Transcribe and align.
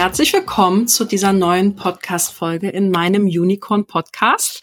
Herzlich 0.00 0.32
willkommen 0.32 0.88
zu 0.88 1.04
dieser 1.04 1.34
neuen 1.34 1.76
Podcast-Folge 1.76 2.70
in 2.70 2.90
meinem 2.90 3.26
Unicorn 3.26 3.84
Podcast, 3.84 4.62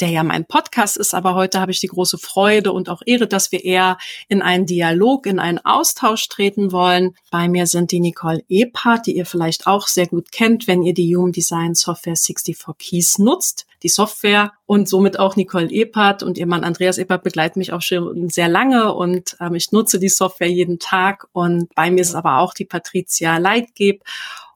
der 0.00 0.08
ja 0.08 0.22
mein 0.22 0.46
Podcast 0.46 0.96
ist, 0.96 1.12
aber 1.12 1.34
heute 1.34 1.60
habe 1.60 1.72
ich 1.72 1.80
die 1.80 1.88
große 1.88 2.16
Freude 2.16 2.72
und 2.72 2.88
auch 2.88 3.02
Ehre, 3.04 3.26
dass 3.26 3.52
wir 3.52 3.62
eher 3.66 3.98
in 4.28 4.40
einen 4.40 4.64
Dialog, 4.64 5.26
in 5.26 5.40
einen 5.40 5.58
Austausch 5.58 6.26
treten 6.30 6.72
wollen. 6.72 7.14
Bei 7.30 7.48
mir 7.48 7.66
sind 7.66 7.92
die 7.92 8.00
Nicole 8.00 8.42
Eppert, 8.48 9.06
die 9.06 9.18
ihr 9.18 9.26
vielleicht 9.26 9.66
auch 9.66 9.88
sehr 9.88 10.06
gut 10.06 10.32
kennt, 10.32 10.66
wenn 10.66 10.82
ihr 10.82 10.94
die 10.94 11.14
Human 11.14 11.32
Design 11.32 11.74
Software 11.74 12.16
64 12.16 12.56
Keys 12.78 13.18
nutzt 13.18 13.66
die 13.82 13.88
Software. 13.88 14.52
Und 14.66 14.88
somit 14.88 15.18
auch 15.18 15.36
Nicole 15.36 15.70
Eppert 15.70 16.22
und 16.22 16.36
ihr 16.36 16.46
Mann 16.46 16.64
Andreas 16.64 16.98
Eppert 16.98 17.22
begleiten 17.22 17.58
mich 17.58 17.72
auch 17.72 17.82
schon 17.82 18.28
sehr 18.28 18.48
lange 18.48 18.92
und 18.92 19.36
ähm, 19.40 19.54
ich 19.54 19.70
nutze 19.70 19.98
die 19.98 20.08
Software 20.08 20.50
jeden 20.50 20.78
Tag. 20.78 21.28
Und 21.32 21.72
bei 21.74 21.90
mir 21.90 22.00
ist 22.00 22.14
aber 22.14 22.38
auch 22.38 22.54
die 22.54 22.64
Patricia 22.64 23.38
Leitgeb 23.38 24.02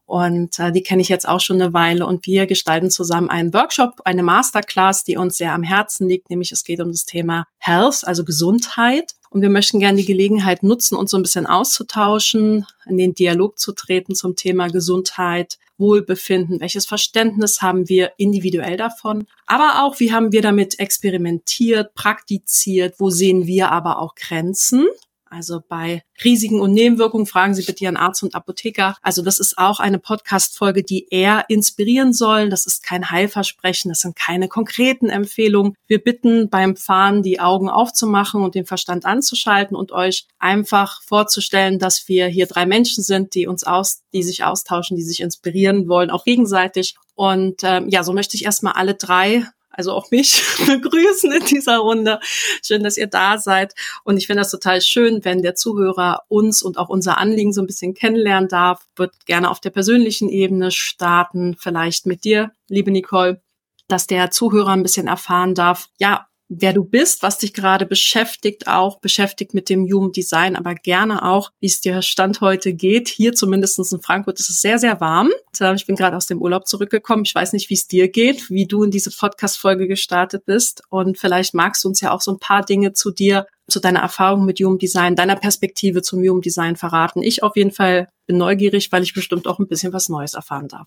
und 0.07 0.59
äh, 0.59 0.73
die 0.73 0.83
kenne 0.83 1.03
ich 1.03 1.09
jetzt 1.09 1.29
auch 1.29 1.41
schon 1.41 1.61
eine 1.61 1.73
Weile. 1.73 2.07
Und 2.07 2.27
wir 2.27 2.47
gestalten 2.47 2.91
zusammen 2.91 3.31
einen 3.31 3.55
Workshop, 3.55 4.03
eine 4.05 4.23
Masterclass, 4.23 5.05
die 5.05 5.17
uns 5.17 5.37
sehr 5.37 5.53
am 5.53 5.63
Herzen 5.63 6.09
liegt, 6.09 6.31
nämlich 6.31 6.53
es 6.53 6.65
geht 6.65 6.81
um 6.81 6.91
das 6.91 7.05
Thema 7.05 7.47
Health, 7.59 8.07
also 8.07 8.25
Gesundheit. 8.25 9.15
Und 9.31 9.41
wir 9.41 9.49
möchten 9.49 9.81
gerne 9.81 9.97
die 9.97 10.05
Gelegenheit 10.05 10.63
nutzen, 10.63 10.97
uns 10.97 11.11
so 11.11 11.17
ein 11.17 11.23
bisschen 11.23 11.47
auszutauschen, 11.47 12.67
in 12.85 12.99
den 12.99 13.15
Dialog 13.15 13.59
zu 13.59 13.73
treten 13.73 14.15
zum 14.15 14.37
Thema 14.37 14.69
Gesundheit, 14.69 15.59
Wohlbefinden, 15.79 16.61
welches 16.61 16.85
Verständnis 16.85 17.63
haben 17.63 17.89
wir 17.89 18.13
individuell 18.19 18.77
davon, 18.77 19.27
aber 19.47 19.83
auch, 19.83 19.99
wie 20.01 20.13
haben 20.13 20.33
wir 20.33 20.43
damit 20.43 20.79
experimentiert, 20.79 21.95
praktiziert, 21.95 22.97
wo 22.99 23.09
sehen 23.09 23.47
wir 23.47 23.73
aber 23.73 23.99
auch 23.99 24.15
Grenzen 24.15 24.87
also 25.33 25.63
bei 25.67 26.03
Risiken 26.23 26.61
und 26.61 26.73
Nebenwirkungen 26.73 27.27
fragen 27.27 27.55
Sie 27.55 27.63
bitte 27.63 27.85
Ihren 27.85 27.97
Arzt 27.97 28.23
und 28.23 28.35
Apotheker. 28.35 28.97
Also 29.01 29.23
das 29.23 29.39
ist 29.39 29.57
auch 29.57 29.81
eine 29.81 29.99
Podcast-Folge, 29.99 30.83
die 30.83 31.09
eher 31.09 31.47
inspirieren 31.49 32.13
soll. 32.13 32.51
Das 32.51 32.67
ist 32.67 32.83
kein 32.83 33.11
Heilversprechen, 33.11 33.89
das 33.89 34.01
sind 34.01 34.15
keine 34.15 34.49
konkreten 34.49 35.09
Empfehlungen. 35.09 35.75
Wir 35.87 36.05
bitten 36.05 36.51
beim 36.51 36.77
Fahren 36.77 37.23
die 37.23 37.41
Augen 37.41 37.71
aufzumachen 37.71 38.43
und 38.43 38.55
den 38.55 38.67
Verstand 38.67 39.07
anzuschalten 39.07 39.75
und 39.75 39.91
euch 39.91 40.27
einfach 40.39 41.01
vorzustellen, 41.03 41.79
dass 41.79 42.09
wir 42.09 42.27
hier 42.27 42.47
drei 42.47 42.67
Menschen 42.67 43.03
sind, 43.03 43.35
die 43.35 43.47
uns 43.47 43.65
aus, 43.65 44.03
die 44.13 44.23
sich 44.23 44.45
austauschen, 44.45 44.99
die 44.99 45.03
sich 45.03 45.21
inspirieren 45.21 45.89
wollen, 45.89 46.11
auch 46.11 46.25
gegenseitig. 46.25 46.97
Und 47.15 47.63
ähm, 47.63 47.89
ja, 47.89 48.05
so 48.05 48.13
möchte 48.13 48.37
ich 48.37 48.45
erstmal 48.45 48.75
alle 48.75 48.95
drei 48.95 49.47
also 49.73 49.93
auch 49.93 50.11
mich 50.11 50.43
begrüßen 50.67 51.33
in 51.33 51.45
dieser 51.45 51.79
Runde. 51.79 52.21
Schön, 52.63 52.83
dass 52.83 52.97
ihr 52.97 53.07
da 53.07 53.39
seid. 53.39 53.75
Und 54.05 54.17
ich 54.17 54.27
finde 54.27 54.43
das 54.43 54.51
total 54.51 54.81
schön, 54.81 55.25
wenn 55.25 55.43
der 55.43 55.55
Zuhörer 55.55 56.23
uns 56.29 56.63
und 56.63 56.79
auch 56.79 56.89
unser 56.89 57.19
Anliegen 57.19 57.53
so 57.53 57.61
ein 57.61 57.67
bisschen 57.67 57.95
kennenlernen 57.95 58.49
darf. 58.49 58.87
Wird 58.97 59.27
gerne 59.27 59.51
auf 59.51 59.61
der 59.61 59.71
persönlichen 59.71 60.29
Ebene 60.29 60.71
starten, 60.71 61.57
vielleicht 61.59 62.07
mit 62.07 62.25
dir, 62.25 62.53
liebe 62.69 62.91
Nicole 62.91 63.41
dass 63.89 64.07
der 64.07 64.31
Zuhörer 64.31 64.71
ein 64.71 64.83
bisschen 64.83 65.07
erfahren 65.07 65.55
darf, 65.55 65.89
ja, 65.99 66.27
wer 66.55 66.73
du 66.73 66.85
bist, 66.85 67.23
was 67.23 67.39
dich 67.39 67.55
gerade 67.55 67.87
beschäftigt, 67.87 68.67
auch 68.67 69.01
beschäftigt 69.01 69.55
mit 69.55 69.69
dem 69.69 69.85
Human 69.85 70.13
Design, 70.13 70.57
aber 70.57 70.75
gerne 70.75 71.25
auch, 71.25 71.51
wie 71.61 71.67
es 71.67 71.81
dir 71.81 72.03
Stand 72.03 72.41
heute 72.41 72.75
geht. 72.75 73.09
Hier 73.09 73.33
zumindest 73.33 73.79
in 73.93 74.03
Frankfurt 74.03 74.39
ist 74.39 74.51
es 74.51 74.61
sehr, 74.61 74.79
sehr 74.79 75.01
warm. 75.01 75.31
Ich 75.75 75.87
bin 75.87 75.97
gerade 75.97 76.17
aus 76.17 76.27
dem 76.27 76.41
Urlaub 76.41 76.67
zurückgekommen. 76.67 77.25
Ich 77.25 77.35
weiß 77.35 77.53
nicht, 77.53 77.71
wie 77.71 77.75
es 77.75 77.87
dir 77.87 78.09
geht, 78.09 78.51
wie 78.51 78.67
du 78.67 78.85
in 78.85 78.91
diese 78.91 79.11
Podcast-Folge 79.11 79.89
gestartet 79.89 80.45
bist. 80.45 80.83
Und 80.89 81.19
vielleicht 81.19 81.55
magst 81.55 81.85
du 81.85 81.89
uns 81.89 82.01
ja 82.01 82.11
auch 82.11 82.21
so 82.21 82.33
ein 82.33 82.39
paar 82.39 82.65
Dinge 82.65 82.93
zu 82.93 83.11
dir, 83.11 83.47
zu 83.69 83.81
deiner 83.81 84.01
Erfahrung 84.01 84.45
mit 84.45 84.59
Human 84.61 84.79
Design, 84.79 85.17
deiner 85.17 85.37
Perspektive 85.37 86.03
zum 86.03 86.21
Human 86.21 86.41
Design 86.41 86.77
verraten. 86.77 87.23
Ich 87.23 87.43
auf 87.43 87.57
jeden 87.57 87.71
Fall 87.71 88.09
bin 88.27 88.37
neugierig, 88.37 88.93
weil 88.93 89.03
ich 89.03 89.15
bestimmt 89.15 89.47
auch 89.47 89.59
ein 89.59 89.69
bisschen 89.69 89.93
was 89.93 90.09
Neues 90.09 90.35
erfahren 90.35 90.69
darf. 90.69 90.87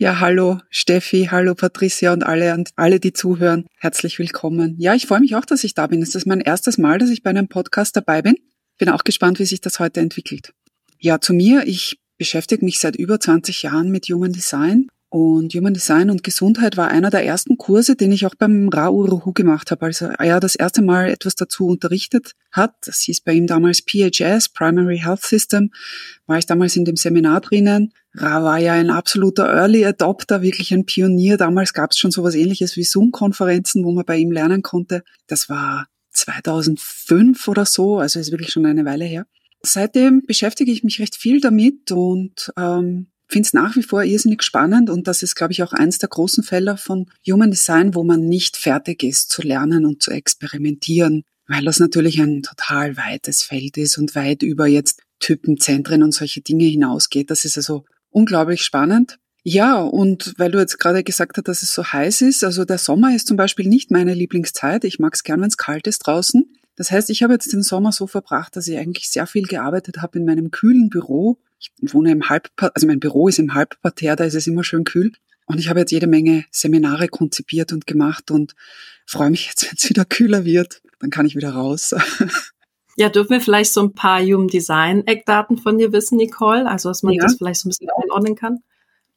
Ja, 0.00 0.20
hallo 0.20 0.60
Steffi, 0.70 1.26
hallo 1.28 1.56
Patricia 1.56 2.12
und 2.12 2.22
alle 2.22 2.54
und 2.54 2.70
alle, 2.76 3.00
die 3.00 3.12
zuhören. 3.12 3.66
Herzlich 3.78 4.20
willkommen. 4.20 4.76
Ja, 4.78 4.94
ich 4.94 5.08
freue 5.08 5.18
mich 5.18 5.34
auch, 5.34 5.44
dass 5.44 5.64
ich 5.64 5.74
da 5.74 5.88
bin. 5.88 6.00
Es 6.02 6.14
ist 6.14 6.24
mein 6.24 6.40
erstes 6.40 6.78
Mal, 6.78 6.98
dass 6.98 7.10
ich 7.10 7.24
bei 7.24 7.30
einem 7.30 7.48
Podcast 7.48 7.96
dabei 7.96 8.22
bin. 8.22 8.36
Bin 8.78 8.90
auch 8.90 9.02
gespannt, 9.02 9.40
wie 9.40 9.44
sich 9.44 9.60
das 9.60 9.80
heute 9.80 9.98
entwickelt. 9.98 10.52
Ja, 11.00 11.20
zu 11.20 11.34
mir. 11.34 11.66
Ich 11.66 11.98
beschäftige 12.16 12.64
mich 12.64 12.78
seit 12.78 12.94
über 12.94 13.18
20 13.18 13.64
Jahren 13.64 13.90
mit 13.90 14.06
Human 14.06 14.32
Design 14.32 14.86
und 15.10 15.54
Human 15.54 15.72
Design 15.72 16.10
und 16.10 16.22
Gesundheit 16.22 16.76
war 16.76 16.88
einer 16.88 17.08
der 17.08 17.24
ersten 17.24 17.56
Kurse, 17.56 17.96
den 17.96 18.12
ich 18.12 18.26
auch 18.26 18.34
beim 18.34 18.68
Rauruhu 18.68 19.32
gemacht 19.32 19.70
habe. 19.70 19.86
Also 19.86 20.06
er 20.06 20.38
das 20.38 20.54
erste 20.54 20.82
Mal 20.82 21.08
etwas 21.08 21.34
dazu 21.34 21.66
unterrichtet 21.66 22.32
hat. 22.52 22.74
Das 22.84 23.00
hieß 23.00 23.22
bei 23.22 23.32
ihm 23.32 23.46
damals 23.46 23.80
PHS, 23.80 24.50
Primary 24.50 24.98
Health 24.98 25.22
System. 25.22 25.70
War 26.26 26.38
ich 26.38 26.44
damals 26.44 26.76
in 26.76 26.84
dem 26.84 26.96
Seminar 26.96 27.40
drinnen. 27.40 27.94
Ra 28.20 28.42
war 28.42 28.58
ja 28.58 28.72
ein 28.72 28.90
absoluter 28.90 29.46
Early 29.46 29.84
Adopter, 29.84 30.42
wirklich 30.42 30.72
ein 30.72 30.86
Pionier. 30.86 31.36
Damals 31.36 31.72
gab 31.72 31.92
es 31.92 31.98
schon 31.98 32.10
sowas 32.10 32.34
ähnliches 32.34 32.76
wie 32.76 32.84
Zoom-Konferenzen, 32.84 33.84
wo 33.84 33.92
man 33.92 34.04
bei 34.04 34.16
ihm 34.16 34.32
lernen 34.32 34.62
konnte. 34.62 35.04
Das 35.28 35.48
war 35.48 35.86
2005 36.12 37.46
oder 37.46 37.64
so, 37.64 37.98
also 37.98 38.18
ist 38.18 38.32
wirklich 38.32 38.50
schon 38.50 38.66
eine 38.66 38.84
Weile 38.84 39.04
her. 39.04 39.26
Seitdem 39.62 40.22
beschäftige 40.26 40.72
ich 40.72 40.84
mich 40.84 41.00
recht 41.00 41.16
viel 41.16 41.40
damit 41.40 41.92
und 41.92 42.52
ähm, 42.56 43.08
finde 43.28 43.46
es 43.46 43.52
nach 43.52 43.76
wie 43.76 43.82
vor 43.82 44.02
irrsinnig 44.02 44.42
spannend 44.42 44.90
und 44.90 45.06
das 45.06 45.22
ist, 45.22 45.34
glaube 45.34 45.52
ich, 45.52 45.62
auch 45.62 45.72
eins 45.72 45.98
der 45.98 46.08
großen 46.08 46.42
Fälle 46.42 46.76
von 46.76 47.06
Human 47.26 47.50
Design, 47.50 47.94
wo 47.94 48.04
man 48.04 48.26
nicht 48.26 48.56
fertig 48.56 49.02
ist 49.02 49.30
zu 49.30 49.42
lernen 49.42 49.84
und 49.84 50.02
zu 50.02 50.10
experimentieren, 50.10 51.24
weil 51.46 51.64
das 51.64 51.78
natürlich 51.78 52.20
ein 52.20 52.42
total 52.42 52.96
weites 52.96 53.42
Feld 53.42 53.76
ist 53.76 53.98
und 53.98 54.14
weit 54.14 54.42
über 54.42 54.66
jetzt 54.66 55.02
Typenzentren 55.20 56.02
und 56.02 56.14
solche 56.14 56.40
Dinge 56.40 56.64
hinausgeht. 56.64 57.30
Das 57.30 57.44
ist 57.44 57.56
also 57.56 57.84
unglaublich 58.10 58.62
spannend. 58.62 59.18
Ja, 59.44 59.80
und 59.80 60.34
weil 60.36 60.50
du 60.50 60.58
jetzt 60.58 60.78
gerade 60.78 61.02
gesagt 61.02 61.36
hast, 61.36 61.48
dass 61.48 61.62
es 61.62 61.72
so 61.72 61.84
heiß 61.84 62.22
ist, 62.22 62.44
also 62.44 62.64
der 62.64 62.78
Sommer 62.78 63.14
ist 63.14 63.26
zum 63.26 63.36
Beispiel 63.36 63.66
nicht 63.66 63.90
meine 63.90 64.14
Lieblingszeit. 64.14 64.84
Ich 64.84 64.98
mag 64.98 65.14
es 65.14 65.22
gern, 65.22 65.40
wenn 65.40 65.48
es 65.48 65.56
kalt 65.56 65.86
ist 65.86 66.00
draußen. 66.00 66.52
Das 66.76 66.90
heißt, 66.90 67.10
ich 67.10 67.22
habe 67.22 67.32
jetzt 67.32 67.52
den 67.52 67.62
Sommer 67.62 67.92
so 67.92 68.06
verbracht, 68.06 68.56
dass 68.56 68.68
ich 68.68 68.78
eigentlich 68.78 69.10
sehr 69.10 69.26
viel 69.26 69.44
gearbeitet 69.44 69.98
habe 69.98 70.18
in 70.18 70.24
meinem 70.24 70.50
kühlen 70.50 70.90
Büro 70.90 71.38
ich 71.58 71.72
wohne 71.92 72.12
im 72.12 72.28
Halbparterre, 72.28 72.74
also 72.74 72.86
mein 72.86 73.00
Büro 73.00 73.28
ist 73.28 73.38
im 73.38 73.54
Halbparterre, 73.54 74.16
da 74.16 74.24
ist 74.24 74.34
es 74.34 74.46
immer 74.46 74.64
schön 74.64 74.84
kühl. 74.84 75.12
Und 75.46 75.58
ich 75.58 75.68
habe 75.68 75.80
jetzt 75.80 75.92
jede 75.92 76.06
Menge 76.06 76.44
Seminare 76.50 77.08
konzipiert 77.08 77.72
und 77.72 77.86
gemacht 77.86 78.30
und 78.30 78.54
freue 79.06 79.30
mich 79.30 79.46
jetzt, 79.46 79.64
wenn 79.68 79.76
es 79.76 79.88
wieder 79.88 80.04
kühler 80.04 80.44
wird. 80.44 80.82
Dann 81.00 81.10
kann 81.10 81.26
ich 81.26 81.36
wieder 81.36 81.50
raus. 81.50 81.94
Ja, 82.98 83.08
dürfen 83.08 83.30
wir 83.30 83.40
vielleicht 83.40 83.72
so 83.72 83.80
ein 83.82 83.92
paar 83.92 84.20
Human 84.20 84.48
Design 84.48 85.06
Eckdaten 85.06 85.56
von 85.56 85.78
dir 85.78 85.92
wissen, 85.92 86.16
Nicole? 86.16 86.68
Also, 86.68 86.88
dass 86.88 87.04
man 87.04 87.14
ja. 87.14 87.22
das 87.22 87.36
vielleicht 87.36 87.60
so 87.60 87.68
ein 87.68 87.70
bisschen 87.70 87.88
einordnen 88.02 88.34
kann? 88.34 88.58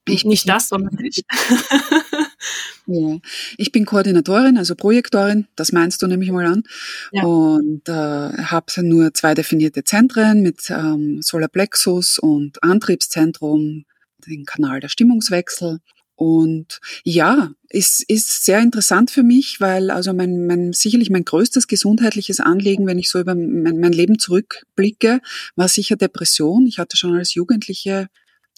Ich, 0.08 0.24
nicht 0.24 0.48
das, 0.48 0.70
sondern 0.70 0.98
dich. 0.98 1.24
ja. 2.86 3.18
Ich 3.58 3.72
bin 3.72 3.86
Koordinatorin, 3.86 4.58
also 4.58 4.76
Projektorin, 4.76 5.48
das 5.56 5.72
meinst 5.72 6.02
du 6.02 6.08
nämlich 6.08 6.32
mal 6.32 6.46
an. 6.46 6.64
Ja. 7.12 7.24
Und 7.24 7.90
äh, 7.90 7.92
habe 7.92 8.84
nur 8.84 9.14
zwei 9.16 9.34
definierte 9.34 9.84
Zentren 9.84 10.42
mit 10.42 10.70
ähm, 10.70 11.22
Solarplexus 11.22 12.20
und 12.20 12.62
Antriebszentrum, 12.64 13.86
den 14.28 14.46
Kanal 14.46 14.80
der 14.80 14.90
Stimmungswechsel. 14.90 15.80
Und 16.22 16.82
ja, 17.04 17.50
es 17.68 18.04
ist 18.08 18.46
sehr 18.46 18.60
interessant 18.60 19.10
für 19.10 19.24
mich, 19.24 19.60
weil 19.60 19.90
also 19.90 20.14
mein, 20.14 20.46
mein 20.46 20.72
sicherlich 20.72 21.10
mein 21.10 21.26
größtes 21.26 21.66
gesundheitliches 21.66 22.40
Anliegen, 22.40 22.86
wenn 22.86 23.00
ich 23.00 23.10
so 23.10 23.20
über 23.20 23.34
mein, 23.34 23.80
mein 23.80 23.92
Leben 23.92 24.20
zurückblicke, 24.20 25.22
war 25.56 25.68
sicher 25.68 25.96
Depression. 25.96 26.68
Ich 26.68 26.78
hatte 26.78 26.96
schon 26.96 27.16
als 27.16 27.34
Jugendliche 27.34 28.08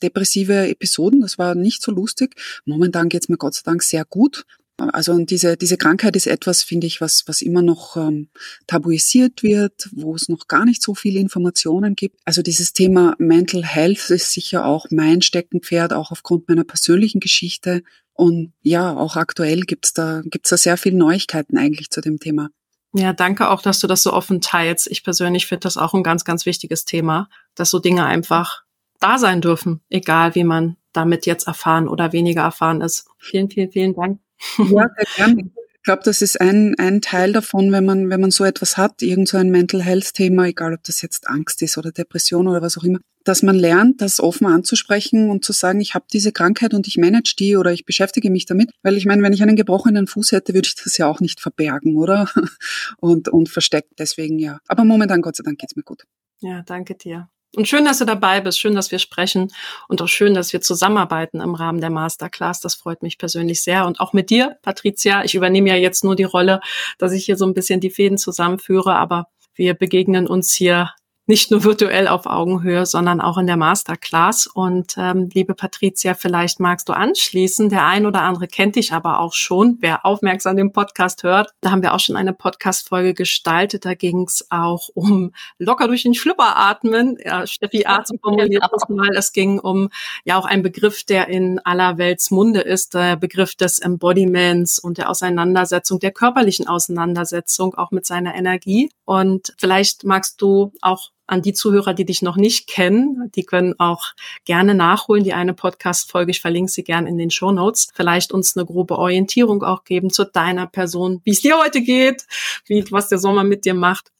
depressive 0.01 0.67
Episoden. 0.67 1.21
Das 1.21 1.37
war 1.37 1.55
nicht 1.55 1.81
so 1.81 1.93
lustig. 1.93 2.35
Momentan 2.65 3.07
geht's 3.07 3.29
mir 3.29 3.37
Gott 3.37 3.53
sei 3.53 3.61
Dank 3.63 3.81
sehr 3.81 4.03
gut. 4.03 4.43
Also 4.77 5.17
diese, 5.19 5.55
diese 5.55 5.77
Krankheit 5.77 6.15
ist 6.15 6.25
etwas, 6.25 6.63
finde 6.63 6.87
ich, 6.87 6.99
was, 6.99 7.23
was 7.27 7.41
immer 7.41 7.61
noch 7.61 7.95
ähm, 7.95 8.29
tabuisiert 8.65 9.43
wird, 9.43 9.89
wo 9.91 10.15
es 10.15 10.29
noch 10.29 10.47
gar 10.47 10.65
nicht 10.65 10.81
so 10.81 10.95
viele 10.95 11.19
Informationen 11.19 11.95
gibt. 11.95 12.19
Also 12.25 12.41
dieses 12.41 12.73
Thema 12.73 13.15
Mental 13.19 13.63
Health 13.63 14.09
ist 14.09 14.31
sicher 14.31 14.65
auch 14.65 14.87
mein 14.89 15.21
Steckenpferd, 15.21 15.93
auch 15.93 16.11
aufgrund 16.11 16.49
meiner 16.49 16.63
persönlichen 16.63 17.19
Geschichte. 17.19 17.83
Und 18.13 18.53
ja, 18.61 18.95
auch 18.95 19.15
aktuell 19.15 19.61
gibt's 19.61 19.93
da, 19.93 20.21
gibt's 20.25 20.49
da 20.49 20.57
sehr 20.57 20.77
viele 20.77 20.97
Neuigkeiten 20.97 21.57
eigentlich 21.57 21.89
zu 21.89 22.01
dem 22.01 22.19
Thema. 22.19 22.49
Ja, 22.95 23.11
danke 23.11 23.49
auch, 23.49 23.61
dass 23.61 23.79
du 23.79 23.87
das 23.87 24.03
so 24.03 24.13
offen 24.13 24.41
teilst. 24.41 24.87
Ich 24.87 25.03
persönlich 25.03 25.47
finde 25.47 25.61
das 25.61 25.77
auch 25.77 25.93
ein 25.93 26.03
ganz, 26.03 26.25
ganz 26.25 26.45
wichtiges 26.45 26.85
Thema, 26.85 27.27
dass 27.55 27.71
so 27.71 27.79
Dinge 27.79 28.05
einfach 28.05 28.63
da 28.99 29.17
sein 29.17 29.41
dürfen, 29.41 29.81
egal 29.89 30.35
wie 30.35 30.43
man 30.43 30.77
damit 30.93 31.25
jetzt 31.25 31.47
erfahren 31.47 31.87
oder 31.87 32.13
weniger 32.13 32.43
erfahren 32.43 32.81
ist. 32.81 33.07
Vielen, 33.17 33.49
vielen, 33.49 33.71
vielen 33.71 33.95
Dank. 33.95 34.19
Ja, 34.57 34.65
sehr 34.97 35.05
gerne. 35.15 35.51
Ich 35.83 35.85
glaube, 35.85 36.03
das 36.05 36.21
ist 36.21 36.39
ein, 36.39 36.75
ein 36.77 37.01
Teil 37.01 37.33
davon, 37.33 37.73
wenn 37.73 37.83
man, 37.83 38.09
wenn 38.09 38.21
man 38.21 38.31
so 38.31 38.45
etwas 38.45 38.77
hat, 38.77 39.01
irgend 39.01 39.27
so 39.27 39.35
ein 39.35 39.49
Mental 39.49 39.83
Health 39.83 40.13
Thema, 40.13 40.45
egal 40.45 40.73
ob 40.73 40.81
das 40.83 41.01
jetzt 41.01 41.27
Angst 41.27 41.61
ist 41.61 41.77
oder 41.77 41.91
Depression 41.91 42.47
oder 42.47 42.61
was 42.61 42.77
auch 42.77 42.85
immer, 42.85 42.99
dass 43.25 43.43
man 43.43 43.57
lernt, 43.57 43.99
das 43.99 44.21
offen 44.21 44.47
anzusprechen 44.47 45.29
und 45.29 45.43
zu 45.43 45.51
sagen, 45.51 45.81
ich 45.81 45.93
habe 45.93 46.05
diese 46.13 46.31
Krankheit 46.31 46.73
und 46.73 46.87
ich 46.87 46.97
manage 46.97 47.35
die 47.37 47.57
oder 47.57 47.73
ich 47.73 47.85
beschäftige 47.85 48.29
mich 48.29 48.45
damit. 48.45 48.71
Weil 48.81 48.95
ich 48.95 49.05
meine, 49.05 49.23
wenn 49.23 49.33
ich 49.33 49.43
einen 49.43 49.57
gebrochenen 49.57 50.07
Fuß 50.07 50.31
hätte, 50.31 50.53
würde 50.53 50.69
ich 50.69 50.75
das 50.75 50.97
ja 50.97 51.07
auch 51.07 51.19
nicht 51.19 51.41
verbergen, 51.41 51.97
oder? 51.97 52.29
Und, 52.99 53.27
und 53.27 53.49
versteckt. 53.49 53.91
Deswegen 53.99 54.39
ja. 54.39 54.59
Aber 54.67 54.85
momentan, 54.85 55.21
Gott 55.21 55.35
sei 55.35 55.43
Dank, 55.43 55.59
geht's 55.59 55.75
mir 55.75 55.83
gut. 55.83 56.03
Ja, 56.39 56.61
danke 56.63 56.95
dir. 56.95 57.29
Und 57.55 57.67
schön, 57.67 57.85
dass 57.85 57.99
du 57.99 58.05
dabei 58.05 58.41
bist, 58.41 58.59
schön, 58.59 58.73
dass 58.73 58.89
wir 58.89 58.97
sprechen 58.97 59.53
und 59.87 60.01
auch 60.01 60.07
schön, 60.07 60.33
dass 60.33 60.53
wir 60.53 60.61
zusammenarbeiten 60.61 61.39
im 61.39 61.53
Rahmen 61.53 61.81
der 61.81 61.91
Masterclass. 61.91 62.59
Das 62.59 62.73
freut 62.73 63.03
mich 63.03 63.19
persönlich 63.19 63.61
sehr. 63.61 63.85
Und 63.85 63.99
auch 63.99 64.11
mit 64.11 64.31
dir, 64.31 64.57
Patricia. 64.63 65.23
Ich 65.23 65.35
übernehme 65.35 65.69
ja 65.69 65.75
jetzt 65.75 66.03
nur 66.03 66.15
die 66.15 66.23
Rolle, 66.23 66.61
dass 66.97 67.11
ich 67.11 67.25
hier 67.25 67.37
so 67.37 67.45
ein 67.45 67.53
bisschen 67.53 67.79
die 67.79 67.91
Fäden 67.91 68.17
zusammenführe, 68.17 68.95
aber 68.95 69.27
wir 69.53 69.75
begegnen 69.75 70.27
uns 70.27 70.51
hier 70.51 70.91
nicht 71.25 71.51
nur 71.51 71.63
virtuell 71.63 72.09
auf 72.09 72.25
Augenhöhe, 72.25 72.85
sondern 72.85 73.21
auch 73.21 73.37
in 73.37 73.47
der 73.47 73.55
Masterclass. 73.55 74.45
Und 74.45 74.95
ähm, 74.97 75.29
liebe 75.33 75.55
Patricia, 75.55 76.15
vielleicht 76.15 76.59
magst 76.59 76.89
du 76.89 76.93
anschließen. 76.93 77.69
Der 77.69 77.85
ein 77.85 78.05
oder 78.05 78.21
andere 78.23 78.47
kennt 78.47 78.75
dich 78.75 78.91
aber 78.91 79.19
auch 79.19 79.33
schon, 79.33 79.77
wer 79.79 80.05
aufmerksam 80.05 80.57
den 80.57 80.73
Podcast 80.73 81.23
hört. 81.23 81.53
Da 81.61 81.71
haben 81.71 81.81
wir 81.81 81.93
auch 81.93 82.01
schon 82.01 82.17
eine 82.17 82.33
Podcast-Folge 82.33 83.13
gestaltet. 83.13 83.85
Da 83.85 83.93
ging 83.93 84.23
es 84.23 84.47
auch 84.49 84.89
um 84.93 85.31
locker 85.59 85.87
durch 85.87 86.03
den 86.03 86.13
Schlüpper 86.13 86.57
atmen. 86.57 87.17
Ja, 87.23 87.47
Steffi 87.47 87.85
Arzt 87.85 88.13
formuliert 88.21 88.61
genau. 88.61 88.67
das 88.73 88.89
mal. 88.89 89.15
Es 89.15 89.31
ging 89.31 89.59
um 89.59 89.89
ja 90.25 90.37
auch 90.37 90.45
einen 90.45 90.61
Begriff, 90.63 91.05
der 91.05 91.29
in 91.29 91.59
aller 91.59 91.97
Welts 91.97 92.31
Munde 92.31 92.59
ist, 92.59 92.95
der 92.95 93.15
Begriff 93.15 93.55
des 93.55 93.79
Embodiments 93.79 94.77
und 94.77 94.97
der 94.97 95.09
Auseinandersetzung, 95.09 95.99
der 95.99 96.11
körperlichen 96.11 96.67
Auseinandersetzung 96.67 97.75
auch 97.75 97.91
mit 97.91 98.05
seiner 98.05 98.35
Energie. 98.35 98.89
Und 99.05 99.53
vielleicht 99.57 100.03
magst 100.03 100.41
du 100.41 100.73
auch 100.81 101.12
an 101.25 101.41
die 101.41 101.53
Zuhörer, 101.53 101.93
die 101.93 102.05
dich 102.05 102.21
noch 102.21 102.35
nicht 102.35 102.67
kennen, 102.67 103.31
die 103.35 103.43
können 103.43 103.79
auch 103.79 104.11
gerne 104.45 104.75
nachholen, 104.75 105.23
die 105.23 105.33
eine 105.33 105.53
Podcast-Folge. 105.53 106.31
Ich 106.31 106.41
verlinke 106.41 106.71
sie 106.71 106.83
gerne 106.83 107.07
in 107.07 107.17
den 107.17 107.31
Show 107.31 107.51
Notes. 107.51 107.89
Vielleicht 107.93 108.31
uns 108.31 108.57
eine 108.57 108.65
grobe 108.65 108.97
Orientierung 108.97 109.63
auch 109.63 109.83
geben 109.83 110.09
zu 110.09 110.25
deiner 110.25 110.67
Person, 110.67 111.21
wie 111.23 111.31
es 111.31 111.41
dir 111.41 111.57
heute 111.57 111.81
geht, 111.81 112.25
wie, 112.65 112.85
was 112.91 113.07
der 113.07 113.19
Sommer 113.19 113.43
mit 113.43 113.65
dir 113.65 113.73
macht 113.73 114.11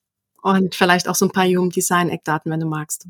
und 0.41 0.75
vielleicht 0.75 1.07
auch 1.07 1.15
so 1.15 1.25
ein 1.25 1.31
paar 1.31 1.45
Human 1.45 1.69
Design 1.69 2.09
Eckdaten, 2.09 2.51
wenn 2.51 2.59
du 2.59 2.67
magst. 2.67 3.07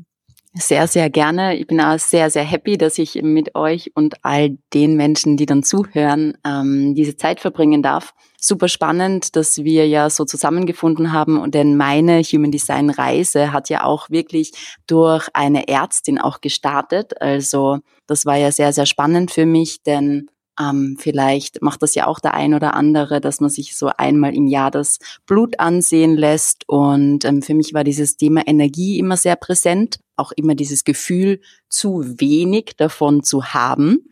Sehr, 0.56 0.86
sehr 0.86 1.10
gerne. 1.10 1.56
Ich 1.56 1.66
bin 1.66 1.80
auch 1.80 1.98
sehr, 1.98 2.30
sehr 2.30 2.44
happy, 2.44 2.78
dass 2.78 2.98
ich 2.98 3.20
mit 3.22 3.56
euch 3.56 3.90
und 3.96 4.24
all 4.24 4.56
den 4.72 4.96
Menschen, 4.96 5.36
die 5.36 5.46
dann 5.46 5.64
zuhören, 5.64 6.38
ähm, 6.46 6.94
diese 6.94 7.16
Zeit 7.16 7.40
verbringen 7.40 7.82
darf. 7.82 8.14
Super 8.40 8.68
spannend, 8.68 9.34
dass 9.34 9.58
wir 9.64 9.88
ja 9.88 10.08
so 10.10 10.24
zusammengefunden 10.24 11.12
haben 11.12 11.40
und 11.40 11.54
denn 11.56 11.76
meine 11.76 12.22
Human 12.22 12.52
Design 12.52 12.90
Reise 12.90 13.52
hat 13.52 13.68
ja 13.68 13.82
auch 13.82 14.10
wirklich 14.10 14.52
durch 14.86 15.28
eine 15.34 15.66
Ärztin 15.66 16.20
auch 16.20 16.40
gestartet. 16.40 17.20
Also 17.20 17.78
das 18.06 18.24
war 18.24 18.36
ja 18.36 18.52
sehr, 18.52 18.72
sehr 18.72 18.86
spannend 18.86 19.32
für 19.32 19.46
mich, 19.46 19.82
denn 19.82 20.28
ähm, 20.60 20.96
vielleicht 20.98 21.62
macht 21.62 21.82
das 21.82 21.94
ja 21.94 22.06
auch 22.06 22.20
der 22.20 22.34
ein 22.34 22.54
oder 22.54 22.74
andere, 22.74 23.20
dass 23.20 23.40
man 23.40 23.50
sich 23.50 23.76
so 23.76 23.90
einmal 23.96 24.34
im 24.34 24.46
Jahr 24.46 24.70
das 24.70 24.98
Blut 25.26 25.58
ansehen 25.58 26.16
lässt. 26.16 26.68
Und 26.68 27.24
ähm, 27.24 27.42
für 27.42 27.54
mich 27.54 27.74
war 27.74 27.84
dieses 27.84 28.16
Thema 28.16 28.46
Energie 28.46 28.98
immer 28.98 29.16
sehr 29.16 29.36
präsent, 29.36 29.98
auch 30.16 30.32
immer 30.32 30.54
dieses 30.54 30.84
Gefühl, 30.84 31.40
zu 31.68 32.04
wenig 32.20 32.74
davon 32.76 33.22
zu 33.22 33.46
haben. 33.46 34.10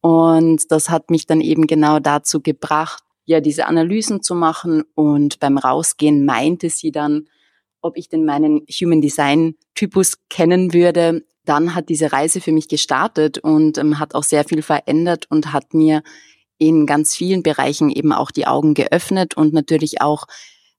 Und 0.00 0.70
das 0.70 0.90
hat 0.90 1.10
mich 1.10 1.26
dann 1.26 1.40
eben 1.40 1.66
genau 1.66 1.98
dazu 1.98 2.40
gebracht, 2.40 3.02
ja, 3.26 3.40
diese 3.40 3.66
Analysen 3.66 4.22
zu 4.22 4.34
machen. 4.34 4.84
Und 4.94 5.40
beim 5.40 5.58
Rausgehen 5.58 6.24
meinte 6.24 6.70
sie 6.70 6.92
dann, 6.92 7.28
ob 7.82 7.96
ich 7.96 8.08
denn 8.08 8.24
meinen 8.24 8.64
Human 8.68 9.00
Design 9.00 9.54
Typus 9.74 10.18
kennen 10.28 10.72
würde 10.72 11.24
dann 11.50 11.74
hat 11.74 11.88
diese 11.88 12.12
Reise 12.12 12.40
für 12.40 12.52
mich 12.52 12.68
gestartet 12.68 13.38
und 13.38 13.76
ähm, 13.76 13.98
hat 13.98 14.14
auch 14.14 14.22
sehr 14.22 14.44
viel 14.44 14.62
verändert 14.62 15.26
und 15.30 15.52
hat 15.52 15.74
mir 15.74 16.04
in 16.58 16.86
ganz 16.86 17.16
vielen 17.16 17.42
Bereichen 17.42 17.90
eben 17.90 18.12
auch 18.12 18.30
die 18.30 18.46
Augen 18.46 18.74
geöffnet 18.74 19.36
und 19.36 19.52
natürlich 19.52 20.00
auch 20.00 20.26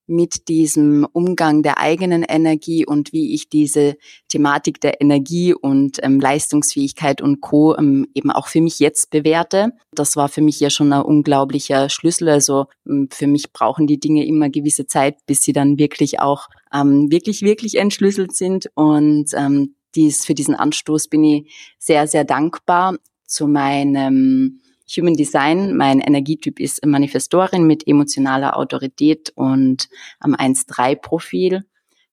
mit 0.07 0.47
diesem 0.47 1.05
Umgang 1.11 1.61
der 1.61 1.77
eigenen 1.77 2.23
Energie 2.23 2.85
und 2.85 3.11
wie 3.11 3.33
ich 3.33 3.49
diese 3.49 3.95
Thematik 4.29 4.79
der 4.79 5.01
Energie 5.01 5.53
und 5.53 5.99
ähm, 6.03 6.21
Leistungsfähigkeit 6.21 7.21
und 7.21 7.41
Co. 7.41 7.75
Ähm, 7.77 8.07
eben 8.13 8.31
auch 8.31 8.47
für 8.47 8.61
mich 8.61 8.79
jetzt 8.79 9.09
bewerte. 9.09 9.73
Das 9.93 10.15
war 10.15 10.29
für 10.29 10.41
mich 10.41 10.59
ja 10.59 10.69
schon 10.69 10.93
ein 10.93 11.01
unglaublicher 11.01 11.89
Schlüssel. 11.89 12.29
Also 12.29 12.67
ähm, 12.87 13.09
für 13.11 13.27
mich 13.27 13.51
brauchen 13.51 13.87
die 13.87 13.99
Dinge 13.99 14.25
immer 14.25 14.49
gewisse 14.49 14.85
Zeit, 14.85 15.17
bis 15.25 15.43
sie 15.43 15.53
dann 15.53 15.77
wirklich 15.77 16.21
auch 16.21 16.47
ähm, 16.73 17.11
wirklich, 17.11 17.41
wirklich 17.41 17.75
entschlüsselt 17.75 18.35
sind. 18.35 18.69
Und 18.75 19.31
ähm, 19.33 19.75
dies, 19.95 20.25
für 20.25 20.33
diesen 20.33 20.55
Anstoß 20.55 21.07
bin 21.07 21.23
ich 21.23 21.75
sehr, 21.79 22.07
sehr 22.07 22.23
dankbar 22.23 22.97
zu 23.25 23.47
meinem 23.47 24.61
Human 24.95 25.13
Design. 25.15 25.75
Mein 25.75 25.99
Energietyp 25.99 26.59
ist 26.59 26.85
Manifestorin 26.85 27.65
mit 27.65 27.87
emotionaler 27.87 28.57
Autorität 28.57 29.31
und 29.35 29.89
am 30.19 30.35
1-3-Profil. 30.35 31.63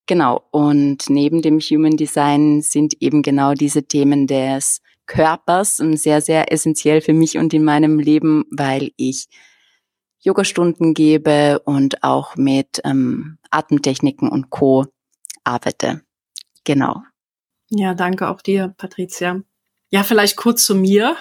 Genau. 0.06 0.42
Und 0.50 1.10
neben 1.10 1.42
dem 1.42 1.58
Human 1.60 1.96
Design 1.96 2.62
sind 2.62 2.94
eben 3.00 3.22
genau 3.22 3.54
diese 3.54 3.84
Themen 3.84 4.26
des 4.26 4.80
Körpers 5.06 5.76
sehr, 5.76 6.20
sehr 6.20 6.52
essentiell 6.52 7.00
für 7.00 7.14
mich 7.14 7.38
und 7.38 7.52
in 7.52 7.64
meinem 7.64 7.98
Leben, 7.98 8.44
weil 8.50 8.92
ich 8.96 9.28
Yogastunden 10.20 10.94
gebe 10.94 11.60
und 11.60 12.02
auch 12.02 12.36
mit 12.36 12.80
ähm, 12.84 13.38
Atemtechniken 13.50 14.28
und 14.28 14.50
Co. 14.50 14.86
arbeite. 15.44 16.02
Genau. 16.64 17.02
Ja, 17.70 17.94
danke 17.94 18.28
auch 18.28 18.40
dir, 18.40 18.74
Patricia. 18.78 19.42
Ja, 19.90 20.02
vielleicht 20.02 20.36
kurz 20.36 20.64
zu 20.64 20.74
mir. 20.74 21.16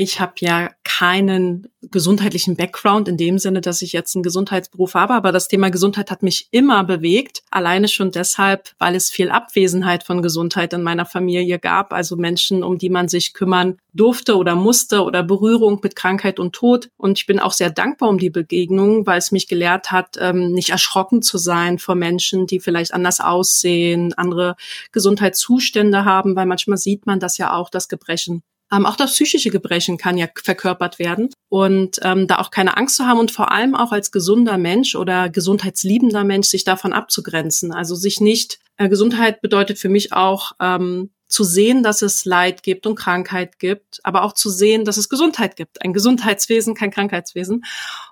Ich 0.00 0.20
habe 0.20 0.34
ja 0.38 0.70
keinen 0.84 1.72
gesundheitlichen 1.82 2.54
Background 2.54 3.08
in 3.08 3.16
dem 3.16 3.36
Sinne, 3.36 3.60
dass 3.60 3.82
ich 3.82 3.92
jetzt 3.92 4.14
einen 4.14 4.22
Gesundheitsberuf 4.22 4.94
habe, 4.94 5.14
aber 5.14 5.32
das 5.32 5.48
Thema 5.48 5.72
Gesundheit 5.72 6.12
hat 6.12 6.22
mich 6.22 6.46
immer 6.52 6.84
bewegt. 6.84 7.42
Alleine 7.50 7.88
schon 7.88 8.12
deshalb, 8.12 8.70
weil 8.78 8.94
es 8.94 9.10
viel 9.10 9.28
Abwesenheit 9.28 10.04
von 10.04 10.22
Gesundheit 10.22 10.72
in 10.72 10.84
meiner 10.84 11.04
Familie 11.04 11.58
gab, 11.58 11.92
also 11.92 12.14
Menschen, 12.14 12.62
um 12.62 12.78
die 12.78 12.90
man 12.90 13.08
sich 13.08 13.34
kümmern 13.34 13.78
durfte 13.92 14.36
oder 14.36 14.54
musste 14.54 15.02
oder 15.02 15.24
Berührung 15.24 15.80
mit 15.82 15.96
Krankheit 15.96 16.38
und 16.38 16.52
Tod. 16.52 16.90
Und 16.96 17.18
ich 17.18 17.26
bin 17.26 17.40
auch 17.40 17.52
sehr 17.52 17.70
dankbar 17.70 18.08
um 18.08 18.18
die 18.18 18.30
Begegnung, 18.30 19.04
weil 19.04 19.18
es 19.18 19.32
mich 19.32 19.48
gelehrt 19.48 19.90
hat, 19.90 20.16
ähm, 20.20 20.52
nicht 20.52 20.68
erschrocken 20.68 21.22
zu 21.22 21.38
sein 21.38 21.80
vor 21.80 21.96
Menschen, 21.96 22.46
die 22.46 22.60
vielleicht 22.60 22.94
anders 22.94 23.18
aussehen, 23.18 24.14
andere 24.14 24.54
Gesundheitszustände 24.92 26.04
haben, 26.04 26.36
weil 26.36 26.46
manchmal 26.46 26.78
sieht 26.78 27.04
man 27.04 27.18
das 27.18 27.36
ja 27.36 27.52
auch, 27.52 27.68
das 27.68 27.88
Gebrechen 27.88 28.44
ähm, 28.72 28.86
auch 28.86 28.96
das 28.96 29.12
psychische 29.12 29.50
Gebrechen 29.50 29.98
kann 29.98 30.18
ja 30.18 30.26
verkörpert 30.42 30.98
werden. 30.98 31.30
Und 31.48 31.98
ähm, 32.02 32.26
da 32.26 32.38
auch 32.38 32.50
keine 32.50 32.76
Angst 32.76 32.96
zu 32.96 33.06
haben 33.06 33.18
und 33.18 33.30
vor 33.30 33.50
allem 33.50 33.74
auch 33.74 33.92
als 33.92 34.12
gesunder 34.12 34.58
Mensch 34.58 34.94
oder 34.94 35.30
gesundheitsliebender 35.30 36.24
Mensch 36.24 36.48
sich 36.48 36.64
davon 36.64 36.92
abzugrenzen. 36.92 37.72
Also 37.72 37.94
sich 37.94 38.20
nicht, 38.20 38.58
äh, 38.76 38.88
Gesundheit 38.88 39.40
bedeutet 39.40 39.78
für 39.78 39.88
mich 39.88 40.12
auch, 40.12 40.52
ähm, 40.60 41.10
zu 41.28 41.44
sehen, 41.44 41.82
dass 41.82 42.02
es 42.02 42.24
Leid 42.24 42.62
gibt 42.62 42.86
und 42.86 42.94
Krankheit 42.94 43.58
gibt, 43.58 44.00
aber 44.02 44.22
auch 44.22 44.32
zu 44.32 44.48
sehen, 44.48 44.84
dass 44.84 44.96
es 44.96 45.08
Gesundheit 45.08 45.56
gibt. 45.56 45.82
Ein 45.82 45.92
Gesundheitswesen, 45.92 46.74
kein 46.74 46.90
Krankheitswesen. 46.90 47.64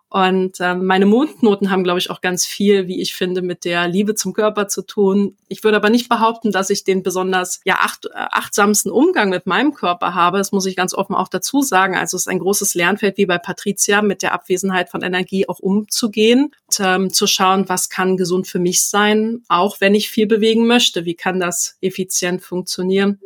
Und 0.09 0.59
ähm, 0.61 0.87
meine 0.87 1.05
Mondnoten 1.05 1.71
haben, 1.71 1.83
glaube 1.83 1.99
ich, 1.99 2.11
auch 2.11 2.21
ganz 2.21 2.47
viel, 2.47 2.87
wie 2.87 3.01
ich 3.01 3.15
finde, 3.15 3.43
mit 3.43 3.65
der 3.65 3.89
Liebe 3.89 4.15
zum 4.15 4.33
Körper 4.33 4.69
zu 4.69 4.83
tun. 4.83 5.37
Ich 5.49 5.65
würde 5.65 5.77
aber 5.77 5.91
nicht 5.91 6.09
behaupten, 6.09 6.53
dass 6.53 6.71
ich 6.71 6.85
den 6.85 7.03
besonders 7.03 7.61
ja 7.65 7.79
acht, 7.81 8.07
äh, 8.07 8.11
achtsamsten 8.15 8.93
Umgang 8.93 9.31
mit 9.31 9.47
meinem 9.47 9.75
Körper 9.75 10.15
habe. 10.15 10.39
Das 10.39 10.53
muss 10.53 10.67
ich 10.67 10.77
ganz 10.77 10.95
offen 10.95 11.17
auch 11.17 11.29
dazu 11.29 11.61
sagen. 11.61 11.97
Also 11.97 12.17
es 12.17 12.23
ist 12.23 12.29
ein 12.29 12.39
großes 12.39 12.75
Lernfeld, 12.75 13.17
wie 13.17 13.27
bei 13.27 13.39
Patricia, 13.39 14.01
mit 14.01 14.23
der 14.23 14.33
Abwesenheit 14.33 14.91
von 14.91 15.03
Energie 15.03 15.49
auch 15.49 15.59
umzugehen, 15.59 16.55
und, 16.69 16.81
ähm, 16.81 17.13
zu 17.13 17.27
schauen, 17.27 17.69
was 17.69 17.89
kann 17.89 18.17
gesund 18.17 18.47
für 18.47 18.61
mich 18.61 18.85
sein, 18.85 19.43
auch 19.49 19.81
wenn 19.81 19.95
ich 19.95 20.09
viel 20.09 20.27
bewegen 20.27 20.67
möchte. 20.67 21.05
Wie 21.05 21.15
kann 21.15 21.41
das 21.41 21.77
effizient 21.81 22.43
funktionieren? 22.43 23.21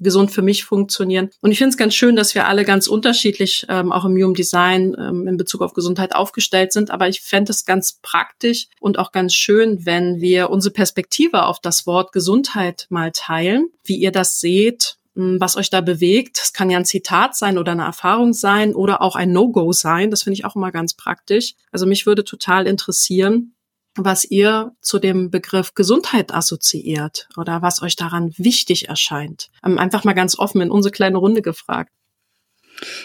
Gesund 0.00 0.30
für 0.30 0.42
mich 0.42 0.64
funktionieren. 0.64 1.30
Und 1.40 1.52
ich 1.52 1.58
finde 1.58 1.70
es 1.70 1.76
ganz 1.76 1.94
schön, 1.94 2.16
dass 2.16 2.34
wir 2.34 2.46
alle 2.46 2.64
ganz 2.64 2.86
unterschiedlich 2.86 3.66
ähm, 3.68 3.92
auch 3.92 4.04
im 4.04 4.12
Human 4.12 4.34
Design 4.34 4.94
ähm, 4.98 5.26
in 5.26 5.36
Bezug 5.36 5.62
auf 5.62 5.74
Gesundheit 5.74 6.14
aufgestellt 6.14 6.72
sind. 6.72 6.90
Aber 6.90 7.08
ich 7.08 7.20
fände 7.20 7.52
es 7.52 7.64
ganz 7.64 7.98
praktisch 8.02 8.66
und 8.80 8.98
auch 8.98 9.12
ganz 9.12 9.34
schön, 9.34 9.86
wenn 9.86 10.20
wir 10.20 10.50
unsere 10.50 10.72
Perspektive 10.72 11.44
auf 11.44 11.60
das 11.60 11.86
Wort 11.86 12.12
Gesundheit 12.12 12.86
mal 12.90 13.12
teilen, 13.12 13.68
wie 13.84 13.96
ihr 13.96 14.12
das 14.12 14.40
seht, 14.40 14.96
hm, 15.14 15.40
was 15.40 15.56
euch 15.56 15.70
da 15.70 15.80
bewegt. 15.80 16.38
Das 16.38 16.52
kann 16.52 16.70
ja 16.70 16.78
ein 16.78 16.84
Zitat 16.84 17.36
sein 17.36 17.58
oder 17.58 17.72
eine 17.72 17.84
Erfahrung 17.84 18.32
sein 18.32 18.74
oder 18.74 19.00
auch 19.00 19.16
ein 19.16 19.32
No-Go 19.32 19.72
sein. 19.72 20.10
Das 20.10 20.24
finde 20.24 20.34
ich 20.34 20.44
auch 20.44 20.56
immer 20.56 20.72
ganz 20.72 20.94
praktisch. 20.94 21.54
Also 21.70 21.86
mich 21.86 22.06
würde 22.06 22.24
total 22.24 22.66
interessieren, 22.66 23.53
was 23.96 24.24
ihr 24.24 24.72
zu 24.80 24.98
dem 24.98 25.30
Begriff 25.30 25.74
Gesundheit 25.74 26.34
assoziiert 26.34 27.28
oder 27.36 27.62
was 27.62 27.82
euch 27.82 27.96
daran 27.96 28.32
wichtig 28.36 28.88
erscheint. 28.88 29.50
Ähm, 29.64 29.78
einfach 29.78 30.04
mal 30.04 30.14
ganz 30.14 30.38
offen 30.38 30.60
in 30.60 30.70
unsere 30.70 30.92
kleine 30.92 31.18
Runde 31.18 31.42
gefragt. 31.42 31.92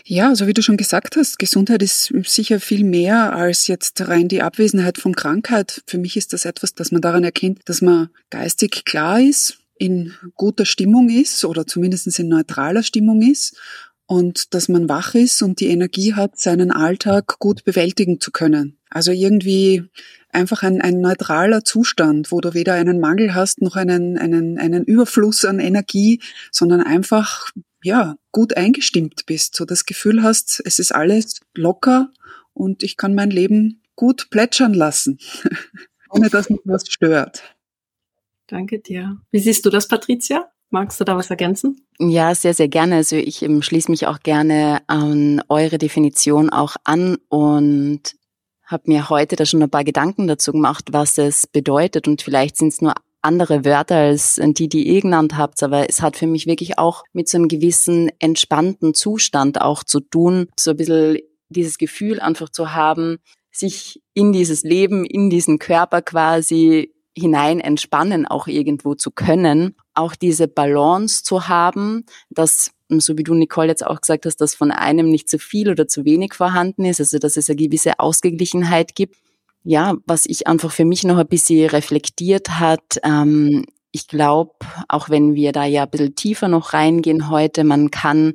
Ja, 0.04 0.34
so 0.36 0.48
wie 0.48 0.54
du 0.54 0.64
schon 0.64 0.78
gesagt 0.78 1.16
hast, 1.16 1.38
Gesundheit 1.38 1.84
ist 1.84 2.12
sicher 2.26 2.60
viel 2.60 2.84
mehr 2.84 3.34
als 3.34 3.68
jetzt 3.68 4.08
rein 4.08 4.28
die 4.28 4.42
Abwesenheit 4.42 4.98
von 4.98 5.16
Krankheit. 5.16 5.84
Für 5.86 6.00
mich 6.00 6.18
ist 6.18 6.34
das 6.34 6.46
etwas, 6.46 6.74
dass 6.74 6.92
man 6.92 7.02
daran 7.02 7.24
erkennt, 7.24 7.62
dass 7.66 7.82
man 7.82 8.10
geistig 8.32 8.84
klar 8.86 9.20
ist, 9.22 9.60
in 9.78 10.14
guter 10.36 10.66
Stimmung 10.66 11.10
ist 11.10 11.46
oder 11.46 11.66
zumindest 11.66 12.20
in 12.20 12.28
neutraler 12.28 12.84
Stimmung 12.84 13.22
ist 13.22 13.58
und 14.08 14.54
dass 14.54 14.68
man 14.68 14.90
wach 14.90 15.14
ist 15.14 15.42
und 15.42 15.60
die 15.60 15.68
Energie 15.68 16.14
hat, 16.16 16.38
seinen 16.38 16.72
Alltag 16.72 17.38
gut 17.40 17.64
bewältigen 17.64 18.20
zu 18.20 18.32
können. 18.32 18.78
Also 18.90 19.12
irgendwie 19.12 19.84
einfach 20.32 20.64
ein, 20.64 20.82
ein 20.82 21.02
neutraler 21.02 21.64
Zustand, 21.64 22.32
wo 22.32 22.42
du 22.42 22.54
weder 22.54 22.74
einen 22.74 23.00
Mangel 23.00 23.34
hast 23.34 23.62
noch 23.62 23.76
einen, 23.76 24.18
einen, 24.18 24.58
einen 24.58 24.84
Überfluss 24.84 25.46
an 25.46 25.60
Energie, 25.60 26.22
sondern 26.52 26.82
einfach 26.82 27.52
ja, 27.84 28.18
gut 28.32 28.58
eingestimmt 28.58 29.26
bist, 29.26 29.56
so 29.56 29.66
das 29.66 29.86
Gefühl 29.86 30.24
hast, 30.24 30.62
es 30.66 30.80
ist 30.80 30.94
alles 30.94 31.42
locker 31.56 32.12
und 32.54 32.84
ich 32.84 32.98
kann 32.98 33.16
mein 33.16 33.30
Leben 33.30 33.82
gut 33.96 34.30
plätschern 34.30 34.74
lassen, 34.74 35.20
ohne 36.10 36.30
dass 36.30 36.50
mich 36.50 36.60
was 36.66 36.90
stört. 36.90 37.44
Danke 38.48 38.80
dir. 38.80 39.22
Wie 39.32 39.40
siehst 39.40 39.66
du 39.66 39.70
das, 39.70 39.88
Patricia? 39.88 40.52
Magst 40.72 41.00
du 41.00 41.04
da 41.04 41.16
was 41.16 41.30
ergänzen? 41.30 41.82
Ja, 42.00 42.36
sehr, 42.36 42.54
sehr 42.54 42.68
gerne. 42.68 42.96
Also 42.98 43.16
ich 43.16 43.42
ähm, 43.42 43.62
schließe 43.62 43.90
mich 43.90 44.06
auch 44.08 44.20
gerne 44.20 44.82
an 44.88 45.42
eure 45.50 45.78
Definition 45.78 46.50
auch 46.50 46.76
an 46.84 47.18
und 47.28 48.16
habe 48.70 48.84
mir 48.86 49.10
heute 49.10 49.36
da 49.36 49.46
schon 49.46 49.64
ein 49.64 49.70
paar 49.70 49.84
Gedanken 49.84 50.28
dazu 50.28 50.52
gemacht, 50.52 50.90
was 50.92 51.18
es 51.18 51.48
bedeutet. 51.48 52.08
Und 52.08 52.22
vielleicht 52.22 52.56
sind 52.56 52.70
es 52.70 52.82
nur 52.82 52.94
andere 53.22 53.66
Wörter 53.66 53.98
als 53.98 54.40
die, 54.42 54.70
die 54.70 54.88
ihr 54.88 55.02
genannt 55.02 55.36
habt, 55.36 55.62
aber 55.62 55.90
es 55.90 56.02
hat 56.02 56.16
für 56.16 56.28
mich 56.28 56.46
wirklich 56.46 56.78
auch 56.78 57.04
mit 57.12 57.28
so 57.28 57.38
einem 57.38 57.50
gewissen 57.50 58.10
entspannten 58.20 58.94
Zustand 58.94 59.60
auch 59.60 59.84
zu 59.84 60.00
tun, 60.00 60.48
so 60.58 60.72
ein 60.72 60.78
bisschen 60.78 61.18
dieses 61.50 61.78
Gefühl 61.78 62.20
einfach 62.20 62.50
zu 62.50 62.74
haben, 62.74 63.18
sich 63.52 64.02
in 64.14 64.32
dieses 64.32 64.64
Leben, 64.64 65.04
in 65.04 65.30
diesen 65.30 65.60
Körper 65.60 66.02
quasi 66.02 66.94
hinein 67.18 67.60
entspannen 67.60 68.26
auch 68.26 68.48
irgendwo 68.48 68.96
zu 68.96 69.12
können, 69.12 69.76
auch 69.94 70.16
diese 70.16 70.48
Balance 70.48 71.24
zu 71.24 71.50
haben, 71.50 72.06
dass, 72.30 72.72
so 72.98 73.18
wie 73.18 73.24
du 73.24 73.36
Nicole 73.36 73.68
jetzt 73.68 73.86
auch 73.86 74.02
gesagt 74.02 74.26
hast, 74.26 74.38
dass 74.38 74.56
von 74.56 74.72
einem 74.72 75.10
nicht 75.10 75.30
zu 75.30 75.38
viel 75.38 75.70
oder 75.70 75.88
zu 75.88 76.06
wenig 76.06 76.34
vorhanden 76.34 76.86
ist, 76.86 77.00
also 77.00 77.20
dass 77.20 77.38
es 77.38 77.50
eine 77.50 77.58
gewisse 77.58 78.00
Ausgeglichenheit 78.00 78.96
gibt. 78.96 79.16
Ja, 79.64 79.96
was 80.06 80.26
ich 80.26 80.48
einfach 80.48 80.72
für 80.72 80.86
mich 80.86 81.04
noch 81.04 81.18
ein 81.18 81.28
bisschen 81.28 81.70
reflektiert 81.70 82.60
hat, 82.60 83.00
ähm, 83.04 83.66
ich 83.92 84.08
glaube, 84.08 84.54
auch 84.88 85.10
wenn 85.10 85.36
wir 85.36 85.52
da 85.52 85.66
ja 85.66 85.84
ein 85.84 85.90
bisschen 85.90 86.16
tiefer 86.16 86.48
noch 86.48 86.74
reingehen 86.74 87.30
heute, 87.30 87.64
man 87.64 87.92
kann 87.92 88.34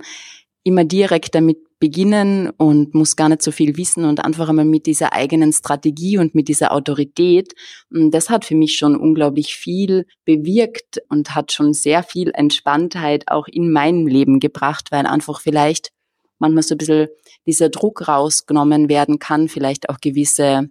immer 0.65 0.85
direkt 0.85 1.35
damit 1.35 1.59
beginnen 1.85 2.49
und 2.49 2.95
muss 2.95 3.15
gar 3.15 3.29
nicht 3.29 3.43
so 3.43 3.51
viel 3.51 3.77
wissen 3.77 4.07
und 4.07 4.25
einfach 4.25 4.49
einmal 4.49 4.65
mit 4.65 4.87
dieser 4.87 5.13
eigenen 5.13 5.53
Strategie 5.53 6.17
und 6.17 6.35
mit 6.35 6.49
dieser 6.49 6.73
Autorität. 6.73 7.53
Und 7.91 8.13
das 8.13 8.31
hat 8.31 8.47
für 8.47 8.55
mich 8.55 8.77
schon 8.77 8.97
unglaublich 8.97 9.55
viel 9.55 10.07
bewirkt 10.25 11.03
und 11.11 11.35
hat 11.35 11.53
schon 11.53 11.75
sehr 11.75 12.03
viel 12.03 12.31
Entspanntheit 12.33 13.25
auch 13.29 13.49
in 13.49 13.71
meinem 13.71 14.07
Leben 14.07 14.41
gebracht, 14.41 14.93
weil 14.93 15.05
einfach 15.05 15.43
vielleicht 15.43 15.91
manchmal 16.39 16.63
so 16.63 16.75
ein 16.75 16.79
bisschen 16.79 17.09
dieser 17.47 17.69
Druck 17.69 18.09
rausgenommen 18.09 18.89
werden 18.89 19.19
kann, 19.19 19.49
vielleicht 19.51 19.91
auch 19.91 20.01
gewisse 20.01 20.71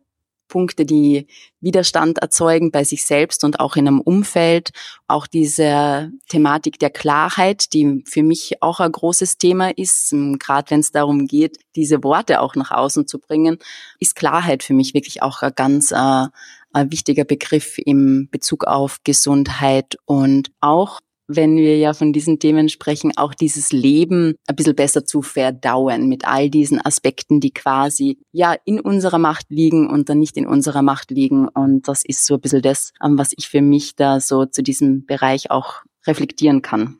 Punkte, 0.53 0.85
die 0.85 1.25
Widerstand 1.61 2.19
erzeugen 2.19 2.69
bei 2.69 2.83
sich 2.83 3.05
selbst 3.05 3.43
und 3.43 3.59
auch 3.59 3.75
in 3.75 3.87
einem 3.87 4.01
Umfeld. 4.01 4.69
Auch 5.07 5.25
diese 5.25 6.11
Thematik 6.29 6.77
der 6.77 6.91
Klarheit, 6.91 7.73
die 7.73 8.03
für 8.05 8.21
mich 8.21 8.61
auch 8.61 8.79
ein 8.79 8.91
großes 8.91 9.39
Thema 9.39 9.75
ist, 9.75 10.13
ähm, 10.13 10.37
gerade 10.37 10.69
wenn 10.69 10.81
es 10.81 10.91
darum 10.91 11.25
geht, 11.25 11.57
diese 11.75 12.03
Worte 12.03 12.39
auch 12.39 12.53
nach 12.53 12.69
außen 12.69 13.07
zu 13.07 13.17
bringen, 13.17 13.57
ist 13.99 14.15
Klarheit 14.15 14.61
für 14.61 14.75
mich 14.75 14.93
wirklich 14.93 15.23
auch 15.23 15.41
ein 15.41 15.53
ganz 15.55 15.91
äh, 15.91 16.27
ein 16.75 16.91
wichtiger 16.91 17.25
Begriff 17.25 17.79
im 17.83 18.29
Bezug 18.29 18.65
auf 18.65 18.97
Gesundheit 19.03 19.97
und 20.05 20.51
auch 20.59 20.99
wenn 21.35 21.55
wir 21.55 21.77
ja 21.77 21.93
von 21.93 22.13
diesen 22.13 22.39
Themen 22.39 22.69
sprechen, 22.69 23.11
auch 23.15 23.33
dieses 23.33 23.71
Leben 23.71 24.35
ein 24.47 24.55
bisschen 24.55 24.75
besser 24.75 25.05
zu 25.05 25.21
verdauen 25.21 26.07
mit 26.07 26.25
all 26.25 26.49
diesen 26.49 26.83
Aspekten, 26.83 27.39
die 27.39 27.51
quasi 27.51 28.19
ja 28.31 28.55
in 28.65 28.79
unserer 28.79 29.17
Macht 29.19 29.47
liegen 29.49 29.89
und 29.89 30.09
dann 30.09 30.19
nicht 30.19 30.37
in 30.37 30.47
unserer 30.47 30.81
Macht 30.81 31.11
liegen. 31.11 31.47
Und 31.47 31.87
das 31.87 32.03
ist 32.05 32.25
so 32.25 32.35
ein 32.35 32.41
bisschen 32.41 32.61
das, 32.61 32.93
ähm, 33.03 33.17
was 33.17 33.31
ich 33.35 33.49
für 33.49 33.61
mich 33.61 33.95
da 33.95 34.19
so 34.19 34.45
zu 34.45 34.63
diesem 34.63 35.05
Bereich 35.05 35.51
auch 35.51 35.83
reflektieren 36.05 36.61
kann. 36.61 36.97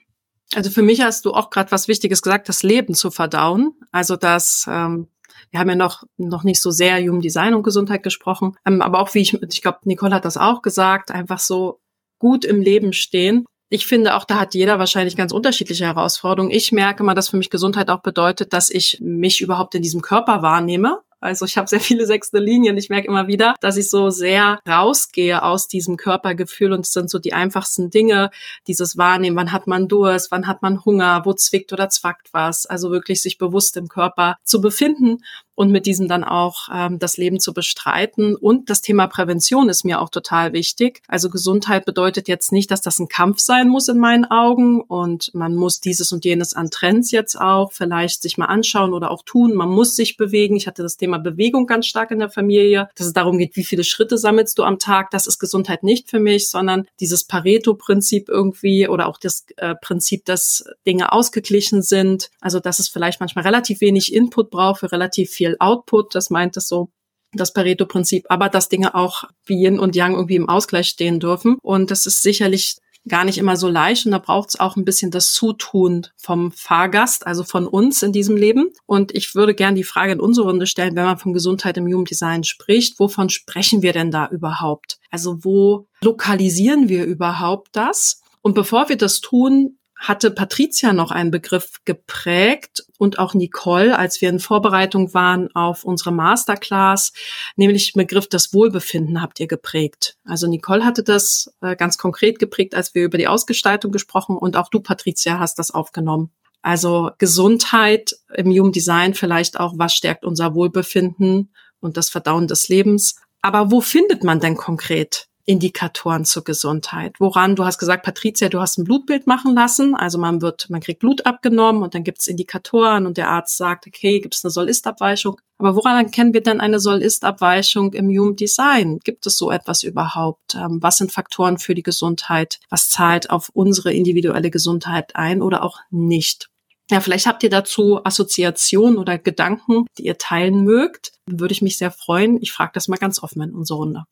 Also 0.55 0.69
für 0.69 0.83
mich 0.83 1.01
hast 1.01 1.25
du 1.25 1.33
auch 1.33 1.49
gerade 1.49 1.71
was 1.71 1.87
Wichtiges 1.87 2.21
gesagt, 2.21 2.47
das 2.47 2.63
Leben 2.63 2.93
zu 2.93 3.09
verdauen. 3.09 3.73
Also 3.91 4.15
das 4.15 4.65
ähm, 4.69 5.07
wir 5.51 5.59
haben 5.59 5.69
ja 5.69 5.75
noch, 5.75 6.03
noch 6.17 6.43
nicht 6.43 6.61
so 6.61 6.71
sehr 6.71 6.99
Human 6.99 7.21
Design 7.21 7.53
und 7.53 7.63
Gesundheit 7.63 8.03
gesprochen, 8.03 8.55
ähm, 8.65 8.81
aber 8.81 8.99
auch 8.99 9.13
wie 9.13 9.19
ich, 9.19 9.33
ich 9.41 9.61
glaube, 9.61 9.79
Nicole 9.83 10.13
hat 10.13 10.25
das 10.25 10.37
auch 10.37 10.61
gesagt, 10.61 11.11
einfach 11.11 11.39
so 11.39 11.79
gut 12.19 12.45
im 12.45 12.61
Leben 12.61 12.93
stehen 12.93 13.45
ich 13.73 13.87
finde 13.87 14.13
auch, 14.15 14.23
da 14.23 14.39
hat 14.39 14.53
jeder 14.53 14.77
wahrscheinlich 14.77 15.15
ganz 15.15 15.31
unterschiedliche 15.31 15.85
Herausforderungen. 15.85 16.53
Ich 16.53 16.71
merke 16.71 17.01
mal, 17.01 17.15
dass 17.15 17.29
für 17.29 17.37
mich 17.37 17.49
Gesundheit 17.49 17.89
auch 17.89 18.01
bedeutet, 18.01 18.53
dass 18.53 18.69
ich 18.69 18.99
mich 19.01 19.41
überhaupt 19.41 19.73
in 19.73 19.81
diesem 19.81 20.03
Körper 20.03 20.43
wahrnehme. 20.43 20.99
Also 21.23 21.45
ich 21.45 21.57
habe 21.57 21.67
sehr 21.67 21.79
viele 21.79 22.05
sechste 22.05 22.39
Linien. 22.39 22.77
Ich 22.77 22.89
merke 22.89 23.07
immer 23.07 23.27
wieder, 23.27 23.55
dass 23.61 23.77
ich 23.77 23.89
so 23.89 24.09
sehr 24.09 24.59
rausgehe 24.67 25.41
aus 25.41 25.67
diesem 25.67 25.95
Körpergefühl 25.95 26.73
und 26.73 26.81
es 26.81 26.91
sind 26.91 27.09
so 27.09 27.17
die 27.17 27.33
einfachsten 27.33 27.89
Dinge, 27.89 28.29
dieses 28.67 28.97
Wahrnehmen. 28.97 29.37
Wann 29.37 29.53
hat 29.53 29.65
man 29.65 29.87
Durst? 29.87 30.31
Wann 30.31 30.47
hat 30.47 30.61
man 30.61 30.83
Hunger? 30.83 31.21
Wo 31.23 31.33
zwickt 31.33 31.71
oder 31.71 31.89
zwackt 31.89 32.33
was? 32.33 32.65
Also 32.65 32.91
wirklich 32.91 33.21
sich 33.21 33.37
bewusst 33.37 33.77
im 33.77 33.87
Körper 33.87 34.35
zu 34.43 34.59
befinden 34.59 35.19
und 35.55 35.71
mit 35.71 35.85
diesem 35.85 36.07
dann 36.07 36.23
auch 36.23 36.67
ähm, 36.73 36.99
das 36.99 37.17
Leben 37.17 37.39
zu 37.39 37.53
bestreiten. 37.53 38.35
Und 38.35 38.69
das 38.69 38.81
Thema 38.81 39.07
Prävention 39.07 39.69
ist 39.69 39.83
mir 39.83 40.01
auch 40.01 40.09
total 40.09 40.53
wichtig. 40.53 41.01
Also 41.07 41.29
Gesundheit 41.29 41.85
bedeutet 41.85 42.27
jetzt 42.27 42.51
nicht, 42.51 42.71
dass 42.71 42.81
das 42.81 42.99
ein 42.99 43.07
Kampf 43.07 43.39
sein 43.39 43.69
muss 43.69 43.87
in 43.87 43.99
meinen 43.99 44.25
Augen 44.25 44.81
und 44.81 45.31
man 45.33 45.55
muss 45.55 45.79
dieses 45.79 46.11
und 46.11 46.25
jenes 46.25 46.53
an 46.53 46.71
Trends 46.71 47.11
jetzt 47.11 47.39
auch 47.39 47.71
vielleicht 47.71 48.21
sich 48.21 48.37
mal 48.37 48.47
anschauen 48.47 48.93
oder 48.93 49.11
auch 49.11 49.23
tun. 49.23 49.53
Man 49.53 49.69
muss 49.69 49.95
sich 49.95 50.17
bewegen. 50.17 50.55
Ich 50.55 50.67
hatte 50.67 50.83
das 50.83 50.97
Thema 50.97 51.12
Bewegung 51.19 51.67
ganz 51.67 51.85
stark 51.85 52.11
in 52.11 52.19
der 52.19 52.29
Familie, 52.29 52.89
dass 52.95 53.07
es 53.07 53.13
darum 53.13 53.37
geht, 53.37 53.55
wie 53.55 53.63
viele 53.63 53.83
Schritte 53.83 54.17
sammelst 54.17 54.57
du 54.57 54.63
am 54.63 54.79
Tag. 54.79 55.11
Das 55.11 55.27
ist 55.27 55.39
Gesundheit 55.39 55.83
nicht 55.83 56.09
für 56.09 56.19
mich, 56.19 56.49
sondern 56.49 56.87
dieses 56.99 57.25
Pareto-Prinzip 57.25 58.27
irgendwie 58.27 58.87
oder 58.87 59.07
auch 59.07 59.17
das 59.17 59.45
äh, 59.57 59.75
Prinzip, 59.75 60.25
dass 60.25 60.63
Dinge 60.87 61.11
ausgeglichen 61.11 61.83
sind. 61.83 62.31
Also 62.41 62.59
dass 62.59 62.79
es 62.79 62.89
vielleicht 62.89 63.19
manchmal 63.19 63.45
relativ 63.45 63.81
wenig 63.81 64.13
Input 64.13 64.49
braucht 64.49 64.79
für 64.79 64.91
relativ 64.91 65.29
viel 65.29 65.43
viel 65.43 65.57
Output, 65.59 66.15
das 66.15 66.29
meint 66.29 66.57
es 66.57 66.67
so 66.67 66.89
das 67.33 67.51
Pareto-Prinzip, 67.51 68.27
aber 68.29 68.47
dass 68.47 68.69
Dinge 68.69 68.93
auch 68.93 69.23
wie 69.45 69.63
Yin 69.63 69.79
und 69.79 69.95
Yang 69.95 70.13
irgendwie 70.13 70.35
im 70.35 70.47
Ausgleich 70.47 70.87
stehen 70.87 71.19
dürfen. 71.19 71.57
Und 71.63 71.89
das 71.89 72.05
ist 72.05 72.21
sicherlich 72.21 72.77
gar 73.07 73.25
nicht 73.25 73.37
immer 73.37 73.57
so 73.57 73.67
leicht 73.67 74.05
und 74.05 74.11
da 74.11 74.17
braucht 74.17 74.49
es 74.49 74.59
auch 74.59 74.75
ein 74.75 74.85
bisschen 74.85 75.11
das 75.11 75.33
Zutun 75.33 76.07
vom 76.17 76.51
Fahrgast, 76.51 77.27
also 77.27 77.43
von 77.43 77.67
uns 77.67 78.01
in 78.01 78.13
diesem 78.13 78.37
Leben. 78.37 78.69
Und 78.85 79.13
ich 79.13 79.35
würde 79.35 79.53
gerne 79.53 79.75
die 79.75 79.83
Frage 79.83 80.13
in 80.13 80.19
unsere 80.19 80.47
Runde 80.47 80.67
stellen, 80.67 80.95
wenn 80.95 81.05
man 81.05 81.17
von 81.17 81.33
Gesundheit 81.33 81.77
im 81.77 81.85
Human 81.85 82.05
Design 82.05 82.43
spricht, 82.43 82.99
wovon 82.99 83.29
sprechen 83.29 83.81
wir 83.81 83.93
denn 83.93 84.11
da 84.11 84.27
überhaupt? 84.27 84.99
Also 85.11 85.43
wo 85.43 85.87
lokalisieren 86.01 86.89
wir 86.89 87.05
überhaupt 87.05 87.69
das? 87.75 88.21
Und 88.41 88.55
bevor 88.55 88.89
wir 88.89 88.97
das 88.97 89.21
tun, 89.21 89.77
hatte 90.03 90.31
Patricia 90.31 90.91
noch 90.91 91.11
einen 91.11 91.31
Begriff 91.31 91.79
geprägt 91.85 92.85
und 92.97 93.19
auch 93.19 93.33
Nicole, 93.33 93.97
als 93.97 94.21
wir 94.21 94.27
in 94.27 94.39
Vorbereitung 94.39 95.13
waren 95.13 95.49
auf 95.55 95.85
unsere 95.85 96.11
Masterclass, 96.11 97.13
nämlich 97.55 97.93
Begriff 97.93 98.27
des 98.27 98.53
Wohlbefinden 98.53 99.21
habt 99.21 99.39
ihr 99.39 99.47
geprägt. 99.47 100.17
Also 100.25 100.47
Nicole 100.47 100.83
hatte 100.83 101.03
das 101.03 101.55
äh, 101.61 101.77
ganz 101.77 101.97
konkret 101.97 102.37
geprägt, 102.37 102.75
als 102.75 102.93
wir 102.93 103.05
über 103.05 103.17
die 103.17 103.29
Ausgestaltung 103.29 103.93
gesprochen 103.93 104.37
und 104.37 104.57
auch 104.57 104.67
du, 104.69 104.81
Patricia, 104.81 105.39
hast 105.39 105.57
das 105.57 105.71
aufgenommen. 105.71 106.31
Also 106.61 107.11
Gesundheit 107.17 108.13
im 108.33 108.51
Human 108.51 108.73
Design 108.73 109.13
vielleicht 109.13 109.57
auch, 109.57 109.73
was 109.77 109.93
stärkt 109.93 110.25
unser 110.25 110.53
Wohlbefinden 110.53 111.53
und 111.79 111.95
das 111.95 112.09
Verdauen 112.09 112.47
des 112.47 112.67
Lebens. 112.67 113.21
Aber 113.41 113.71
wo 113.71 113.79
findet 113.79 114.23
man 114.23 114.41
denn 114.41 114.55
konkret 114.57 115.27
Indikatoren 115.45 116.25
zur 116.25 116.43
Gesundheit. 116.43 117.15
Woran, 117.19 117.55
du 117.55 117.65
hast 117.65 117.77
gesagt, 117.77 118.03
Patricia, 118.03 118.49
du 118.49 118.61
hast 118.61 118.77
ein 118.77 118.85
Blutbild 118.85 119.27
machen 119.27 119.53
lassen, 119.53 119.93
also 119.95 120.17
man 120.17 120.41
wird, 120.41 120.69
man 120.69 120.81
kriegt 120.81 120.99
Blut 120.99 121.25
abgenommen 121.25 121.83
und 121.83 121.95
dann 121.95 122.03
gibt 122.03 122.19
es 122.19 122.27
Indikatoren 122.27 123.05
und 123.05 123.17
der 123.17 123.29
Arzt 123.29 123.57
sagt, 123.57 123.85
okay, 123.87 124.19
gibt 124.19 124.35
es 124.35 124.45
eine 124.45 124.51
Soll-Ist-Abweichung. 124.51 125.39
Aber 125.57 125.75
woran 125.75 126.05
erkennen 126.05 126.33
wir 126.33 126.41
denn 126.41 126.61
eine 126.61 126.79
Soll-Ist-Abweichung 126.79 127.93
im 127.93 128.07
Human 128.07 128.35
Design? 128.35 128.99
Gibt 129.03 129.25
es 129.25 129.37
so 129.37 129.51
etwas 129.51 129.83
überhaupt? 129.83 130.55
Ähm, 130.55 130.79
was 130.81 130.97
sind 130.97 131.11
Faktoren 131.11 131.57
für 131.57 131.75
die 131.75 131.83
Gesundheit? 131.83 132.59
Was 132.69 132.89
zahlt 132.89 133.29
auf 133.29 133.49
unsere 133.53 133.93
individuelle 133.93 134.49
Gesundheit 134.49 135.15
ein 135.15 135.41
oder 135.41 135.63
auch 135.63 135.79
nicht? 135.89 136.49
Ja, 136.89 136.99
vielleicht 136.99 137.27
habt 137.27 137.43
ihr 137.43 137.49
dazu 137.49 138.01
Assoziationen 138.03 138.97
oder 138.97 139.17
Gedanken, 139.17 139.85
die 139.97 140.05
ihr 140.05 140.17
teilen 140.17 140.63
mögt. 140.63 141.13
Würde 141.25 141.53
ich 141.53 141.61
mich 141.61 141.77
sehr 141.77 141.91
freuen. 141.91 142.41
Ich 142.41 142.51
frage 142.51 142.71
das 142.73 142.87
mal 142.87 142.97
ganz 142.97 143.23
offen 143.23 143.41
in 143.41 143.53
unserer 143.53 143.77
Runde. 143.77 144.03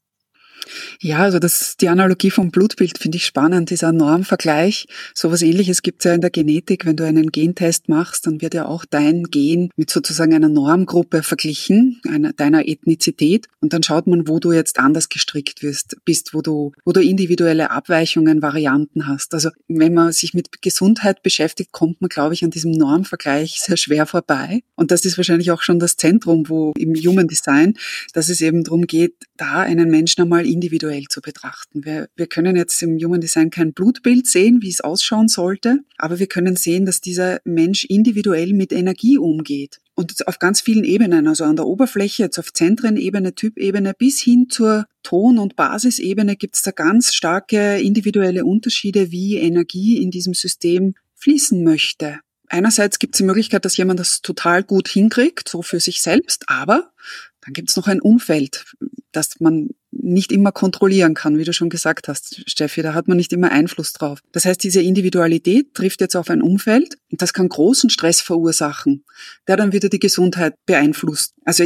Ja, 0.99 1.19
also 1.19 1.39
das, 1.39 1.77
die 1.77 1.89
Analogie 1.89 2.31
vom 2.31 2.51
Blutbild 2.51 2.97
finde 2.97 3.17
ich 3.17 3.25
spannend, 3.25 3.69
dieser 3.69 3.91
Normvergleich. 3.91 4.87
Sowas 5.13 5.41
ähnliches 5.41 5.81
gibt 5.81 6.01
es 6.01 6.05
ja 6.05 6.13
in 6.13 6.21
der 6.21 6.29
Genetik. 6.29 6.85
Wenn 6.85 6.95
du 6.95 7.05
einen 7.05 7.31
Gentest 7.31 7.89
machst, 7.89 8.27
dann 8.27 8.41
wird 8.41 8.53
ja 8.53 8.65
auch 8.65 8.85
dein 8.85 9.23
Gen 9.23 9.69
mit 9.75 9.89
sozusagen 9.89 10.33
einer 10.33 10.49
Normgruppe 10.49 11.23
verglichen, 11.23 12.01
einer, 12.07 12.33
deiner 12.33 12.67
Ethnizität. 12.67 13.47
Und 13.59 13.73
dann 13.73 13.83
schaut 13.83 14.07
man, 14.07 14.27
wo 14.27 14.39
du 14.39 14.51
jetzt 14.51 14.79
anders 14.79 15.09
gestrickt 15.09 15.63
wirst, 15.63 15.97
bist, 16.05 16.33
wo 16.33 16.41
du, 16.41 16.71
wo 16.85 16.91
du 16.91 17.01
individuelle 17.01 17.71
Abweichungen, 17.71 18.41
Varianten 18.41 19.07
hast. 19.07 19.33
Also 19.33 19.49
wenn 19.67 19.93
man 19.93 20.11
sich 20.11 20.33
mit 20.33 20.61
Gesundheit 20.61 21.23
beschäftigt, 21.23 21.71
kommt 21.71 22.01
man, 22.01 22.09
glaube 22.09 22.33
ich, 22.33 22.43
an 22.43 22.51
diesem 22.51 22.71
Normvergleich 22.71 23.59
sehr 23.61 23.77
schwer 23.77 24.05
vorbei. 24.05 24.61
Und 24.75 24.91
das 24.91 25.05
ist 25.05 25.17
wahrscheinlich 25.17 25.51
auch 25.51 25.61
schon 25.61 25.79
das 25.79 25.97
Zentrum, 25.97 26.49
wo 26.49 26.73
im 26.77 26.93
Human 26.95 27.27
Design, 27.27 27.75
dass 28.13 28.29
es 28.29 28.41
eben 28.41 28.63
darum 28.63 28.87
geht, 28.87 29.15
da 29.41 29.61
einen 29.61 29.89
Menschen 29.89 30.21
einmal 30.21 30.45
individuell 30.45 31.05
zu 31.09 31.19
betrachten. 31.19 31.83
Wir, 31.83 32.07
wir 32.15 32.27
können 32.27 32.55
jetzt 32.55 32.81
im 32.83 32.97
Human 32.99 33.21
Design 33.21 33.49
kein 33.49 33.73
Blutbild 33.73 34.27
sehen, 34.27 34.61
wie 34.61 34.69
es 34.69 34.81
ausschauen 34.81 35.27
sollte, 35.27 35.79
aber 35.97 36.19
wir 36.19 36.27
können 36.27 36.55
sehen, 36.55 36.85
dass 36.85 37.01
dieser 37.01 37.39
Mensch 37.43 37.85
individuell 37.85 38.53
mit 38.53 38.71
Energie 38.71 39.17
umgeht. 39.17 39.79
Und 39.95 40.27
auf 40.27 40.39
ganz 40.39 40.61
vielen 40.61 40.83
Ebenen, 40.83 41.27
also 41.27 41.43
an 41.43 41.55
der 41.55 41.65
Oberfläche, 41.65 42.23
jetzt 42.23 42.37
auf 42.37 42.53
Zentrenebene, 42.53 43.33
Typebene 43.33 43.93
bis 43.93 44.19
hin 44.21 44.47
zur 44.49 44.85
Ton- 45.03 45.39
und 45.39 45.55
Basisebene 45.55 46.35
gibt 46.35 46.55
es 46.55 46.61
da 46.61 46.71
ganz 46.71 47.13
starke 47.13 47.79
individuelle 47.79 48.45
Unterschiede, 48.45 49.11
wie 49.11 49.37
Energie 49.37 50.01
in 50.01 50.11
diesem 50.11 50.33
System 50.33 50.93
fließen 51.15 51.63
möchte. 51.63 52.19
Einerseits 52.47 52.99
gibt 52.99 53.15
es 53.15 53.19
die 53.19 53.23
Möglichkeit, 53.23 53.65
dass 53.65 53.77
jemand 53.77 53.99
das 53.99 54.21
total 54.21 54.63
gut 54.63 54.87
hinkriegt, 54.87 55.49
so 55.49 55.61
für 55.61 55.79
sich 55.79 56.01
selbst, 56.01 56.43
aber 56.47 56.91
dann 57.41 57.53
gibt 57.53 57.69
es 57.69 57.75
noch 57.75 57.87
ein 57.87 58.01
Umfeld, 58.01 58.65
das 59.11 59.39
man 59.39 59.69
nicht 59.91 60.31
immer 60.31 60.51
kontrollieren 60.51 61.13
kann, 61.13 61.37
wie 61.37 61.43
du 61.43 61.53
schon 61.53 61.69
gesagt 61.69 62.07
hast, 62.07 62.49
Steffi. 62.49 62.81
Da 62.81 62.93
hat 62.93 63.07
man 63.07 63.17
nicht 63.17 63.33
immer 63.33 63.51
Einfluss 63.51 63.93
drauf. 63.93 64.19
Das 64.31 64.45
heißt, 64.45 64.63
diese 64.63 64.81
Individualität 64.81 65.73
trifft 65.73 66.01
jetzt 66.01 66.15
auf 66.15 66.29
ein 66.29 66.41
Umfeld 66.41 66.97
und 67.11 67.21
das 67.21 67.33
kann 67.33 67.49
großen 67.49 67.89
Stress 67.89 68.21
verursachen, 68.21 69.03
der 69.47 69.57
dann 69.57 69.73
wieder 69.73 69.89
die 69.89 69.99
Gesundheit 69.99 70.55
beeinflusst. 70.65 71.33
Also 71.45 71.65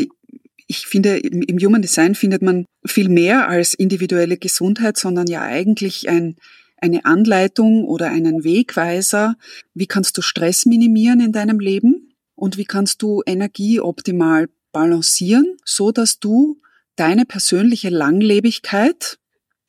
ich 0.68 0.88
finde, 0.88 1.18
im 1.18 1.60
Human 1.60 1.82
Design 1.82 2.16
findet 2.16 2.42
man 2.42 2.66
viel 2.86 3.10
mehr 3.10 3.48
als 3.48 3.74
individuelle 3.74 4.38
Gesundheit, 4.38 4.98
sondern 4.98 5.28
ja 5.28 5.44
eigentlich 5.44 6.10
ein, 6.10 6.38
eine 6.78 7.06
Anleitung 7.06 7.86
oder 7.86 8.10
einen 8.10 8.44
Wegweiser. 8.44 9.36
Wie 9.74 9.88
kannst 9.88 10.18
du 10.18 10.22
Stress 10.22 10.66
minimieren 10.66 11.20
in 11.20 11.32
deinem 11.32 11.60
Leben? 11.60 12.14
Und 12.36 12.58
wie 12.58 12.66
kannst 12.66 13.02
du 13.02 13.22
Energie 13.26 13.80
optimal 13.80 14.50
balancieren, 14.72 15.56
so 15.64 15.92
dass 15.92 16.20
du 16.20 16.60
deine 16.96 17.26
persönliche 17.26 17.90
Langlebigkeit 17.90 19.18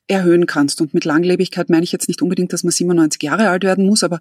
erhöhen 0.09 0.47
kannst. 0.47 0.81
Und 0.81 0.95
mit 0.95 1.05
Langlebigkeit 1.05 1.69
meine 1.69 1.85
ich 1.85 1.93
jetzt 1.93 2.09
nicht 2.09 2.23
unbedingt, 2.23 2.53
dass 2.53 2.63
man 2.63 2.73
97 2.73 3.23
Jahre 3.23 3.49
alt 3.49 3.65
werden 3.65 3.87
muss, 3.87 4.05
aber 4.05 4.21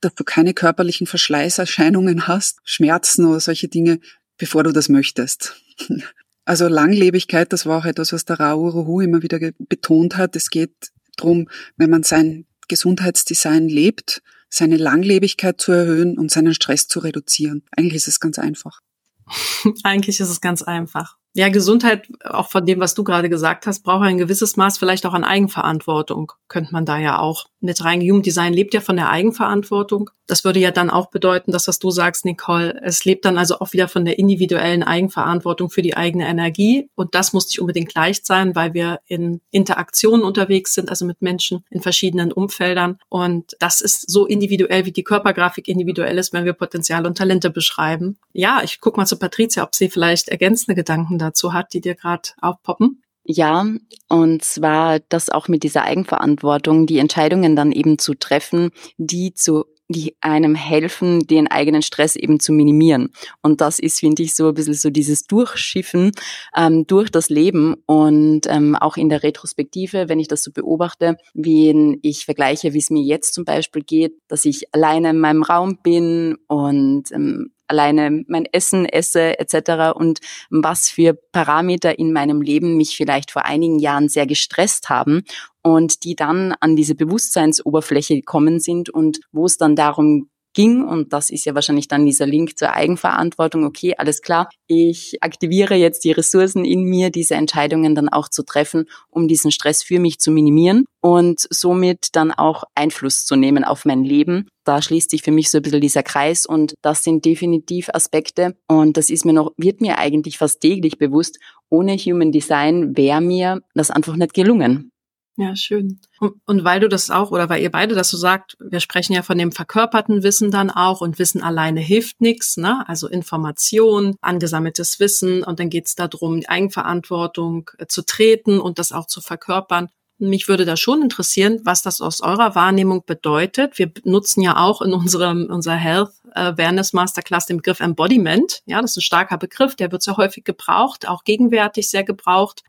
dass 0.00 0.14
du 0.14 0.24
keine 0.24 0.54
körperlichen 0.54 1.06
Verschleißerscheinungen 1.06 2.26
hast, 2.26 2.58
Schmerzen 2.64 3.24
oder 3.24 3.40
solche 3.40 3.68
Dinge, 3.68 4.00
bevor 4.36 4.64
du 4.64 4.72
das 4.72 4.88
möchtest. 4.88 5.60
Also 6.46 6.68
Langlebigkeit, 6.68 7.54
das 7.54 7.64
war 7.64 7.78
auch 7.78 7.84
etwas, 7.86 8.12
was 8.12 8.26
der 8.26 8.38
Rao 8.38 8.68
Ruhu 8.68 9.00
immer 9.00 9.22
wieder 9.22 9.38
betont 9.58 10.18
hat. 10.18 10.36
Es 10.36 10.50
geht 10.50 10.90
darum, 11.16 11.48
wenn 11.78 11.88
man 11.88 12.02
sein 12.02 12.44
Gesundheitsdesign 12.68 13.66
lebt, 13.66 14.22
seine 14.50 14.76
Langlebigkeit 14.76 15.58
zu 15.58 15.72
erhöhen 15.72 16.18
und 16.18 16.30
seinen 16.30 16.52
Stress 16.52 16.86
zu 16.86 17.00
reduzieren. 17.00 17.62
Eigentlich 17.74 17.96
ist 17.96 18.08
es 18.08 18.20
ganz 18.20 18.38
einfach. 18.38 18.80
Eigentlich 19.84 20.20
ist 20.20 20.28
es 20.28 20.42
ganz 20.42 20.60
einfach. 20.60 21.16
Ja, 21.36 21.48
Gesundheit, 21.48 22.06
auch 22.22 22.48
von 22.48 22.64
dem, 22.64 22.78
was 22.78 22.94
du 22.94 23.02
gerade 23.02 23.28
gesagt 23.28 23.66
hast, 23.66 23.82
braucht 23.82 24.04
ein 24.04 24.18
gewisses 24.18 24.56
Maß 24.56 24.78
vielleicht 24.78 25.04
auch 25.04 25.14
an 25.14 25.24
Eigenverantwortung. 25.24 26.30
Könnte 26.46 26.72
man 26.72 26.86
da 26.86 26.96
ja 26.96 27.18
auch 27.18 27.46
mit 27.64 27.82
rein. 27.82 28.00
Human 28.00 28.22
Design 28.22 28.52
lebt 28.52 28.72
ja 28.72 28.80
von 28.80 28.94
der 28.94 29.10
Eigenverantwortung. 29.10 30.10
Das 30.26 30.44
würde 30.44 30.60
ja 30.60 30.70
dann 30.70 30.90
auch 30.90 31.10
bedeuten, 31.10 31.50
dass 31.50 31.66
was 31.66 31.78
du 31.78 31.90
sagst, 31.90 32.24
Nicole, 32.24 32.80
es 32.82 33.04
lebt 33.04 33.24
dann 33.24 33.36
also 33.36 33.58
auch 33.58 33.72
wieder 33.72 33.88
von 33.88 34.04
der 34.04 34.18
individuellen 34.18 34.82
Eigenverantwortung 34.82 35.70
für 35.70 35.82
die 35.82 35.96
eigene 35.96 36.26
Energie. 36.26 36.88
Und 36.94 37.14
das 37.14 37.32
muss 37.32 37.48
nicht 37.48 37.60
unbedingt 37.60 37.92
leicht 37.94 38.26
sein, 38.26 38.54
weil 38.54 38.72
wir 38.72 39.00
in 39.06 39.40
Interaktionen 39.50 40.24
unterwegs 40.24 40.72
sind, 40.74 40.88
also 40.88 41.04
mit 41.04 41.20
Menschen 41.20 41.64
in 41.68 41.82
verschiedenen 41.82 42.32
Umfeldern. 42.32 42.98
Und 43.08 43.56
das 43.58 43.80
ist 43.80 44.10
so 44.10 44.26
individuell, 44.26 44.86
wie 44.86 44.92
die 44.92 45.04
Körpergrafik 45.04 45.68
individuell 45.68 46.16
ist, 46.16 46.32
wenn 46.32 46.44
wir 46.44 46.52
Potenzial 46.52 47.06
und 47.06 47.18
Talente 47.18 47.50
beschreiben. 47.50 48.18
Ja, 48.32 48.60
ich 48.62 48.80
guck 48.80 48.96
mal 48.96 49.06
zu 49.06 49.18
Patricia, 49.18 49.62
ob 49.64 49.74
sie 49.74 49.90
vielleicht 49.90 50.28
ergänzende 50.28 50.74
Gedanken 50.74 51.18
dazu 51.24 51.52
hat, 51.52 51.72
die 51.72 51.80
dir 51.80 51.94
gerade 51.94 52.30
aufpoppen? 52.40 53.02
Ja, 53.26 53.66
und 54.08 54.44
zwar 54.44 55.00
das 55.00 55.30
auch 55.30 55.48
mit 55.48 55.62
dieser 55.62 55.82
Eigenverantwortung, 55.84 56.86
die 56.86 56.98
Entscheidungen 56.98 57.56
dann 57.56 57.72
eben 57.72 57.98
zu 57.98 58.14
treffen, 58.14 58.70
die 58.98 59.32
zu 59.32 59.64
die 59.88 60.16
einem 60.20 60.54
helfen, 60.54 61.20
den 61.26 61.46
eigenen 61.46 61.82
Stress 61.82 62.16
eben 62.16 62.40
zu 62.40 62.52
minimieren. 62.52 63.10
Und 63.42 63.60
das 63.60 63.78
ist, 63.78 64.00
finde 64.00 64.22
ich, 64.22 64.34
so 64.34 64.48
ein 64.48 64.54
bisschen 64.54 64.74
so 64.74 64.90
dieses 64.90 65.26
Durchschiffen 65.26 66.12
ähm, 66.56 66.86
durch 66.86 67.10
das 67.10 67.28
Leben 67.28 67.74
und 67.86 68.42
ähm, 68.46 68.76
auch 68.76 68.96
in 68.96 69.08
der 69.08 69.22
Retrospektive, 69.22 70.08
wenn 70.08 70.20
ich 70.20 70.28
das 70.28 70.42
so 70.42 70.52
beobachte, 70.52 71.16
wie 71.34 71.98
ich 72.02 72.24
vergleiche, 72.24 72.72
wie 72.72 72.78
es 72.78 72.90
mir 72.90 73.02
jetzt 73.02 73.34
zum 73.34 73.44
Beispiel 73.44 73.82
geht, 73.82 74.14
dass 74.28 74.44
ich 74.44 74.72
alleine 74.74 75.10
in 75.10 75.18
meinem 75.18 75.42
Raum 75.42 75.78
bin 75.82 76.36
und 76.48 77.12
ähm, 77.12 77.53
alleine 77.68 78.24
mein 78.28 78.46
Essen 78.46 78.86
esse 78.86 79.38
etc. 79.38 79.94
und 79.94 80.20
was 80.50 80.88
für 80.88 81.14
Parameter 81.32 81.98
in 81.98 82.12
meinem 82.12 82.42
Leben 82.42 82.76
mich 82.76 82.96
vielleicht 82.96 83.30
vor 83.30 83.44
einigen 83.44 83.78
Jahren 83.78 84.08
sehr 84.08 84.26
gestresst 84.26 84.88
haben 84.88 85.22
und 85.62 86.04
die 86.04 86.14
dann 86.14 86.54
an 86.60 86.76
diese 86.76 86.94
Bewusstseinsoberfläche 86.94 88.16
gekommen 88.16 88.60
sind 88.60 88.90
und 88.90 89.20
wo 89.32 89.46
es 89.46 89.56
dann 89.56 89.76
darum 89.76 90.28
ging. 90.54 90.82
Und 90.82 91.12
das 91.12 91.30
ist 91.30 91.44
ja 91.44 91.54
wahrscheinlich 91.54 91.88
dann 91.88 92.06
dieser 92.06 92.26
Link 92.26 92.56
zur 92.56 92.72
Eigenverantwortung. 92.72 93.64
Okay, 93.64 93.94
alles 93.98 94.22
klar. 94.22 94.48
Ich 94.66 95.18
aktiviere 95.20 95.74
jetzt 95.74 96.04
die 96.04 96.12
Ressourcen 96.12 96.64
in 96.64 96.84
mir, 96.84 97.10
diese 97.10 97.34
Entscheidungen 97.34 97.94
dann 97.94 98.08
auch 98.08 98.28
zu 98.28 98.42
treffen, 98.44 98.86
um 99.10 99.28
diesen 99.28 99.50
Stress 99.50 99.82
für 99.82 100.00
mich 100.00 100.18
zu 100.18 100.30
minimieren 100.30 100.86
und 101.00 101.46
somit 101.50 102.08
dann 102.12 102.32
auch 102.32 102.64
Einfluss 102.74 103.26
zu 103.26 103.36
nehmen 103.36 103.64
auf 103.64 103.84
mein 103.84 104.04
Leben. 104.04 104.48
Da 104.64 104.80
schließt 104.80 105.10
sich 105.10 105.22
für 105.22 105.32
mich 105.32 105.50
so 105.50 105.58
ein 105.58 105.62
bisschen 105.62 105.82
dieser 105.82 106.02
Kreis 106.02 106.46
und 106.46 106.74
das 106.80 107.04
sind 107.04 107.26
definitiv 107.26 107.90
Aspekte 107.92 108.56
und 108.66 108.96
das 108.96 109.10
ist 109.10 109.26
mir 109.26 109.34
noch, 109.34 109.52
wird 109.58 109.82
mir 109.82 109.98
eigentlich 109.98 110.38
fast 110.38 110.60
täglich 110.60 110.96
bewusst. 110.96 111.38
Ohne 111.68 111.96
Human 111.96 112.32
Design 112.32 112.96
wäre 112.96 113.20
mir 113.20 113.60
das 113.74 113.90
einfach 113.90 114.16
nicht 114.16 114.32
gelungen. 114.32 114.90
Ja, 115.36 115.56
schön. 115.56 115.98
Und, 116.20 116.34
und, 116.46 116.64
weil 116.64 116.78
du 116.78 116.88
das 116.88 117.10
auch, 117.10 117.32
oder 117.32 117.48
weil 117.48 117.60
ihr 117.60 117.70
beide 117.70 117.96
das 117.96 118.08
so 118.08 118.16
sagt, 118.16 118.56
wir 118.60 118.78
sprechen 118.78 119.14
ja 119.14 119.22
von 119.22 119.36
dem 119.36 119.50
verkörperten 119.50 120.22
Wissen 120.22 120.52
dann 120.52 120.70
auch 120.70 121.00
und 121.00 121.18
Wissen 121.18 121.42
alleine 121.42 121.80
hilft 121.80 122.20
nichts, 122.20 122.56
ne? 122.56 122.88
Also 122.88 123.08
Information, 123.08 124.14
angesammeltes 124.20 125.00
Wissen 125.00 125.42
und 125.42 125.58
dann 125.58 125.70
geht 125.70 125.86
es 125.86 125.96
darum, 125.96 126.40
die 126.40 126.48
Eigenverantwortung 126.48 127.68
äh, 127.78 127.86
zu 127.86 128.02
treten 128.06 128.60
und 128.60 128.78
das 128.78 128.92
auch 128.92 129.06
zu 129.06 129.20
verkörpern. 129.20 129.88
Mich 130.18 130.46
würde 130.46 130.64
da 130.64 130.76
schon 130.76 131.02
interessieren, 131.02 131.60
was 131.64 131.82
das 131.82 132.00
aus 132.00 132.20
eurer 132.20 132.54
Wahrnehmung 132.54 133.02
bedeutet. 133.04 133.76
Wir 133.76 133.90
nutzen 134.04 134.40
ja 134.40 134.56
auch 134.58 134.80
in 134.82 134.94
unserem 134.94 135.46
unserer 135.50 135.74
Health 135.74 136.12
Awareness 136.30 136.92
Masterclass 136.92 137.46
den 137.46 137.56
Begriff 137.56 137.80
Embodiment. 137.80 138.62
Ja, 138.66 138.80
das 138.80 138.92
ist 138.92 138.98
ein 138.98 139.02
starker 139.02 139.38
Begriff, 139.38 139.74
der 139.74 139.90
wird 139.90 140.02
sehr 140.02 140.16
häufig 140.16 140.44
gebraucht, 140.44 141.08
auch 141.08 141.24
gegenwärtig 141.24 141.90
sehr 141.90 142.04
gebraucht. 142.04 142.62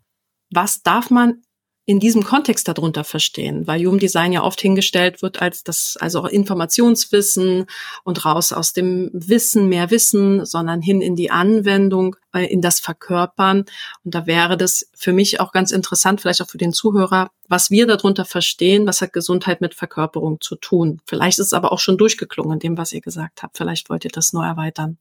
Was 0.49 0.81
darf 0.81 1.11
man 1.11 1.43
in 1.87 1.99
diesem 1.99 2.23
Kontext 2.23 2.67
darunter 2.67 3.03
verstehen, 3.03 3.67
weil 3.67 3.85
Human 3.85 3.99
Design 3.99 4.33
ja 4.33 4.43
oft 4.43 4.59
hingestellt 4.59 5.21
wird 5.21 5.41
als 5.41 5.63
das, 5.63 5.97
also 5.99 6.21
auch 6.21 6.25
Informationswissen 6.27 7.67
und 8.03 8.25
raus 8.25 8.51
aus 8.51 8.73
dem 8.73 9.11
Wissen, 9.13 9.69
mehr 9.69 9.91
Wissen, 9.91 10.45
sondern 10.45 10.81
hin 10.81 11.01
in 11.01 11.15
die 11.15 11.29
Anwendung, 11.29 12.15
äh, 12.33 12.45
in 12.45 12.61
das 12.61 12.79
Verkörpern. 12.79 13.65
Und 14.03 14.15
da 14.15 14.25
wäre 14.25 14.57
das 14.57 14.89
für 14.95 15.13
mich 15.13 15.39
auch 15.39 15.51
ganz 15.51 15.71
interessant, 15.71 16.21
vielleicht 16.21 16.41
auch 16.41 16.49
für 16.49 16.57
den 16.57 16.73
Zuhörer, 16.73 17.29
was 17.47 17.69
wir 17.69 17.85
darunter 17.85 18.25
verstehen, 18.25 18.87
was 18.87 19.01
hat 19.01 19.13
Gesundheit 19.13 19.61
mit 19.61 19.75
Verkörperung 19.75 20.41
zu 20.41 20.55
tun. 20.55 21.01
Vielleicht 21.05 21.37
ist 21.37 21.47
es 21.47 21.53
aber 21.53 21.71
auch 21.71 21.79
schon 21.79 21.99
durchgeklungen 21.99 22.57
dem, 22.57 22.79
was 22.79 22.93
ihr 22.93 23.01
gesagt 23.01 23.43
habt. 23.43 23.57
Vielleicht 23.57 23.91
wollt 23.91 24.05
ihr 24.05 24.11
das 24.11 24.33
nur 24.33 24.43
erweitern. 24.43 24.97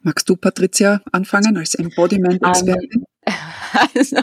Magst 0.00 0.28
du, 0.30 0.36
Patricia, 0.36 1.02
anfangen 1.12 1.58
als 1.58 1.74
Embodiment-Expertin? 1.74 3.04
Um, 3.24 3.34
also, 3.94 4.16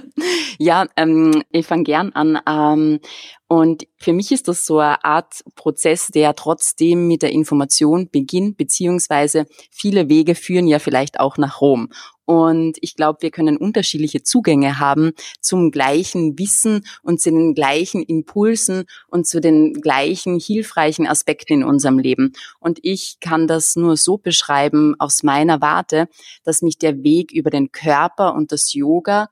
ja, 0.57 0.87
ähm, 0.95 1.43
ich 1.51 1.65
fange 1.65 1.83
gern 1.83 2.11
an. 2.13 2.39
Ähm, 2.47 2.99
und 3.47 3.87
für 3.97 4.13
mich 4.13 4.31
ist 4.31 4.47
das 4.47 4.63
so 4.63 4.77
eine 4.77 5.03
Art 5.03 5.43
Prozess, 5.55 6.07
der 6.07 6.35
trotzdem 6.35 7.07
mit 7.07 7.23
der 7.23 7.31
Information 7.31 8.07
beginnt, 8.11 8.57
beziehungsweise 8.57 9.47
viele 9.71 10.07
Wege 10.07 10.35
führen 10.35 10.67
ja 10.67 10.77
vielleicht 10.77 11.19
auch 11.19 11.37
nach 11.37 11.59
Rom. 11.59 11.89
Und 12.25 12.77
ich 12.81 12.95
glaube, 12.95 13.23
wir 13.23 13.31
können 13.31 13.57
unterschiedliche 13.57 14.21
Zugänge 14.21 14.77
haben 14.77 15.13
zum 15.41 15.71
gleichen 15.71 16.37
Wissen 16.37 16.85
und 17.01 17.19
zu 17.19 17.31
den 17.31 17.55
gleichen 17.55 18.03
Impulsen 18.03 18.83
und 19.07 19.25
zu 19.25 19.41
den 19.41 19.73
gleichen 19.73 20.39
hilfreichen 20.39 21.07
Aspekten 21.07 21.53
in 21.53 21.63
unserem 21.63 21.97
Leben. 21.97 22.33
Und 22.59 22.77
ich 22.83 23.17
kann 23.19 23.47
das 23.47 23.75
nur 23.75 23.97
so 23.97 24.19
beschreiben 24.19 24.93
aus 24.99 25.23
meiner 25.23 25.59
Warte, 25.59 26.07
dass 26.43 26.61
mich 26.61 26.77
der 26.77 27.01
Weg 27.01 27.31
über 27.31 27.49
den 27.49 27.71
Körper 27.71 28.35
und 28.35 28.51
das 28.51 28.75
Yoga 28.75 29.29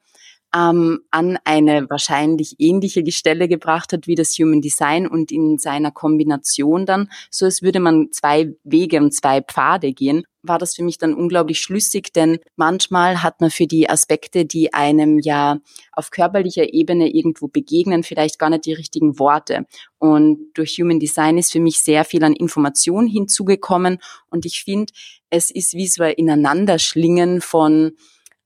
ähm, 0.57 1.01
an 1.11 1.37
eine 1.43 1.89
wahrscheinlich 1.89 2.55
ähnliche 2.57 3.09
Stelle 3.11 3.47
gebracht 3.47 3.93
hat 3.93 4.07
wie 4.07 4.15
das 4.15 4.31
Human 4.39 4.61
Design 4.61 5.07
und 5.07 5.31
in 5.31 5.57
seiner 5.57 5.91
Kombination 5.91 6.85
dann, 6.85 7.09
so 7.29 7.45
als 7.45 7.61
würde 7.61 7.79
man 7.79 8.07
zwei 8.11 8.55
Wege 8.63 8.97
und 8.97 9.13
zwei 9.13 9.41
Pfade 9.41 9.93
gehen, 9.93 10.23
war 10.41 10.57
das 10.57 10.75
für 10.75 10.83
mich 10.83 10.97
dann 10.97 11.13
unglaublich 11.13 11.59
schlüssig, 11.59 12.13
denn 12.13 12.39
manchmal 12.55 13.21
hat 13.21 13.41
man 13.41 13.51
für 13.51 13.67
die 13.67 13.89
Aspekte, 13.89 14.45
die 14.45 14.73
einem 14.73 15.19
ja 15.19 15.59
auf 15.91 16.09
körperlicher 16.09 16.73
Ebene 16.73 17.09
irgendwo 17.09 17.49
begegnen, 17.49 18.03
vielleicht 18.03 18.39
gar 18.39 18.49
nicht 18.49 18.65
die 18.65 18.73
richtigen 18.73 19.19
Worte. 19.19 19.65
Und 19.99 20.39
durch 20.53 20.77
Human 20.79 20.99
Design 20.99 21.37
ist 21.37 21.51
für 21.51 21.59
mich 21.59 21.79
sehr 21.83 22.05
viel 22.05 22.23
an 22.23 22.33
Information 22.33 23.07
hinzugekommen. 23.07 23.97
Und 24.29 24.45
ich 24.45 24.63
finde, 24.63 24.93
es 25.29 25.51
ist 25.51 25.73
wie 25.73 25.87
so 25.87 26.03
ein 26.03 26.13
Ineinanderschlingen 26.13 27.41
von 27.41 27.91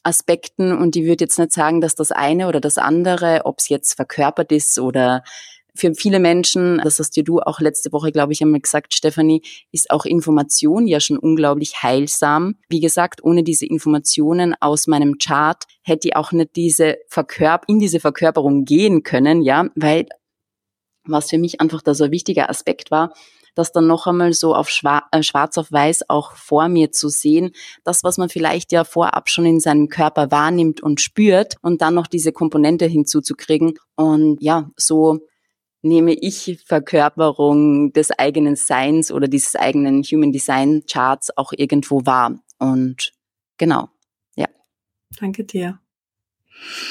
Aspekten 0.03 0.75
und 0.77 0.95
ich 0.95 1.03
würde 1.03 1.25
jetzt 1.25 1.39
nicht 1.39 1.51
sagen, 1.51 1.81
dass 1.81 1.95
das 1.95 2.11
eine 2.11 2.47
oder 2.47 2.59
das 2.59 2.77
andere, 2.77 3.41
ob 3.45 3.59
es 3.59 3.69
jetzt 3.69 3.93
verkörpert 3.93 4.51
ist 4.51 4.79
oder 4.79 5.23
für 5.73 5.93
viele 5.95 6.19
Menschen, 6.19 6.79
das 6.83 6.99
hast 6.99 7.15
dir 7.15 7.23
du 7.23 7.39
auch 7.39 7.59
letzte 7.59 7.91
Woche, 7.93 8.11
glaube 8.11 8.33
ich, 8.33 8.41
einmal 8.41 8.59
gesagt, 8.59 8.93
Stefanie, 8.93 9.41
ist 9.71 9.89
auch 9.89 10.05
Information 10.05 10.87
ja 10.87 10.99
schon 10.99 11.17
unglaublich 11.17 11.81
heilsam. 11.81 12.55
Wie 12.69 12.81
gesagt, 12.81 13.23
ohne 13.23 13.43
diese 13.43 13.65
Informationen 13.65 14.53
aus 14.59 14.87
meinem 14.87 15.17
Chart 15.17 15.63
hätte 15.81 16.09
ich 16.09 16.15
auch 16.15 16.31
nicht 16.33 16.55
diese 16.55 16.97
Verkörp 17.07 17.63
in 17.67 17.79
diese 17.79 17.99
Verkörperung 17.99 18.65
gehen 18.65 19.03
können, 19.03 19.41
ja, 19.41 19.67
weil 19.75 20.07
was 21.05 21.29
für 21.29 21.37
mich 21.37 21.61
einfach 21.61 21.81
da 21.81 21.93
so 21.93 22.05
ein 22.05 22.11
wichtiger 22.11 22.49
Aspekt 22.49 22.91
war, 22.91 23.13
das 23.55 23.71
dann 23.71 23.87
noch 23.87 24.07
einmal 24.07 24.33
so 24.33 24.55
auf 24.55 24.69
schwarz, 24.69 25.05
äh, 25.11 25.23
schwarz 25.23 25.57
auf 25.57 25.71
weiß 25.71 26.09
auch 26.09 26.35
vor 26.35 26.69
mir 26.69 26.91
zu 26.91 27.09
sehen, 27.09 27.51
das, 27.83 28.03
was 28.03 28.17
man 28.17 28.29
vielleicht 28.29 28.71
ja 28.71 28.83
vorab 28.83 29.29
schon 29.29 29.45
in 29.45 29.59
seinem 29.59 29.89
Körper 29.89 30.31
wahrnimmt 30.31 30.81
und 30.81 31.01
spürt 31.01 31.55
und 31.61 31.81
dann 31.81 31.93
noch 31.93 32.07
diese 32.07 32.31
Komponente 32.31 32.85
hinzuzukriegen 32.85 33.73
und 33.95 34.41
ja, 34.41 34.69
so 34.77 35.19
nehme 35.81 36.13
ich 36.13 36.61
Verkörperung 36.65 37.91
des 37.93 38.11
eigenen 38.11 38.55
Seins 38.55 39.11
oder 39.11 39.27
dieses 39.27 39.55
eigenen 39.55 40.03
Human 40.03 40.31
Design 40.31 40.83
Charts 40.89 41.35
auch 41.37 41.53
irgendwo 41.55 42.05
wahr. 42.05 42.39
Und 42.59 43.13
genau, 43.57 43.89
ja. 44.35 44.47
Danke 45.19 45.43
dir. 45.43 45.79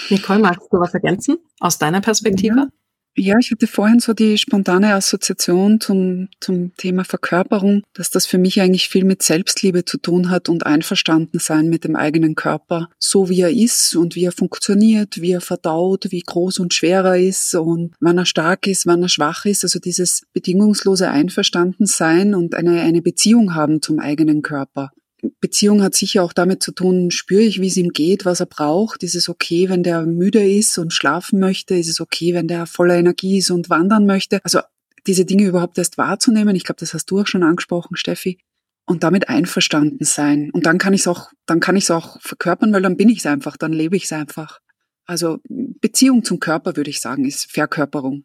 Nicole, 0.09 0.41
magst 0.41 0.73
du 0.73 0.81
was 0.81 0.95
ergänzen 0.95 1.39
aus 1.61 1.79
deiner 1.79 2.01
Perspektive? 2.01 2.57
Ja. 2.57 2.80
Ja, 3.17 3.37
ich 3.41 3.51
hatte 3.51 3.67
vorhin 3.67 3.99
so 3.99 4.13
die 4.13 4.39
spontane 4.39 4.95
Assoziation 4.95 5.81
zum, 5.81 6.29
zum 6.41 6.75
Thema 6.77 7.05
Verkörperung, 7.05 7.83
dass 7.93 8.11
das 8.11 8.25
für 8.25 8.39
mich 8.39 8.61
eigentlich 8.61 8.89
viel 8.89 9.05
mit 9.05 9.23
Selbstliebe 9.23 9.85
zu 9.85 9.99
tun 9.99 10.31
hat 10.31 10.49
und 10.49 10.65
einverstanden 10.65 11.41
sein 11.41 11.69
mit 11.69 11.83
dem 11.83 11.97
eigenen 11.97 12.37
Körper, 12.37 12.89
so 13.01 13.29
wie 13.29 13.41
er 13.41 13.51
ist 13.51 13.97
und 13.97 14.15
wie 14.15 14.25
er 14.25 14.33
funktioniert, 14.33 15.21
wie 15.21 15.33
er 15.33 15.41
verdaut, 15.41 16.07
wie 16.11 16.21
groß 16.21 16.61
und 16.61 16.73
schwer 16.73 17.05
er 17.05 17.19
ist 17.19 17.53
und 17.55 17.95
wann 17.99 18.17
er 18.17 18.27
stark 18.27 18.69
ist, 18.69 18.87
wann 18.87 19.03
er 19.03 19.09
schwach 19.09 19.45
ist. 19.45 19.65
Also 19.65 19.81
dieses 19.81 20.23
bedingungslose 20.33 21.11
Einverstandensein 21.11 22.37
und 22.37 22.55
eine, 22.55 22.81
eine 22.81 23.03
Beziehung 23.03 23.57
haben 23.57 23.83
zum 23.83 23.99
eigenen 23.99 24.43
Körper. 24.43 24.93
Beziehung 25.41 25.83
hat 25.83 25.95
sicher 25.95 26.23
auch 26.23 26.33
damit 26.33 26.63
zu 26.63 26.73
tun, 26.73 27.11
spüre 27.11 27.43
ich, 27.43 27.61
wie 27.61 27.69
es 27.69 27.77
ihm 27.77 27.91
geht, 27.91 28.25
was 28.25 28.41
er 28.41 28.47
braucht. 28.47 29.03
Ist 29.03 29.15
es 29.15 29.29
okay, 29.29 29.69
wenn 29.69 29.83
der 29.83 30.07
müde 30.07 30.47
ist 30.47 30.79
und 30.79 30.93
schlafen 30.93 31.39
möchte? 31.41 31.75
Ist 31.75 31.89
es 31.89 32.01
okay, 32.01 32.35
wenn 32.35 32.49
der 32.49 32.67
voller 32.67 32.97
Energie 32.97 33.39
ist 33.39 33.51
und 33.51 33.71
wandern 33.71 34.07
möchte? 34.07 34.41
Also 34.45 34.61
diese 35.07 35.25
Dinge 35.25 35.45
überhaupt 35.45 35.79
erst 35.79 35.99
wahrzunehmen, 35.99 36.57
ich 36.57 36.65
glaube, 36.65 36.81
das 36.81 36.95
hast 36.95 37.11
du 37.11 37.21
auch 37.21 37.27
schon 37.27 37.43
angesprochen, 37.43 37.97
Steffi, 37.97 38.39
und 38.87 39.03
damit 39.03 39.29
einverstanden 39.29 40.05
sein. 40.05 40.51
Und 40.53 40.67
dann 40.67 40.79
kann 40.79 40.95
ich 40.95 41.03
es 41.03 41.07
auch, 41.07 41.31
dann 41.47 41.61
kann 41.61 41.77
ich 41.77 41.85
es 41.85 41.91
auch 41.91 42.21
verkörpern, 42.21 42.73
weil 42.73 42.83
dann 42.83 42.97
bin 42.97 43.09
ich 43.09 43.19
es 43.19 43.27
einfach, 43.27 43.57
dann 43.57 43.73
lebe 43.73 43.97
ich 43.97 44.05
es 44.05 44.13
einfach. 44.13 44.61
Also 45.07 45.39
Beziehung 45.49 46.25
zum 46.25 46.41
Körper, 46.41 46.77
würde 46.77 46.91
ich 46.91 47.01
sagen, 47.01 47.25
ist 47.25 47.51
Verkörperung. 47.51 48.25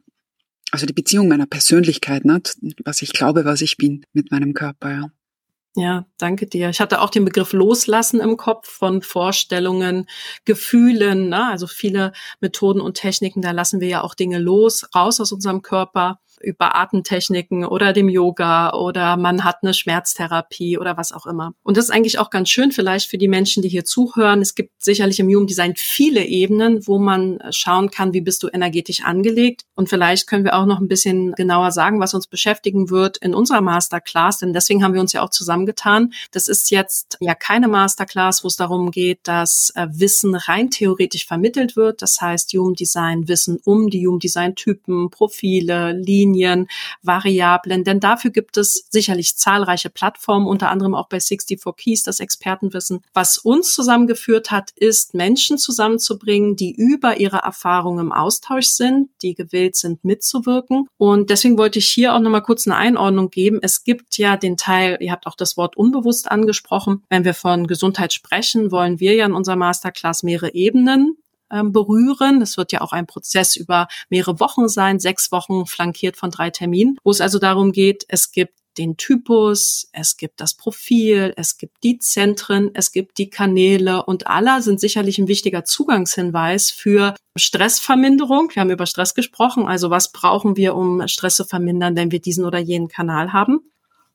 Also 0.71 0.85
die 0.85 0.93
Beziehung 0.93 1.27
meiner 1.27 1.45
Persönlichkeit, 1.45 2.25
ne? 2.25 2.41
was 2.83 3.01
ich 3.01 3.13
glaube, 3.13 3.45
was 3.45 3.61
ich 3.61 3.77
bin 3.77 4.05
mit 4.13 4.31
meinem 4.31 4.53
Körper, 4.53 4.91
ja. 4.91 5.11
Ja, 5.77 6.05
danke 6.17 6.47
dir. 6.47 6.69
Ich 6.69 6.79
hatte 6.79 7.01
auch 7.01 7.09
den 7.09 7.25
Begriff 7.25 7.51
Loslassen 7.51 8.21
im 8.21 8.37
Kopf 8.37 8.69
von 8.69 9.01
Vorstellungen, 9.01 10.07
Gefühlen. 10.45 11.27
Ne? 11.27 11.49
Also 11.49 11.67
viele 11.67 12.13
Methoden 12.39 12.79
und 12.79 12.93
Techniken, 12.95 13.41
da 13.41 13.51
lassen 13.51 13.81
wir 13.81 13.89
ja 13.89 14.01
auch 14.01 14.15
Dinge 14.15 14.39
los, 14.39 14.87
raus 14.95 15.19
aus 15.19 15.33
unserem 15.33 15.61
Körper 15.61 16.19
über 16.41 16.75
Atemtechniken 16.75 17.65
oder 17.65 17.93
dem 17.93 18.09
Yoga 18.09 18.73
oder 18.73 19.17
man 19.17 19.43
hat 19.43 19.57
eine 19.61 19.73
Schmerztherapie 19.73 20.77
oder 20.77 20.97
was 20.97 21.11
auch 21.11 21.25
immer. 21.25 21.53
Und 21.63 21.77
das 21.77 21.85
ist 21.85 21.91
eigentlich 21.91 22.19
auch 22.19 22.29
ganz 22.29 22.49
schön 22.49 22.71
vielleicht 22.71 23.09
für 23.09 23.17
die 23.17 23.27
Menschen, 23.27 23.63
die 23.63 23.69
hier 23.69 23.85
zuhören. 23.85 24.41
Es 24.41 24.55
gibt 24.55 24.83
sicherlich 24.83 25.19
im 25.19 25.27
Human 25.27 25.47
Design 25.47 25.73
viele 25.75 26.25
Ebenen, 26.25 26.85
wo 26.87 26.99
man 26.99 27.39
schauen 27.51 27.89
kann, 27.91 28.13
wie 28.13 28.21
bist 28.21 28.43
du 28.43 28.47
energetisch 28.47 29.03
angelegt. 29.03 29.63
Und 29.75 29.89
vielleicht 29.89 30.27
können 30.27 30.43
wir 30.43 30.55
auch 30.55 30.65
noch 30.65 30.79
ein 30.79 30.87
bisschen 30.87 31.33
genauer 31.33 31.71
sagen, 31.71 31.99
was 31.99 32.13
uns 32.13 32.27
beschäftigen 32.27 32.89
wird 32.89 33.17
in 33.17 33.33
unserer 33.33 33.61
Masterclass, 33.61 34.39
denn 34.39 34.53
deswegen 34.53 34.83
haben 34.83 34.93
wir 34.93 35.01
uns 35.01 35.13
ja 35.13 35.21
auch 35.21 35.29
zusammengetan. 35.29 36.13
Das 36.31 36.47
ist 36.47 36.71
jetzt 36.71 37.17
ja 37.19 37.35
keine 37.35 37.67
Masterclass, 37.67 38.43
wo 38.43 38.47
es 38.47 38.55
darum 38.55 38.91
geht, 38.91 39.19
dass 39.23 39.71
äh, 39.75 39.87
Wissen 39.91 40.35
rein 40.35 40.69
theoretisch 40.69 41.25
vermittelt 41.25 41.75
wird. 41.75 42.01
Das 42.01 42.21
heißt, 42.21 42.53
Human 42.53 42.73
Design 42.73 43.27
Wissen 43.27 43.59
um 43.63 43.89
die 43.89 44.05
Human 44.05 44.19
Design 44.19 44.55
Typen, 44.55 45.09
Profile, 45.09 45.91
Linien, 45.93 46.24
Linien, 46.25 46.67
Variablen, 47.01 47.83
denn 47.83 47.99
dafür 47.99 48.31
gibt 48.31 48.57
es 48.57 48.87
sicherlich 48.89 49.37
zahlreiche 49.37 49.89
Plattformen, 49.89 50.47
unter 50.47 50.69
anderem 50.69 50.95
auch 50.95 51.07
bei 51.07 51.19
64 51.19 51.75
Keys, 51.75 52.03
das 52.03 52.19
Expertenwissen. 52.19 53.01
Was 53.13 53.37
uns 53.37 53.73
zusammengeführt 53.73 54.51
hat, 54.51 54.71
ist 54.75 55.13
Menschen 55.13 55.57
zusammenzubringen, 55.57 56.55
die 56.55 56.73
über 56.73 57.17
ihre 57.17 57.37
Erfahrungen 57.37 58.07
im 58.07 58.11
Austausch 58.11 58.67
sind, 58.67 59.09
die 59.21 59.35
gewillt 59.35 59.75
sind 59.75 60.03
mitzuwirken. 60.03 60.87
Und 60.97 61.29
deswegen 61.29 61.57
wollte 61.57 61.79
ich 61.79 61.89
hier 61.89 62.13
auch 62.13 62.19
nochmal 62.19 62.43
kurz 62.43 62.67
eine 62.67 62.75
Einordnung 62.75 63.29
geben. 63.29 63.59
Es 63.61 63.83
gibt 63.83 64.17
ja 64.17 64.37
den 64.37 64.57
Teil, 64.57 64.97
ihr 64.99 65.11
habt 65.11 65.27
auch 65.27 65.35
das 65.35 65.57
Wort 65.57 65.77
unbewusst 65.77 66.29
angesprochen. 66.31 67.03
Wenn 67.09 67.25
wir 67.25 67.33
von 67.33 67.67
Gesundheit 67.67 68.13
sprechen, 68.13 68.71
wollen 68.71 68.99
wir 68.99 69.13
ja 69.13 69.25
in 69.25 69.33
unserer 69.33 69.55
Masterclass 69.55 70.23
mehrere 70.23 70.53
Ebenen 70.53 71.17
berühren. 71.49 72.39
Das 72.39 72.57
wird 72.57 72.71
ja 72.71 72.81
auch 72.81 72.91
ein 72.91 73.07
Prozess 73.07 73.55
über 73.55 73.87
mehrere 74.09 74.39
Wochen 74.39 74.67
sein, 74.67 74.99
sechs 74.99 75.31
Wochen 75.31 75.65
flankiert 75.65 76.17
von 76.17 76.31
drei 76.31 76.49
Terminen, 76.49 76.97
wo 77.03 77.11
es 77.11 77.21
also 77.21 77.39
darum 77.39 77.71
geht, 77.71 78.05
es 78.07 78.31
gibt 78.31 78.53
den 78.77 78.97
Typus, 78.97 79.87
es 79.93 80.17
gibt 80.17 80.41
das 80.41 80.53
Profil, 80.53 81.33
es 81.37 81.57
gibt 81.57 81.83
die 81.83 81.97
Zentren, 81.99 82.71
es 82.73 82.91
gibt 82.91 83.17
die 83.17 83.29
Kanäle 83.29 84.03
und 84.03 84.27
alle 84.27 84.61
sind 84.61 84.79
sicherlich 84.79 85.17
ein 85.17 85.27
wichtiger 85.27 85.63
Zugangshinweis 85.63 86.71
für 86.71 87.15
Stressverminderung. 87.37 88.49
Wir 88.53 88.61
haben 88.61 88.71
über 88.71 88.85
Stress 88.85 89.13
gesprochen, 89.13 89.67
also 89.67 89.89
was 89.89 90.11
brauchen 90.11 90.57
wir, 90.57 90.75
um 90.75 91.07
Stress 91.07 91.37
zu 91.37 91.45
vermindern, 91.45 91.95
wenn 91.95 92.11
wir 92.11 92.19
diesen 92.19 92.45
oder 92.45 92.59
jenen 92.59 92.87
Kanal 92.87 93.33
haben. 93.33 93.64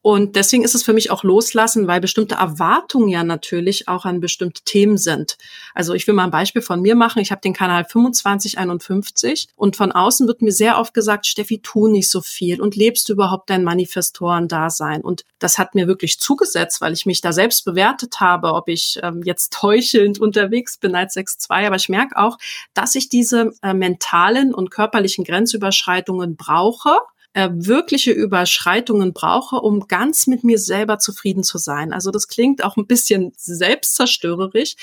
Und 0.02 0.34
deswegen 0.34 0.64
ist 0.64 0.74
es 0.74 0.82
für 0.82 0.94
mich 0.94 1.10
auch 1.10 1.24
loslassen, 1.24 1.86
weil 1.86 2.00
bestimmte 2.00 2.36
Erwartungen 2.36 3.08
ja 3.08 3.22
natürlich 3.22 3.86
auch 3.86 4.06
an 4.06 4.20
bestimmte 4.20 4.62
Themen 4.64 4.96
sind. 4.96 5.36
Also 5.74 5.92
ich 5.92 6.06
will 6.06 6.14
mal 6.14 6.24
ein 6.24 6.30
Beispiel 6.30 6.62
von 6.62 6.80
mir 6.80 6.94
machen. 6.94 7.20
Ich 7.20 7.30
habe 7.30 7.42
den 7.42 7.52
Kanal 7.52 7.86
2551 7.86 9.48
und 9.56 9.76
von 9.76 9.92
außen 9.92 10.26
wird 10.26 10.40
mir 10.40 10.52
sehr 10.52 10.78
oft 10.78 10.94
gesagt, 10.94 11.26
Steffi, 11.26 11.60
tu 11.60 11.88
nicht 11.88 12.10
so 12.10 12.22
viel 12.22 12.62
und 12.62 12.76
lebst 12.76 13.08
du 13.08 13.12
überhaupt 13.12 13.50
dein 13.50 13.62
Manifestoren-Dasein? 13.62 15.02
Und 15.02 15.24
das 15.38 15.58
hat 15.58 15.74
mir 15.74 15.86
wirklich 15.86 16.18
zugesetzt, 16.18 16.80
weil 16.80 16.94
ich 16.94 17.04
mich 17.04 17.20
da 17.20 17.32
selbst 17.32 17.66
bewertet 17.66 18.20
habe, 18.20 18.54
ob 18.54 18.68
ich 18.68 18.98
ähm, 19.02 19.20
jetzt 19.24 19.52
täuschelnd 19.52 20.18
unterwegs 20.18 20.78
bin 20.78 20.94
als 20.94 21.14
6.2. 21.14 21.66
Aber 21.66 21.76
ich 21.76 21.90
merke 21.90 22.16
auch, 22.16 22.38
dass 22.72 22.94
ich 22.94 23.10
diese 23.10 23.52
äh, 23.62 23.74
mentalen 23.74 24.54
und 24.54 24.70
körperlichen 24.70 25.24
Grenzüberschreitungen 25.24 26.36
brauche, 26.36 26.96
äh, 27.32 27.48
wirkliche 27.52 28.12
Überschreitungen 28.12 29.12
brauche, 29.12 29.56
um 29.56 29.86
ganz 29.86 30.26
mit 30.26 30.44
mir 30.44 30.58
selber 30.58 30.98
zufrieden 30.98 31.44
zu 31.44 31.58
sein. 31.58 31.92
Also 31.92 32.10
das 32.10 32.28
klingt 32.28 32.64
auch 32.64 32.76
ein 32.76 32.86
bisschen 32.86 33.32
selbstzerstörerisch, 33.36 34.76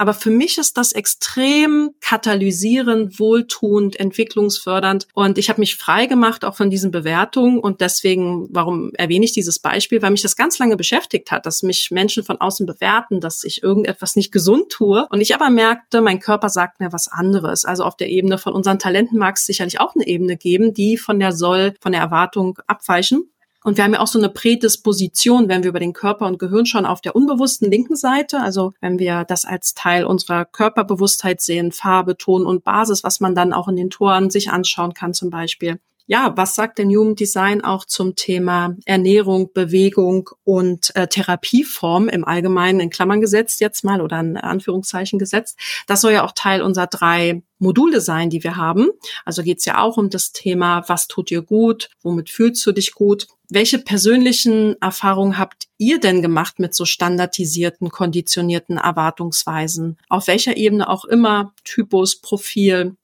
aber 0.00 0.14
für 0.14 0.30
mich 0.30 0.56
ist 0.56 0.78
das 0.78 0.92
extrem 0.92 1.90
katalysierend, 2.00 3.20
wohltuend, 3.20 4.00
entwicklungsfördernd. 4.00 5.06
Und 5.12 5.36
ich 5.36 5.50
habe 5.50 5.60
mich 5.60 5.76
frei 5.76 6.06
gemacht 6.06 6.42
auch 6.42 6.56
von 6.56 6.70
diesen 6.70 6.90
Bewertungen. 6.90 7.58
Und 7.58 7.82
deswegen, 7.82 8.48
warum 8.50 8.92
erwähne 8.94 9.26
ich 9.26 9.32
dieses 9.32 9.58
Beispiel? 9.58 10.00
Weil 10.00 10.12
mich 10.12 10.22
das 10.22 10.36
ganz 10.36 10.58
lange 10.58 10.78
beschäftigt 10.78 11.30
hat, 11.30 11.44
dass 11.44 11.62
mich 11.62 11.90
Menschen 11.90 12.24
von 12.24 12.40
außen 12.40 12.64
bewerten, 12.64 13.20
dass 13.20 13.44
ich 13.44 13.62
irgendetwas 13.62 14.16
nicht 14.16 14.32
gesund 14.32 14.70
tue. 14.70 15.06
Und 15.10 15.20
ich 15.20 15.34
aber 15.34 15.50
merkte, 15.50 16.00
mein 16.00 16.18
Körper 16.18 16.48
sagt 16.48 16.80
mir 16.80 16.94
was 16.94 17.08
anderes. 17.08 17.66
Also 17.66 17.84
auf 17.84 17.98
der 17.98 18.08
Ebene 18.08 18.38
von 18.38 18.54
unseren 18.54 18.78
Talenten 18.78 19.18
mag 19.18 19.36
es 19.36 19.44
sicherlich 19.44 19.80
auch 19.80 19.94
eine 19.94 20.06
Ebene 20.06 20.38
geben, 20.38 20.72
die 20.72 20.96
von 20.96 21.20
der 21.20 21.32
Soll, 21.32 21.74
von 21.78 21.92
der 21.92 22.00
Erwartung 22.00 22.58
abweichen. 22.66 23.30
Und 23.62 23.76
wir 23.76 23.84
haben 23.84 23.92
ja 23.92 24.00
auch 24.00 24.06
so 24.06 24.18
eine 24.18 24.30
Prädisposition, 24.30 25.48
wenn 25.48 25.62
wir 25.62 25.68
über 25.68 25.80
den 25.80 25.92
Körper 25.92 26.26
und 26.26 26.38
Gehirn 26.38 26.64
schauen, 26.64 26.86
auf 26.86 27.02
der 27.02 27.14
unbewussten 27.14 27.70
linken 27.70 27.96
Seite. 27.96 28.40
Also 28.40 28.72
wenn 28.80 28.98
wir 28.98 29.24
das 29.24 29.44
als 29.44 29.74
Teil 29.74 30.04
unserer 30.04 30.46
Körperbewusstheit 30.46 31.40
sehen, 31.40 31.72
Farbe, 31.72 32.16
Ton 32.16 32.46
und 32.46 32.64
Basis, 32.64 33.04
was 33.04 33.20
man 33.20 33.34
dann 33.34 33.52
auch 33.52 33.68
in 33.68 33.76
den 33.76 33.90
Toren 33.90 34.30
sich 34.30 34.50
anschauen 34.50 34.94
kann 34.94 35.12
zum 35.12 35.28
Beispiel. 35.28 35.78
Ja, 36.10 36.36
was 36.36 36.56
sagt 36.56 36.80
denn 36.80 36.88
Human 36.88 37.14
Design 37.14 37.62
auch 37.62 37.84
zum 37.84 38.16
Thema 38.16 38.74
Ernährung, 38.84 39.52
Bewegung 39.54 40.28
und 40.42 40.90
äh, 40.96 41.06
Therapieform 41.06 42.08
im 42.08 42.24
Allgemeinen 42.24 42.80
in 42.80 42.90
Klammern 42.90 43.20
gesetzt 43.20 43.60
jetzt 43.60 43.84
mal 43.84 44.00
oder 44.00 44.18
in 44.18 44.36
Anführungszeichen 44.36 45.20
gesetzt? 45.20 45.56
Das 45.86 46.00
soll 46.00 46.10
ja 46.10 46.24
auch 46.24 46.32
Teil 46.34 46.62
unserer 46.62 46.88
drei 46.88 47.44
Module 47.60 48.00
sein, 48.00 48.28
die 48.28 48.42
wir 48.42 48.56
haben. 48.56 48.88
Also 49.24 49.44
geht 49.44 49.60
es 49.60 49.66
ja 49.66 49.78
auch 49.80 49.98
um 49.98 50.10
das 50.10 50.32
Thema, 50.32 50.82
was 50.88 51.06
tut 51.06 51.30
dir 51.30 51.42
gut, 51.42 51.90
womit 52.02 52.28
fühlst 52.28 52.66
du 52.66 52.72
dich 52.72 52.92
gut? 52.92 53.28
Welche 53.48 53.78
persönlichen 53.78 54.80
Erfahrungen 54.82 55.38
habt 55.38 55.68
ihr 55.78 56.00
denn 56.00 56.22
gemacht 56.22 56.58
mit 56.58 56.74
so 56.74 56.86
standardisierten, 56.86 57.90
konditionierten 57.90 58.78
Erwartungsweisen? 58.78 59.96
Auf 60.08 60.26
welcher 60.26 60.56
Ebene 60.56 60.88
auch 60.88 61.04
immer, 61.04 61.54
Typus, 61.62 62.20
Profil, 62.20 62.96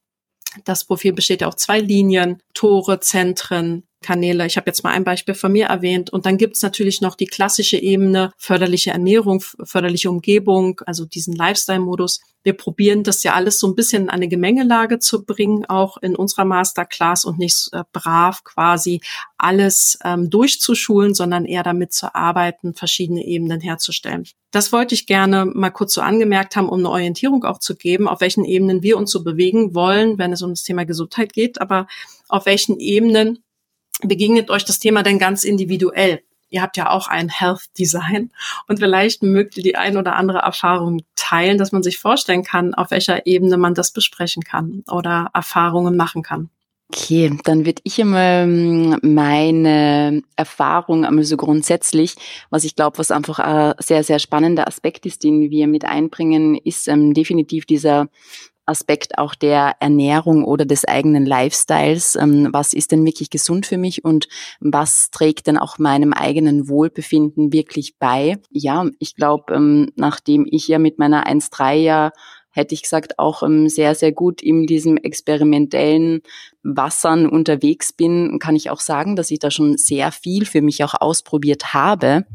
das 0.65 0.83
Profil 0.83 1.13
besteht 1.13 1.41
ja 1.41 1.47
auch 1.47 1.55
zwei 1.55 1.79
Linien, 1.79 2.41
Tore, 2.53 2.99
Zentren, 2.99 3.83
Kanäle. 4.01 4.45
Ich 4.45 4.57
habe 4.57 4.67
jetzt 4.67 4.83
mal 4.83 4.91
ein 4.91 5.03
Beispiel 5.03 5.33
von 5.33 5.51
mir 5.51 5.67
erwähnt. 5.67 6.11
Und 6.11 6.25
dann 6.25 6.37
gibt 6.37 6.55
es 6.55 6.61
natürlich 6.61 7.01
noch 7.01 7.15
die 7.15 7.25
klassische 7.25 7.77
Ebene, 7.77 8.31
förderliche 8.37 8.91
Ernährung, 8.91 9.43
förderliche 9.63 10.09
Umgebung, 10.09 10.81
also 10.85 11.05
diesen 11.05 11.33
Lifestyle-Modus. 11.35 12.21
Wir 12.43 12.53
probieren 12.53 13.03
das 13.03 13.23
ja 13.23 13.33
alles 13.33 13.59
so 13.59 13.67
ein 13.67 13.75
bisschen 13.75 14.03
in 14.03 14.09
eine 14.09 14.27
Gemengelage 14.27 14.99
zu 14.99 15.25
bringen, 15.25 15.65
auch 15.65 15.97
in 15.97 16.15
unserer 16.15 16.45
Masterclass 16.45 17.25
und 17.25 17.39
nicht 17.39 17.69
äh, 17.73 17.83
brav 17.91 18.43
quasi 18.43 19.01
alles 19.37 19.99
ähm, 20.03 20.29
durchzuschulen, 20.29 21.13
sondern 21.13 21.45
eher 21.45 21.63
damit 21.63 21.91
zu 21.91 22.15
arbeiten, 22.15 22.73
verschiedene 22.73 23.25
Ebenen 23.25 23.59
herzustellen. 23.59 24.25
Das 24.51 24.71
wollte 24.71 24.95
ich 24.95 25.07
gerne 25.07 25.45
mal 25.45 25.71
kurz 25.71 25.93
so 25.93 26.01
angemerkt 26.01 26.55
haben, 26.55 26.69
um 26.69 26.79
eine 26.79 26.89
Orientierung 26.89 27.43
auch 27.43 27.59
zu 27.59 27.75
geben, 27.75 28.07
auf 28.07 28.21
welchen 28.21 28.45
Ebenen 28.45 28.81
wir 28.81 28.97
uns 28.97 29.11
so 29.11 29.23
bewegen 29.23 29.75
wollen, 29.75 30.17
wenn 30.17 30.31
es 30.31 30.41
um 30.41 30.51
das 30.51 30.63
Thema 30.63 30.85
Gesundheit 30.85 31.33
geht, 31.33 31.59
aber 31.59 31.87
auf 32.29 32.45
welchen 32.45 32.79
Ebenen 32.79 33.43
begegnet 34.01 34.49
euch 34.49 34.65
das 34.65 34.79
Thema 34.79 35.03
denn 35.03 35.19
ganz 35.19 35.43
individuell? 35.43 36.21
Ihr 36.49 36.61
habt 36.61 36.77
ja 36.77 36.89
auch 36.89 37.07
ein 37.07 37.29
Health 37.29 37.65
Design 37.77 38.31
und 38.67 38.79
vielleicht 38.79 39.21
mögt 39.21 39.57
ihr 39.57 39.63
die 39.63 39.75
ein 39.75 39.97
oder 39.97 40.15
andere 40.15 40.39
Erfahrung 40.39 41.01
teilen, 41.15 41.57
dass 41.57 41.73
man 41.73 41.83
sich 41.83 41.97
vorstellen 41.97 42.43
kann, 42.43 42.73
auf 42.73 42.91
welcher 42.91 43.25
Ebene 43.25 43.57
man 43.57 43.73
das 43.73 43.91
besprechen 43.91 44.43
kann 44.43 44.83
oder 44.89 45.29
Erfahrungen 45.33 45.97
machen 45.97 46.23
kann. 46.23 46.49
Okay, 46.89 47.37
dann 47.43 47.65
würde 47.65 47.81
ich 47.83 47.99
einmal 47.99 48.43
ähm, 48.43 48.97
meine 49.01 50.23
Erfahrung 50.37 51.03
einmal 51.03 51.25
so 51.25 51.35
grundsätzlich, 51.35 52.15
was 52.49 52.63
ich 52.63 52.77
glaube, 52.77 52.97
was 52.97 53.11
einfach 53.11 53.39
ein 53.39 53.73
sehr, 53.79 54.05
sehr 54.05 54.19
spannender 54.19 54.67
Aspekt 54.67 55.05
ist, 55.05 55.23
den 55.25 55.49
wir 55.49 55.67
mit 55.67 55.83
einbringen, 55.83 56.55
ist 56.55 56.87
ähm, 56.87 57.13
definitiv 57.13 57.65
dieser 57.65 58.07
Aspekt 58.67 59.17
auch 59.17 59.35
der 59.35 59.75
Ernährung 59.79 60.43
oder 60.43 60.65
des 60.65 60.85
eigenen 60.85 61.25
Lifestyles. 61.25 62.15
Ähm, 62.15 62.49
was 62.51 62.73
ist 62.73 62.91
denn 62.91 63.05
wirklich 63.05 63.29
gesund 63.29 63.65
für 63.65 63.77
mich 63.77 64.03
und 64.03 64.27
was 64.59 65.09
trägt 65.11 65.47
denn 65.47 65.57
auch 65.57 65.77
meinem 65.77 66.13
eigenen 66.13 66.69
Wohlbefinden 66.69 67.53
wirklich 67.53 67.97
bei? 67.97 68.37
Ja, 68.51 68.85
ich 68.99 69.15
glaube, 69.15 69.53
ähm, 69.53 69.91
nachdem 69.95 70.45
ich 70.49 70.67
ja 70.67 70.79
mit 70.79 70.99
meiner 70.99 71.27
1.3 71.27 71.73
ja 71.75 72.11
hätte 72.49 72.73
ich 72.73 72.81
gesagt, 72.81 73.19
auch 73.19 73.43
ähm, 73.43 73.69
sehr, 73.69 73.95
sehr 73.95 74.11
gut 74.11 74.41
in 74.41 74.65
diesem 74.65 74.97
experimentellen 74.97 76.21
Wassern 76.63 77.27
unterwegs 77.27 77.93
bin, 77.93 78.39
kann 78.39 78.55
ich 78.55 78.71
auch 78.71 78.79
sagen, 78.79 79.15
dass 79.15 79.29
ich 79.31 79.39
da 79.39 79.51
schon 79.51 79.77
sehr 79.77 80.11
viel 80.11 80.45
für 80.45 80.61
mich 80.61 80.83
auch 80.83 80.95
ausprobiert 80.99 81.73
habe 81.73 82.25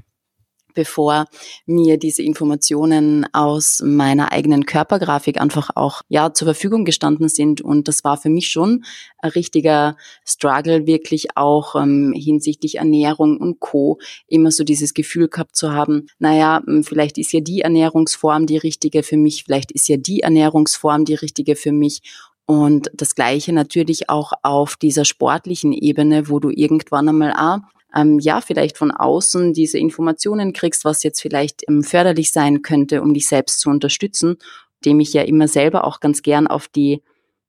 bevor 0.75 1.27
mir 1.67 1.99
diese 1.99 2.23
Informationen 2.23 3.27
aus 3.33 3.83
meiner 3.85 4.33
eigenen 4.33 4.67
Körpergrafik 4.67 5.41
einfach 5.41 5.71
auch 5.75 6.03
ja 6.09 6.33
zur 6.33 6.47
Verfügung 6.47 6.85
gestanden 6.85 7.29
sind. 7.29 7.61
Und 7.61 7.89
das 7.89 8.05
war 8.05 8.17
für 8.17 8.31
mich 8.31 8.49
schon 8.49 8.85
ein 9.19 9.31
richtiger 9.31 9.97
Struggle 10.25 10.87
wirklich 10.87 11.37
auch 11.37 11.77
ähm, 11.77 12.13
hinsichtlich 12.15 12.77
Ernährung 12.77 13.39
und 13.39 13.61
Co. 13.61 13.99
immer 14.27 14.51
so 14.51 14.65
dieses 14.65 14.95
Gefühl 14.95 15.29
gehabt 15.29 15.57
zu 15.57 15.73
haben 15.73 16.07
naja 16.19 16.63
vielleicht 16.83 17.19
ist 17.19 17.33
ja 17.33 17.41
die 17.41 17.61
Ernährungsform 17.61 18.47
die 18.47 18.57
richtige 18.57 19.03
für 19.03 19.17
mich 19.17 19.45
vielleicht 19.45 19.73
ist 19.73 19.89
ja 19.89 19.97
die 19.97 20.21
Ernährungsform 20.21 21.05
die 21.05 21.15
richtige 21.15 21.57
für 21.57 21.73
mich. 21.73 22.03
Und 22.45 22.91
das 22.95 23.15
Gleiche 23.15 23.53
natürlich 23.53 24.11
auch 24.11 24.33
auf 24.43 24.77
dieser 24.77 25.05
sportlichen 25.05 25.73
Ebene, 25.73 26.29
wo 26.29 26.41
du 26.41 26.51
irgendwann 26.51 27.09
einmal 27.09 27.33
ah, 27.33 27.63
ähm, 27.95 28.19
ja, 28.19 28.41
vielleicht 28.41 28.77
von 28.77 28.91
außen 28.91 29.53
diese 29.53 29.79
Informationen 29.79 30.53
kriegst, 30.53 30.85
was 30.85 31.03
jetzt 31.03 31.21
vielleicht 31.21 31.63
ähm, 31.69 31.83
förderlich 31.83 32.33
sein 32.33 32.63
könnte, 32.63 33.03
um 33.03 33.15
dich 33.15 33.29
selbst 33.29 33.61
zu 33.61 33.71
unterstützen, 33.71 34.37
dem 34.85 35.01
ich 35.01 35.13
ja 35.13 35.23
immer 35.23 35.49
selber 35.49 35.85
auch 35.85 36.01
ganz 36.01 36.23
gern 36.23 36.47
auf 36.47 36.69
die 36.69 37.03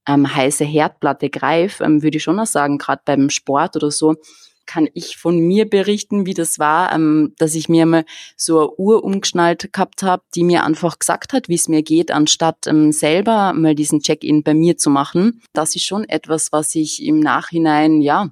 ähm, 0.07 0.33
heiße 0.35 0.65
Herdplatte 0.65 1.29
greife, 1.29 1.83
ähm, 1.83 2.03
würde 2.03 2.17
ich 2.17 2.23
schon 2.23 2.35
noch 2.35 2.47
sagen, 2.47 2.77
gerade 2.77 3.01
beim 3.05 3.29
Sport 3.29 3.75
oder 3.75 3.91
so, 3.91 4.15
kann 4.65 4.87
ich 4.93 5.17
von 5.17 5.37
mir 5.39 5.69
berichten, 5.69 6.25
wie 6.25 6.33
das 6.33 6.59
war, 6.59 6.93
ähm, 6.93 7.33
dass 7.37 7.55
ich 7.55 7.69
mir 7.69 7.85
mal 7.85 8.05
so 8.37 8.59
eine 8.59 8.71
Uhr 8.77 9.03
umgeschnallt 9.03 9.73
gehabt 9.73 10.03
habe, 10.03 10.23
die 10.35 10.43
mir 10.43 10.63
einfach 10.63 10.99
gesagt 10.99 11.33
hat, 11.33 11.49
wie 11.49 11.55
es 11.55 11.67
mir 11.67 11.83
geht, 11.83 12.11
anstatt 12.11 12.67
ähm, 12.67 12.91
selber 12.91 13.53
mal 13.53 13.75
diesen 13.75 13.99
Check-in 13.99 14.43
bei 14.43 14.53
mir 14.53 14.77
zu 14.77 14.89
machen. 14.89 15.41
Das 15.53 15.75
ist 15.75 15.83
schon 15.83 16.07
etwas, 16.07 16.51
was 16.51 16.75
ich 16.75 17.03
im 17.03 17.19
Nachhinein, 17.19 18.01
ja, 18.01 18.29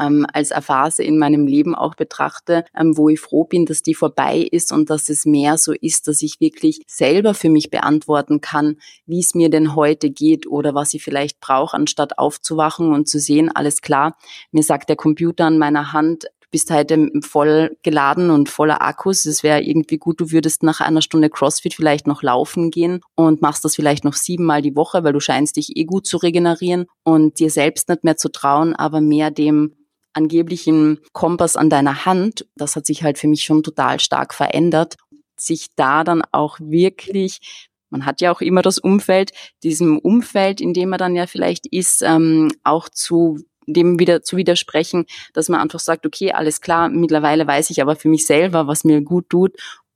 ähm, 0.00 0.26
als 0.32 0.52
eine 0.52 0.62
Phase 0.62 1.02
in 1.02 1.18
meinem 1.18 1.46
Leben 1.46 1.74
auch 1.74 1.94
betrachte, 1.94 2.64
ähm, 2.78 2.96
wo 2.96 3.08
ich 3.08 3.20
froh 3.20 3.44
bin, 3.44 3.66
dass 3.66 3.82
die 3.82 3.94
vorbei 3.94 4.38
ist 4.38 4.72
und 4.72 4.90
dass 4.90 5.08
es 5.08 5.26
mehr 5.26 5.58
so 5.58 5.72
ist, 5.72 6.08
dass 6.08 6.22
ich 6.22 6.40
wirklich 6.40 6.82
selber 6.86 7.34
für 7.34 7.50
mich 7.50 7.70
beantworten 7.70 8.40
kann, 8.40 8.76
wie 9.06 9.20
es 9.20 9.34
mir 9.34 9.50
denn 9.50 9.74
heute 9.74 10.10
geht 10.10 10.46
oder 10.46 10.74
was 10.74 10.94
ich 10.94 11.02
vielleicht 11.02 11.40
brauche, 11.40 11.76
anstatt 11.76 12.18
aufzuwachen 12.18 12.92
und 12.92 13.08
zu 13.08 13.18
sehen, 13.18 13.50
alles 13.54 13.82
klar, 13.82 14.16
mir 14.52 14.62
sagt 14.62 14.88
der 14.88 14.96
Computer 14.96 15.46
an 15.46 15.58
meiner 15.58 15.92
Hand, 15.92 16.26
bist 16.54 16.70
heute 16.70 17.10
voll 17.22 17.76
geladen 17.82 18.30
und 18.30 18.48
voller 18.48 18.80
Akkus. 18.80 19.26
Es 19.26 19.42
wäre 19.42 19.60
irgendwie 19.60 19.98
gut, 19.98 20.20
du 20.20 20.30
würdest 20.30 20.62
nach 20.62 20.80
einer 20.80 21.02
Stunde 21.02 21.28
CrossFit 21.28 21.74
vielleicht 21.74 22.06
noch 22.06 22.22
laufen 22.22 22.70
gehen 22.70 23.00
und 23.16 23.42
machst 23.42 23.64
das 23.64 23.74
vielleicht 23.74 24.04
noch 24.04 24.14
siebenmal 24.14 24.62
die 24.62 24.76
Woche, 24.76 25.02
weil 25.02 25.12
du 25.12 25.18
scheinst 25.18 25.56
dich 25.56 25.76
eh 25.76 25.82
gut 25.82 26.06
zu 26.06 26.16
regenerieren 26.16 26.86
und 27.02 27.40
dir 27.40 27.50
selbst 27.50 27.88
nicht 27.88 28.04
mehr 28.04 28.16
zu 28.16 28.30
trauen, 28.30 28.76
aber 28.76 29.00
mehr 29.00 29.32
dem 29.32 29.74
angeblichen 30.14 31.00
Kompass 31.12 31.56
an 31.56 31.70
deiner 31.70 32.04
Hand, 32.06 32.46
das 32.56 32.76
hat 32.76 32.86
sich 32.86 33.02
halt 33.02 33.18
für 33.18 33.28
mich 33.28 33.42
schon 33.42 33.62
total 33.62 34.00
stark 34.00 34.34
verändert. 34.34 34.96
Sich 35.36 35.68
da 35.76 36.04
dann 36.04 36.22
auch 36.32 36.58
wirklich 36.60 37.68
man 37.90 38.06
hat 38.06 38.20
ja 38.20 38.32
auch 38.32 38.40
immer 38.40 38.60
das 38.60 38.78
Umfeld, 38.78 39.30
diesem 39.62 40.00
Umfeld, 40.00 40.60
in 40.60 40.74
dem 40.74 40.88
man 40.88 40.98
dann 40.98 41.14
ja 41.14 41.28
vielleicht 41.28 41.68
ist, 41.68 42.02
ähm, 42.02 42.50
auch 42.64 42.88
zu 42.88 43.38
dem 43.66 44.00
wieder 44.00 44.22
zu 44.22 44.36
widersprechen, 44.36 45.06
dass 45.32 45.48
man 45.48 45.60
einfach 45.60 45.78
sagt, 45.78 46.04
okay, 46.04 46.32
alles 46.32 46.60
klar, 46.60 46.88
mittlerweile 46.88 47.46
weiß 47.46 47.70
ich 47.70 47.80
aber 47.80 47.94
für 47.96 48.08
mich 48.08 48.26
selber, 48.26 48.66
was 48.66 48.82
mir 48.82 49.00
gut 49.00 49.30
tut 49.30 49.52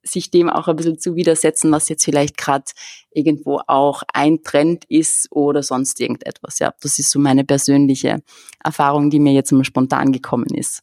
sich 0.08 0.30
dem 0.30 0.48
auch 0.48 0.68
ein 0.68 0.76
bisschen 0.76 0.98
zu 0.98 1.14
widersetzen, 1.14 1.70
was 1.70 1.88
jetzt 1.88 2.04
vielleicht 2.04 2.36
gerade 2.36 2.64
irgendwo 3.10 3.60
auch 3.66 4.02
ein 4.12 4.42
Trend 4.42 4.84
ist 4.88 5.30
oder 5.30 5.62
sonst 5.62 6.00
irgendetwas. 6.00 6.58
Ja, 6.58 6.74
das 6.80 6.98
ist 6.98 7.10
so 7.10 7.18
meine 7.18 7.44
persönliche 7.44 8.22
Erfahrung, 8.62 9.10
die 9.10 9.20
mir 9.20 9.32
jetzt 9.32 9.52
mal 9.52 9.64
spontan 9.64 10.12
gekommen 10.12 10.54
ist. 10.54 10.82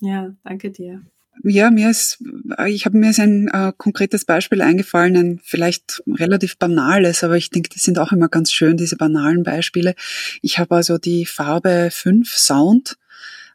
Ja, 0.00 0.34
danke 0.44 0.70
dir. 0.70 1.02
Ja, 1.42 1.70
mir 1.70 1.90
ist, 1.90 2.22
ich 2.66 2.86
habe 2.86 2.96
mir 2.96 3.10
ist 3.10 3.20
ein 3.20 3.48
äh, 3.48 3.72
konkretes 3.76 4.24
Beispiel 4.24 4.62
eingefallen, 4.62 5.16
ein 5.16 5.40
vielleicht 5.42 6.02
relativ 6.06 6.56
banales, 6.58 7.22
aber 7.22 7.36
ich 7.36 7.50
denke, 7.50 7.68
die 7.68 7.78
sind 7.78 7.98
auch 7.98 8.10
immer 8.10 8.28
ganz 8.28 8.52
schön, 8.52 8.76
diese 8.76 8.96
banalen 8.96 9.42
Beispiele. 9.42 9.94
Ich 10.40 10.58
habe 10.58 10.74
also 10.74 10.98
die 10.98 11.26
Farbe 11.26 11.90
5 11.92 12.34
Sound, 12.34 12.96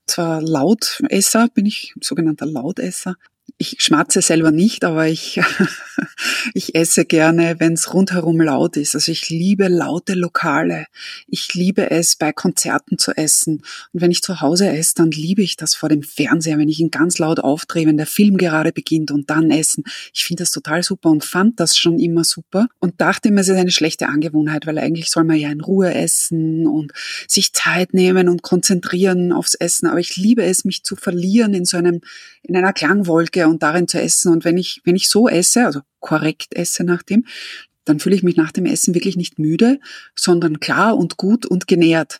zwar 0.06 0.42
Lautesser, 0.42 1.48
bin 1.54 1.66
ich 1.66 1.94
sogenannter 2.02 2.46
Lautesser, 2.46 3.16
ich 3.58 3.78
schmatze 3.80 4.22
selber 4.22 4.52
nicht, 4.52 4.84
aber 4.84 5.08
ich, 5.08 5.40
ich 6.54 6.76
esse 6.76 7.06
gerne, 7.06 7.56
wenn 7.60 7.74
es 7.74 7.94
rundherum 7.94 8.42
laut 8.42 8.78
ist. 8.78 8.96
Also 8.96 9.12
ich 9.12 9.30
liebe 9.30 9.68
laute 9.68 10.14
Lokale. 10.14 10.88
Ich 11.28 11.54
liebe 11.54 11.92
es, 11.92 12.16
bei 12.16 12.34
Konzerten 12.34 12.98
zu 12.98 13.12
essen. 13.16 13.64
Und 13.94 14.02
wenn 14.02 14.12
ich 14.12 14.22
zu 14.22 14.42
Hause 14.42 14.70
esse, 14.70 14.96
dann 14.96 15.12
liebe 15.12 15.42
ich 15.42 15.58
das 15.58 15.76
vor 15.76 15.90
dem 15.90 16.04
Fernseher, 16.04 16.58
wenn 16.58 16.70
ich 16.70 16.80
ihn 16.80 16.92
ganz 16.92 17.18
laut 17.18 17.40
aufdrehe, 17.40 17.88
wenn 17.88 17.98
der 17.98 18.06
Film 18.06 18.38
gerade 18.38 18.72
beginnt 18.72 19.12
und 19.12 19.30
dann 19.30 19.52
essen. 19.52 19.84
Ich 20.14 20.26
finde 20.26 20.44
das 20.44 20.52
total 20.52 20.84
super 20.84 21.10
und 21.10 21.24
fand 21.24 21.60
das 21.60 21.78
schon 21.78 22.00
immer 22.00 22.24
super 22.24 22.68
und 22.80 23.00
dachte 23.02 23.30
immer, 23.30 23.42
es 23.42 23.48
ist 23.48 23.58
eine 23.58 23.72
schlechte 23.72 24.08
Angewohnheit, 24.08 24.66
weil 24.68 24.78
eigentlich 24.78 25.10
soll 25.10 25.24
man 25.24 25.38
ja 25.38 25.52
in 25.52 25.62
Ruhe 25.62 25.94
essen 25.94 26.68
und 26.68 26.92
sich 27.28 27.54
Zeit 27.54 27.94
nehmen 27.94 28.30
und 28.30 28.42
konzentrieren 28.42 29.32
aufs 29.32 29.56
Essen. 29.56 29.88
Aber 29.88 30.00
ich 30.00 30.18
liebe 30.18 30.44
es, 30.44 30.66
mich 30.66 30.84
zu 30.84 30.96
verlieren 30.96 31.54
in 31.54 31.66
so 31.66 31.78
einem, 31.78 32.02
in 32.44 32.56
einer 32.56 32.74
Klangwolke 32.74 33.41
und 33.48 33.64
darin 33.64 33.88
zu 33.88 34.00
essen. 34.00 34.32
Und 34.32 34.46
wenn 34.46 34.58
ich, 34.58 34.82
wenn 34.84 34.96
ich 34.96 35.10
so 35.10 35.28
esse, 35.28 35.66
also 35.66 35.82
korrekt 36.00 36.56
esse 36.56 36.84
nach 36.84 37.04
dem, 37.04 37.26
dann 37.86 38.00
fühle 38.00 38.16
ich 38.16 38.24
mich 38.24 38.38
nach 38.38 38.52
dem 38.52 38.66
Essen 38.66 38.94
wirklich 38.94 39.18
nicht 39.18 39.40
müde, 39.40 39.80
sondern 40.16 40.60
klar 40.60 40.98
und 40.98 41.18
gut 41.18 41.46
und 41.46 41.68
genährt. 41.68 42.20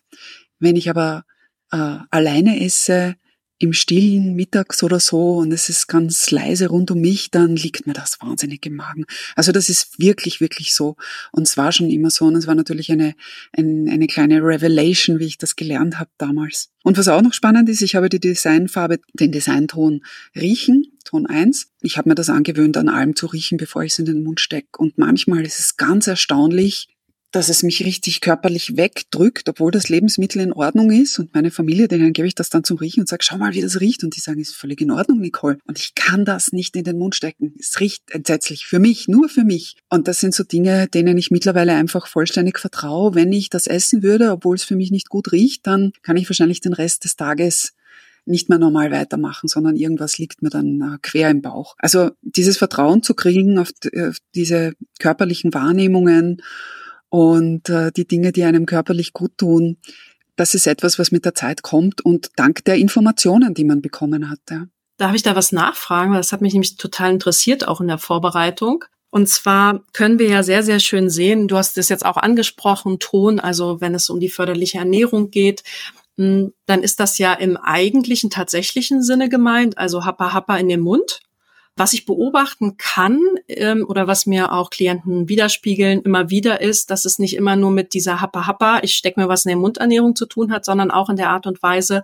Wenn 0.58 0.76
ich 0.76 0.90
aber 0.90 1.24
äh, 1.70 1.98
alleine 2.10 2.64
esse, 2.64 3.16
im 3.62 3.72
Stillen 3.72 4.34
mittags 4.34 4.82
oder 4.82 4.98
so 4.98 5.36
und 5.36 5.52
es 5.52 5.68
ist 5.68 5.86
ganz 5.86 6.32
leise 6.32 6.66
rund 6.66 6.90
um 6.90 7.00
mich, 7.00 7.30
dann 7.30 7.54
liegt 7.54 7.86
mir 7.86 7.92
das 7.92 8.18
wahnsinnig 8.20 8.66
im 8.66 8.74
Magen. 8.74 9.04
Also 9.36 9.52
das 9.52 9.68
ist 9.68 10.00
wirklich, 10.00 10.40
wirklich 10.40 10.74
so. 10.74 10.96
Und 11.30 11.46
es 11.46 11.56
war 11.56 11.70
schon 11.70 11.88
immer 11.88 12.10
so 12.10 12.24
und 12.24 12.34
es 12.34 12.48
war 12.48 12.56
natürlich 12.56 12.90
eine, 12.90 13.14
eine, 13.52 13.92
eine 13.92 14.08
kleine 14.08 14.42
Revelation, 14.42 15.20
wie 15.20 15.26
ich 15.26 15.38
das 15.38 15.54
gelernt 15.54 16.00
habe 16.00 16.10
damals. 16.18 16.70
Und 16.82 16.98
was 16.98 17.06
auch 17.06 17.22
noch 17.22 17.34
spannend 17.34 17.68
ist, 17.68 17.82
ich 17.82 17.94
habe 17.94 18.08
die 18.08 18.18
Designfarbe, 18.18 18.98
den 19.12 19.30
Designton 19.30 20.04
riechen, 20.34 20.98
Ton 21.04 21.26
1. 21.26 21.68
Ich 21.82 21.98
habe 21.98 22.08
mir 22.08 22.14
das 22.16 22.30
angewöhnt, 22.30 22.76
an 22.76 22.88
allem 22.88 23.14
zu 23.14 23.26
riechen, 23.26 23.58
bevor 23.58 23.84
ich 23.84 23.92
es 23.92 23.98
in 24.00 24.06
den 24.06 24.24
Mund 24.24 24.40
stecke. 24.40 24.78
Und 24.78 24.98
manchmal 24.98 25.46
ist 25.46 25.60
es 25.60 25.76
ganz 25.76 26.08
erstaunlich, 26.08 26.88
dass 27.32 27.48
es 27.48 27.62
mich 27.62 27.84
richtig 27.84 28.20
körperlich 28.20 28.76
wegdrückt, 28.76 29.48
obwohl 29.48 29.72
das 29.72 29.88
Lebensmittel 29.88 30.42
in 30.42 30.52
Ordnung 30.52 30.90
ist. 30.90 31.18
Und 31.18 31.34
meine 31.34 31.50
Familie, 31.50 31.88
denen 31.88 32.12
gebe 32.12 32.28
ich 32.28 32.34
das 32.34 32.50
dann 32.50 32.62
zum 32.62 32.76
Riechen 32.76 33.00
und 33.00 33.08
sage, 33.08 33.24
schau 33.24 33.38
mal, 33.38 33.54
wie 33.54 33.62
das 33.62 33.80
riecht. 33.80 34.04
Und 34.04 34.14
die 34.14 34.20
sagen, 34.20 34.38
ist 34.38 34.54
völlig 34.54 34.82
in 34.82 34.90
Ordnung, 34.90 35.18
Nicole. 35.18 35.58
Und 35.66 35.78
ich 35.78 35.94
kann 35.94 36.26
das 36.26 36.52
nicht 36.52 36.76
in 36.76 36.84
den 36.84 36.98
Mund 36.98 37.14
stecken. 37.14 37.54
Es 37.58 37.80
riecht 37.80 38.02
entsetzlich. 38.10 38.66
Für 38.66 38.78
mich, 38.78 39.08
nur 39.08 39.30
für 39.30 39.44
mich. 39.44 39.76
Und 39.88 40.08
das 40.08 40.20
sind 40.20 40.34
so 40.34 40.44
Dinge, 40.44 40.88
denen 40.88 41.16
ich 41.16 41.30
mittlerweile 41.30 41.74
einfach 41.74 42.06
vollständig 42.06 42.58
vertraue. 42.58 43.14
Wenn 43.14 43.32
ich 43.32 43.48
das 43.48 43.66
essen 43.66 44.02
würde, 44.02 44.30
obwohl 44.30 44.56
es 44.56 44.64
für 44.64 44.76
mich 44.76 44.90
nicht 44.90 45.08
gut 45.08 45.32
riecht, 45.32 45.66
dann 45.66 45.92
kann 46.02 46.18
ich 46.18 46.28
wahrscheinlich 46.28 46.60
den 46.60 46.74
Rest 46.74 47.04
des 47.04 47.16
Tages 47.16 47.72
nicht 48.26 48.50
mehr 48.50 48.58
normal 48.58 48.90
weitermachen, 48.92 49.48
sondern 49.48 49.74
irgendwas 49.74 50.18
liegt 50.18 50.42
mir 50.42 50.50
dann 50.50 50.80
äh, 50.80 50.98
quer 51.02 51.30
im 51.30 51.42
Bauch. 51.42 51.74
Also 51.78 52.10
dieses 52.20 52.56
Vertrauen 52.56 53.02
zu 53.02 53.14
kriegen 53.14 53.58
auf, 53.58 53.70
auf 53.96 54.18
diese 54.34 54.74
körperlichen 55.00 55.52
Wahrnehmungen 55.54 56.40
und 57.12 57.68
äh, 57.68 57.92
die 57.92 58.08
Dinge, 58.08 58.32
die 58.32 58.42
einem 58.42 58.64
körperlich 58.64 59.12
gut 59.12 59.36
tun, 59.36 59.76
das 60.34 60.54
ist 60.54 60.66
etwas, 60.66 60.98
was 60.98 61.12
mit 61.12 61.26
der 61.26 61.34
Zeit 61.34 61.62
kommt 61.62 62.02
und 62.02 62.30
dank 62.36 62.64
der 62.64 62.76
Informationen, 62.76 63.52
die 63.52 63.64
man 63.64 63.82
bekommen 63.82 64.30
hat. 64.30 64.38
Ja. 64.50 64.64
Darf 64.96 65.14
ich 65.14 65.22
da 65.22 65.36
was 65.36 65.52
nachfragen? 65.52 66.14
Das 66.14 66.32
hat 66.32 66.40
mich 66.40 66.54
nämlich 66.54 66.78
total 66.78 67.12
interessiert, 67.12 67.68
auch 67.68 67.82
in 67.82 67.88
der 67.88 67.98
Vorbereitung. 67.98 68.86
Und 69.10 69.28
zwar 69.28 69.82
können 69.92 70.18
wir 70.18 70.28
ja 70.28 70.42
sehr, 70.42 70.62
sehr 70.62 70.80
schön 70.80 71.10
sehen, 71.10 71.48
du 71.48 71.58
hast 71.58 71.76
es 71.76 71.90
jetzt 71.90 72.06
auch 72.06 72.16
angesprochen, 72.16 72.98
Ton, 72.98 73.40
also 73.40 73.82
wenn 73.82 73.94
es 73.94 74.08
um 74.08 74.18
die 74.18 74.30
förderliche 74.30 74.78
Ernährung 74.78 75.30
geht, 75.30 75.64
hm, 76.16 76.54
dann 76.64 76.82
ist 76.82 76.98
das 76.98 77.18
ja 77.18 77.34
im 77.34 77.58
eigentlichen, 77.58 78.30
tatsächlichen 78.30 79.02
Sinne 79.02 79.28
gemeint, 79.28 79.76
also 79.76 80.06
Happa 80.06 80.32
Happa 80.32 80.56
in 80.56 80.70
den 80.70 80.80
Mund. 80.80 81.20
Was 81.76 81.92
ich 81.94 82.04
beobachten 82.04 82.76
kann 82.76 83.20
ähm, 83.48 83.86
oder 83.88 84.06
was 84.06 84.26
mir 84.26 84.52
auch 84.52 84.70
Klienten 84.70 85.28
widerspiegeln 85.28 86.02
immer 86.02 86.28
wieder 86.28 86.60
ist, 86.60 86.90
dass 86.90 87.04
es 87.04 87.18
nicht 87.18 87.34
immer 87.34 87.56
nur 87.56 87.70
mit 87.70 87.94
dieser 87.94 88.20
Happa 88.20 88.46
Happa, 88.46 88.80
ich 88.82 88.94
stecke 88.94 89.20
mir 89.20 89.28
was 89.28 89.44
in 89.44 89.50
der 89.50 89.58
Mundernährung 89.58 90.14
zu 90.14 90.26
tun 90.26 90.52
hat, 90.52 90.64
sondern 90.64 90.90
auch 90.90 91.08
in 91.08 91.16
der 91.16 91.30
Art 91.30 91.46
und 91.46 91.62
Weise, 91.62 92.02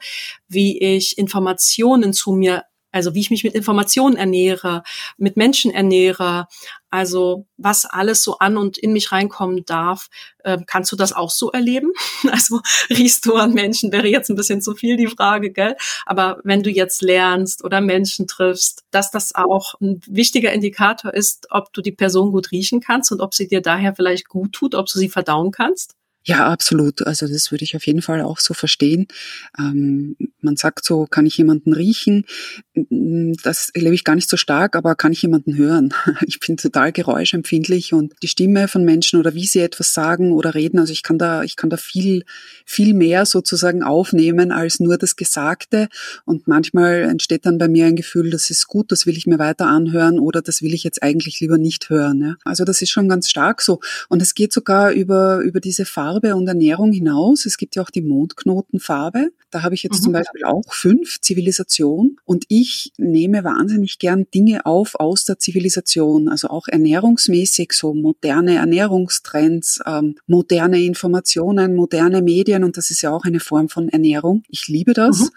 wie 0.49 0.79
ich 0.79 1.19
Informationen 1.19 2.13
zu 2.13 2.33
mir 2.33 2.65
also 2.91 3.15
wie 3.15 3.21
ich 3.21 3.31
mich 3.31 3.45
mit 3.45 3.55
Informationen 3.55 4.17
ernähre, 4.17 4.83
mit 5.19 5.37
Menschen 5.37 5.71
ernähre, 5.71 6.49
also 6.91 7.47
was 7.57 7.85
alles 7.85 8.23
so 8.23 8.39
an 8.39 8.57
und 8.57 8.79
in 8.79 8.93
mich 8.93 9.13
reinkommen 9.13 9.65
darf. 9.65 10.09
Äh, 10.45 10.59
kannst 10.67 10.93
du 10.93 10.97
das 10.97 11.13
auch 11.13 11.31
so 11.31 11.51
erleben? 11.51 11.93
Also 12.31 12.61
riechst 12.91 13.27
du 13.27 13.35
an 13.35 13.55
Menschen, 13.55 13.93
wäre 13.93 14.07
jetzt 14.09 14.29
ein 14.29 14.37
bisschen 14.37 14.61
zu 14.61 14.75
viel 14.75 14.97
die 14.97 15.07
Frage, 15.07 15.51
gell? 15.51 15.77
Aber 16.07 16.41
wenn 16.45 16.63
du 16.63 16.71
jetzt 16.71 17.03
lernst 17.03 17.65
oder 17.65 17.81
Menschen 17.81 18.27
triffst, 18.27 18.85
dass 18.91 19.11
das 19.11 19.35
auch 19.35 19.75
ein 19.81 20.01
wichtiger 20.07 20.53
Indikator 20.53 21.13
ist, 21.15 21.47
ob 21.51 21.73
du 21.73 21.81
die 21.83 21.93
Person 21.93 22.33
gut 22.33 22.51
riechen 22.53 22.81
kannst 22.81 23.13
und 23.13 23.21
ob 23.21 23.35
sie 23.35 23.49
dir 23.49 23.61
daher 23.63 23.95
vielleicht 23.95 24.29
gut 24.29 24.53
tut, 24.53 24.75
ob 24.75 24.87
du 24.87 24.99
sie 24.99 25.09
verdauen 25.09 25.51
kannst? 25.53 25.98
Ja, 26.29 26.47
absolut. 26.47 27.07
Also 27.07 27.27
das 27.27 27.51
würde 27.51 27.65
ich 27.65 27.75
auf 27.75 27.87
jeden 27.87 28.03
Fall 28.03 28.21
auch 28.21 28.39
so 28.39 28.53
verstehen. 28.53 29.07
Ähm, 29.59 30.15
man 30.43 30.57
sagt 30.57 30.85
so, 30.85 31.07
kann 31.07 31.25
ich 31.25 31.39
jemanden 31.39 31.73
riechen? 31.73 32.27
Das 32.75 33.71
erlebe 33.71 33.95
ich 33.95 34.05
gar 34.05 34.15
nicht 34.15 34.29
so 34.29 34.37
stark, 34.37 34.77
aber 34.77 34.95
kann 34.95 35.13
ich 35.13 35.23
jemanden 35.23 35.57
hören? 35.57 35.95
Ich 36.27 36.41
bin 36.41 36.59
total 36.59 36.93
geräuschempfindlich 36.93 37.95
und 37.95 38.13
die 38.23 38.29
Stimme 38.29 38.69
von 38.69 38.85
Menschen 38.85 39.19
oder 39.19 39.33
wie 39.35 39.47
sie 39.47 39.61
etwas 39.61 39.95
sagen 39.95 40.33
oder 40.33 40.55
reden, 40.55 40.79
also 40.79 40.93
ich 40.93 41.03
kann 41.03 41.17
da, 41.17 41.43
ich 41.43 41.57
kann 41.57 41.71
da 41.71 41.79
viel, 41.79 42.25
viel 42.67 42.93
mehr 42.93 43.25
sozusagen 43.25 43.83
aufnehmen 43.83 44.53
als 44.53 44.81
nur 44.81 44.99
das 44.99 45.17
Gesagte. 45.17 45.89
Und 46.27 46.47
manchmal 46.47 47.05
entsteht 47.05 47.47
dann 47.47 47.57
bei 47.57 47.69
mir 47.69 47.87
ein 47.87 47.97
Gefühl, 47.97 48.31
das 48.31 48.51
ist 48.51 48.67
gut, 48.67 48.93
das 48.93 49.07
will 49.07 49.17
ich 49.17 49.27
mir 49.27 49.39
weiter 49.39 49.67
anhören 49.67 50.19
oder 50.19 50.43
das 50.43 50.61
will 50.61 50.75
ich 50.75 50.85
jetzt 50.85 51.03
eigentlich 51.03 51.41
lieber 51.41 51.57
nicht 51.57 51.89
hören. 51.89 52.21
Ja? 52.21 52.35
Also 52.45 52.65
das 52.65 52.83
ist 52.83 52.91
schon 52.91 53.09
ganz 53.09 53.31
stark 53.31 53.63
so. 53.63 53.81
Und 54.11 54.21
es 54.21 54.35
geht 54.35 54.53
sogar 54.53 54.91
über, 54.91 55.39
über 55.39 55.61
diese 55.61 55.87
Farbe 55.87 56.18
Farbe 56.19 56.37
und 56.37 56.49
Ernährung 56.49 56.93
hinaus. 56.93 57.47
Es 57.47 57.57
gibt 57.57 57.77
ja 57.77 57.83
auch 57.83 57.91
die 57.91 58.03
Mondknotenfarbe. 58.03 59.31
Da 59.51 59.63
habe 59.63 59.75
ich 59.75 59.83
jetzt 59.83 60.01
mhm. 60.01 60.05
zum 60.05 60.13
Beispiel 60.13 60.45
auch 60.45 60.65
fünf 60.69 61.21
Zivilisation 61.21 62.17
und 62.25 62.45
ich 62.49 62.93
nehme 62.99 63.45
wahnsinnig 63.45 63.99
gern 63.99 64.27
Dinge 64.35 64.67
auf 64.67 64.95
aus 64.97 65.25
der 65.25 65.39
Zivilisation, 65.39 66.29
also 66.29 66.49
auch 66.49 66.69
ernährungsmäßig, 66.69 67.73
so 67.73 67.95
moderne 67.95 68.57
Ernährungstrends, 68.57 69.81
ähm, 69.87 70.17
moderne 70.27 70.83
Informationen, 70.83 71.75
moderne 71.75 72.21
Medien 72.21 72.65
und 72.65 72.77
das 72.77 72.91
ist 72.91 73.03
ja 73.03 73.11
auch 73.11 73.25
eine 73.25 73.41
Form 73.41 73.69
von 73.69 73.89
Ernährung. 73.89 74.43
Ich 74.49 74.69
liebe 74.69 74.93
das. 74.93 75.21
Mhm 75.21 75.29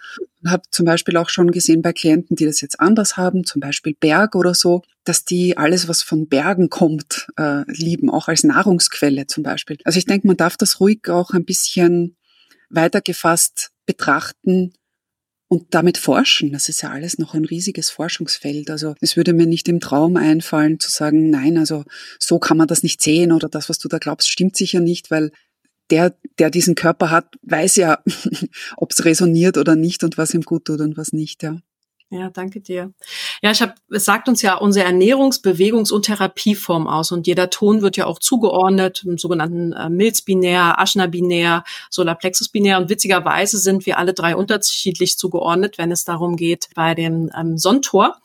habe 0.46 0.62
zum 0.70 0.86
Beispiel 0.86 1.16
auch 1.16 1.28
schon 1.28 1.50
gesehen 1.50 1.82
bei 1.82 1.92
Klienten, 1.92 2.36
die 2.36 2.44
das 2.44 2.60
jetzt 2.60 2.80
anders 2.80 3.16
haben, 3.16 3.44
zum 3.44 3.60
Beispiel 3.60 3.94
Berg 3.98 4.34
oder 4.34 4.54
so, 4.54 4.82
dass 5.04 5.24
die 5.24 5.56
alles, 5.56 5.88
was 5.88 6.02
von 6.02 6.28
Bergen 6.28 6.68
kommt, 6.68 7.28
äh, 7.36 7.62
lieben, 7.66 8.10
auch 8.10 8.28
als 8.28 8.44
Nahrungsquelle 8.44 9.26
zum 9.26 9.42
Beispiel. 9.42 9.78
Also 9.84 9.98
ich 9.98 10.06
denke, 10.06 10.26
man 10.26 10.36
darf 10.36 10.56
das 10.56 10.80
ruhig 10.80 11.08
auch 11.08 11.30
ein 11.30 11.44
bisschen 11.44 12.16
weitergefasst 12.70 13.70
betrachten 13.86 14.72
und 15.48 15.74
damit 15.74 15.98
forschen. 15.98 16.52
Das 16.52 16.70
ist 16.70 16.82
ja 16.82 16.90
alles 16.90 17.18
noch 17.18 17.34
ein 17.34 17.44
riesiges 17.44 17.90
Forschungsfeld. 17.90 18.70
Also 18.70 18.94
es 19.00 19.16
würde 19.16 19.34
mir 19.34 19.46
nicht 19.46 19.68
im 19.68 19.80
Traum 19.80 20.16
einfallen 20.16 20.80
zu 20.80 20.90
sagen, 20.90 21.28
nein, 21.28 21.58
also 21.58 21.84
so 22.18 22.38
kann 22.38 22.56
man 22.56 22.68
das 22.68 22.82
nicht 22.82 23.02
sehen 23.02 23.32
oder 23.32 23.48
das, 23.48 23.68
was 23.68 23.78
du 23.78 23.88
da 23.88 23.98
glaubst, 23.98 24.30
stimmt 24.30 24.56
sicher 24.56 24.80
nicht, 24.80 25.10
weil 25.10 25.30
der, 25.92 26.16
der 26.38 26.50
diesen 26.50 26.74
Körper 26.74 27.10
hat, 27.10 27.36
weiß 27.42 27.76
ja, 27.76 28.02
ob 28.76 28.90
es 28.90 29.04
resoniert 29.04 29.58
oder 29.58 29.76
nicht 29.76 30.02
und 30.02 30.18
was 30.18 30.34
ihm 30.34 30.42
gut 30.42 30.64
tut 30.64 30.80
und 30.80 30.96
was 30.96 31.12
nicht, 31.12 31.42
ja. 31.42 31.58
Ja, 32.12 32.28
danke 32.28 32.60
dir. 32.60 32.92
Ja, 33.40 33.52
ich 33.52 33.62
habe, 33.62 33.72
es 33.90 34.04
sagt 34.04 34.28
uns 34.28 34.42
ja 34.42 34.56
unsere 34.56 34.86
Ernährungs-, 34.86 35.40
Bewegungs- 35.42 35.90
und 35.90 36.04
Therapieform 36.04 36.86
aus 36.86 37.10
und 37.10 37.26
jeder 37.26 37.48
Ton 37.48 37.80
wird 37.80 37.96
ja 37.96 38.04
auch 38.04 38.18
zugeordnet 38.18 39.02
im 39.06 39.16
sogenannten 39.16 39.72
äh, 39.72 39.88
Milz-Binär, 39.88 40.78
Aschner-Binär, 40.78 41.64
und 41.96 42.90
witzigerweise 42.90 43.56
sind 43.56 43.86
wir 43.86 43.96
alle 43.96 44.12
drei 44.12 44.36
unterschiedlich 44.36 45.16
zugeordnet, 45.16 45.78
wenn 45.78 45.90
es 45.90 46.04
darum 46.04 46.36
geht 46.36 46.68
bei 46.74 46.94
dem 46.94 47.30
ähm, 47.34 47.56
Sontor, 47.56 48.18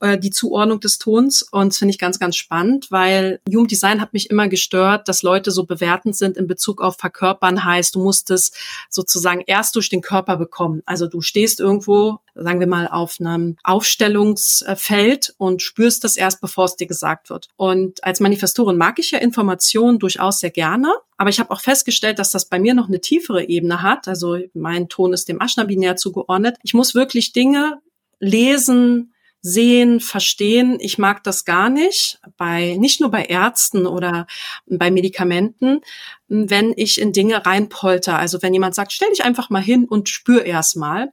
äh, 0.00 0.18
die 0.18 0.30
Zuordnung 0.30 0.80
des 0.80 0.98
Tons 0.98 1.42
und 1.42 1.68
das 1.68 1.78
finde 1.78 1.92
ich 1.92 2.00
ganz, 2.00 2.18
ganz 2.18 2.34
spannend, 2.34 2.90
weil 2.90 3.40
Human 3.48 3.68
Design 3.68 4.00
hat 4.00 4.14
mich 4.14 4.30
immer 4.30 4.48
gestört, 4.48 5.06
dass 5.06 5.22
Leute 5.22 5.52
so 5.52 5.62
bewertend 5.62 6.16
sind 6.16 6.36
in 6.36 6.48
Bezug 6.48 6.80
auf 6.80 6.96
Verkörpern 6.96 7.64
heißt, 7.64 7.94
du 7.94 8.02
musst 8.02 8.30
es 8.30 8.50
sozusagen 8.90 9.44
erst 9.46 9.76
durch 9.76 9.90
den 9.90 10.00
Körper 10.00 10.36
bekommen. 10.36 10.82
Also 10.86 11.06
du 11.06 11.20
stehst 11.20 11.60
irgendwo, 11.60 12.18
sagen 12.42 12.60
wir 12.60 12.66
mal, 12.66 12.88
auf 12.88 13.16
einem 13.20 13.56
Aufstellungsfeld 13.64 15.34
und 15.38 15.62
spürst 15.62 16.04
das 16.04 16.16
erst, 16.16 16.40
bevor 16.40 16.66
es 16.66 16.76
dir 16.76 16.86
gesagt 16.86 17.30
wird. 17.30 17.48
Und 17.56 18.02
als 18.04 18.20
Manifestorin 18.20 18.76
mag 18.76 18.98
ich 18.98 19.10
ja 19.10 19.18
Informationen 19.18 19.98
durchaus 19.98 20.40
sehr 20.40 20.50
gerne. 20.50 20.92
Aber 21.16 21.30
ich 21.30 21.40
habe 21.40 21.50
auch 21.50 21.60
festgestellt, 21.60 22.18
dass 22.18 22.30
das 22.30 22.48
bei 22.48 22.58
mir 22.58 22.74
noch 22.74 22.88
eine 22.88 23.00
tiefere 23.00 23.44
Ebene 23.44 23.82
hat. 23.82 24.08
Also 24.08 24.38
mein 24.54 24.88
Ton 24.88 25.12
ist 25.12 25.28
dem 25.28 25.40
Aschner-Binär 25.40 25.96
zugeordnet. 25.96 26.56
Ich 26.62 26.74
muss 26.74 26.94
wirklich 26.94 27.32
Dinge 27.32 27.80
lesen, 28.20 29.12
sehen, 29.40 30.00
verstehen. 30.00 30.78
Ich 30.80 30.98
mag 30.98 31.22
das 31.22 31.44
gar 31.44 31.70
nicht, 31.70 32.20
bei, 32.36 32.76
nicht 32.78 33.00
nur 33.00 33.10
bei 33.10 33.24
Ärzten 33.24 33.86
oder 33.86 34.26
bei 34.66 34.90
Medikamenten, 34.90 35.80
wenn 36.28 36.74
ich 36.76 37.00
in 37.00 37.12
Dinge 37.12 37.44
reinpolter. 37.44 38.18
Also 38.18 38.42
wenn 38.42 38.52
jemand 38.52 38.74
sagt, 38.74 38.92
stell 38.92 39.08
dich 39.10 39.24
einfach 39.24 39.50
mal 39.50 39.62
hin 39.62 39.86
und 39.86 40.08
spür 40.08 40.44
erst 40.44 40.76
mal, 40.76 41.10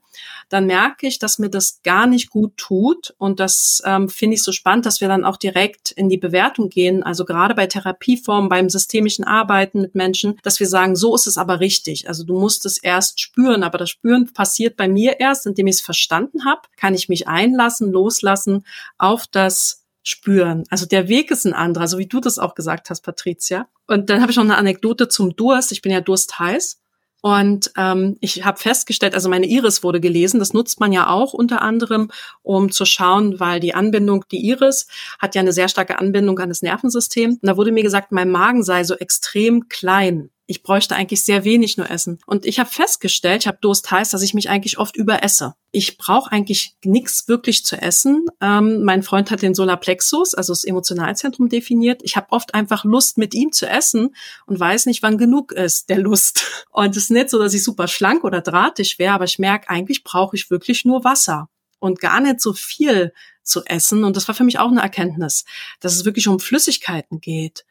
dann 0.48 0.66
merke 0.66 1.06
ich, 1.06 1.18
dass 1.18 1.38
mir 1.38 1.48
das 1.48 1.80
gar 1.82 2.06
nicht 2.06 2.30
gut 2.30 2.56
tut. 2.56 3.14
Und 3.18 3.40
das 3.40 3.82
ähm, 3.84 4.08
finde 4.08 4.34
ich 4.34 4.42
so 4.42 4.52
spannend, 4.52 4.86
dass 4.86 5.00
wir 5.00 5.08
dann 5.08 5.24
auch 5.24 5.38
direkt 5.38 5.90
in 5.90 6.08
die 6.08 6.18
Bewertung 6.18 6.68
gehen. 6.68 7.02
Also 7.02 7.24
gerade 7.24 7.54
bei 7.54 7.66
Therapieformen, 7.66 8.48
beim 8.48 8.68
systemischen 8.68 9.24
Arbeiten 9.24 9.80
mit 9.80 9.94
Menschen, 9.94 10.38
dass 10.42 10.60
wir 10.60 10.68
sagen, 10.68 10.96
so 10.96 11.14
ist 11.14 11.26
es 11.26 11.38
aber 11.38 11.60
richtig. 11.60 12.08
Also 12.08 12.24
du 12.24 12.38
musst 12.38 12.66
es 12.66 12.78
erst 12.78 13.20
spüren, 13.20 13.62
aber 13.62 13.78
das 13.78 13.90
Spüren 13.90 14.32
passiert 14.32 14.76
bei 14.76 14.88
mir 14.88 15.18
erst, 15.18 15.46
indem 15.46 15.66
ich 15.66 15.76
es 15.76 15.80
verstanden 15.80 16.44
habe, 16.44 16.62
kann 16.76 16.94
ich 16.94 17.08
mich 17.08 17.26
einlassen, 17.26 17.90
loslassen 17.90 18.64
auf 18.98 19.26
das 19.26 19.85
spüren. 20.06 20.64
Also 20.70 20.86
der 20.86 21.08
Weg 21.08 21.30
ist 21.30 21.46
ein 21.46 21.52
anderer, 21.52 21.88
so 21.88 21.98
wie 21.98 22.06
du 22.06 22.20
das 22.20 22.38
auch 22.38 22.54
gesagt 22.54 22.90
hast, 22.90 23.00
Patricia. 23.00 23.66
Und 23.86 24.08
dann 24.08 24.20
habe 24.20 24.30
ich 24.30 24.36
noch 24.36 24.44
eine 24.44 24.56
Anekdote 24.56 25.08
zum 25.08 25.34
Durst. 25.34 25.72
Ich 25.72 25.82
bin 25.82 25.92
ja 25.92 26.00
durstheiß. 26.00 26.80
Und 27.22 27.72
ähm, 27.76 28.16
ich 28.20 28.44
habe 28.44 28.58
festgestellt, 28.58 29.14
also 29.14 29.28
meine 29.28 29.46
Iris 29.46 29.82
wurde 29.82 30.00
gelesen. 30.00 30.38
Das 30.38 30.52
nutzt 30.52 30.78
man 30.78 30.92
ja 30.92 31.10
auch 31.10 31.32
unter 31.32 31.60
anderem, 31.60 32.10
um 32.42 32.70
zu 32.70 32.84
schauen, 32.84 33.40
weil 33.40 33.58
die 33.58 33.74
Anbindung, 33.74 34.24
die 34.30 34.46
Iris 34.46 34.86
hat 35.18 35.34
ja 35.34 35.40
eine 35.40 35.52
sehr 35.52 35.68
starke 35.68 35.98
Anbindung 35.98 36.38
an 36.38 36.50
das 36.50 36.62
Nervensystem. 36.62 37.30
Und 37.30 37.40
da 37.42 37.56
wurde 37.56 37.72
mir 37.72 37.82
gesagt, 37.82 38.12
mein 38.12 38.30
Magen 38.30 38.62
sei 38.62 38.84
so 38.84 38.94
extrem 38.94 39.68
klein. 39.68 40.30
Ich 40.46 40.62
bräuchte 40.62 40.94
eigentlich 40.94 41.24
sehr 41.24 41.44
wenig 41.44 41.76
nur 41.76 41.90
essen. 41.90 42.20
Und 42.26 42.46
ich 42.46 42.60
habe 42.60 42.70
festgestellt, 42.70 43.42
ich 43.42 43.46
habe 43.48 43.58
Durst 43.60 43.90
heißt, 43.90 44.14
dass 44.14 44.22
ich 44.22 44.32
mich 44.32 44.48
eigentlich 44.48 44.78
oft 44.78 44.96
überesse. 44.96 45.54
Ich 45.72 45.98
brauche 45.98 46.30
eigentlich 46.30 46.76
nichts 46.84 47.26
wirklich 47.26 47.64
zu 47.64 47.76
essen. 47.76 48.26
Ähm, 48.40 48.84
mein 48.84 49.02
Freund 49.02 49.30
hat 49.30 49.42
den 49.42 49.54
Solarplexus, 49.54 50.34
also 50.34 50.52
das 50.52 50.64
Emotionalzentrum 50.64 51.48
definiert. 51.48 52.00
Ich 52.04 52.16
habe 52.16 52.28
oft 52.30 52.54
einfach 52.54 52.84
Lust, 52.84 53.18
mit 53.18 53.34
ihm 53.34 53.50
zu 53.50 53.66
essen 53.66 54.14
und 54.46 54.60
weiß 54.60 54.86
nicht, 54.86 55.02
wann 55.02 55.18
genug 55.18 55.52
ist 55.52 55.88
der 55.88 55.98
Lust. 55.98 56.64
Und 56.70 56.90
es 56.90 57.04
ist 57.04 57.10
nicht 57.10 57.30
so, 57.30 57.38
dass 57.38 57.54
ich 57.54 57.64
super 57.64 57.88
schlank 57.88 58.22
oder 58.22 58.40
drahtig 58.40 58.98
wäre, 58.98 59.14
aber 59.14 59.24
ich 59.24 59.38
merke, 59.38 59.68
eigentlich 59.68 60.04
brauche 60.04 60.36
ich 60.36 60.50
wirklich 60.50 60.84
nur 60.84 61.04
Wasser 61.04 61.48
und 61.78 62.00
gar 62.00 62.20
nicht 62.20 62.40
so 62.40 62.52
viel 62.52 63.12
zu 63.42 63.64
essen. 63.64 64.04
Und 64.04 64.16
das 64.16 64.28
war 64.28 64.34
für 64.34 64.44
mich 64.44 64.58
auch 64.58 64.70
eine 64.70 64.82
Erkenntnis, 64.82 65.44
dass 65.80 65.96
es 65.96 66.04
wirklich 66.04 66.28
um 66.28 66.40
Flüssigkeiten 66.40 67.20
geht. 67.20 67.64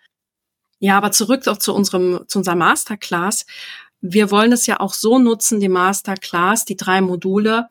Ja, 0.80 0.98
aber 0.98 1.12
zurück 1.12 1.48
auch 1.48 1.58
zu 1.58 1.74
unserem, 1.74 2.22
zu 2.28 2.40
unserer 2.40 2.56
Masterclass. 2.56 3.46
Wir 4.02 4.30
wollen 4.30 4.52
es 4.52 4.68
ja 4.68 4.80
auch 4.80 4.94
so 4.94 5.18
nutzen, 5.18 5.60
die 5.60 5.70
Masterclass, 5.70 6.66
die 6.66 6.76
drei 6.76 7.02
Module, 7.02 7.68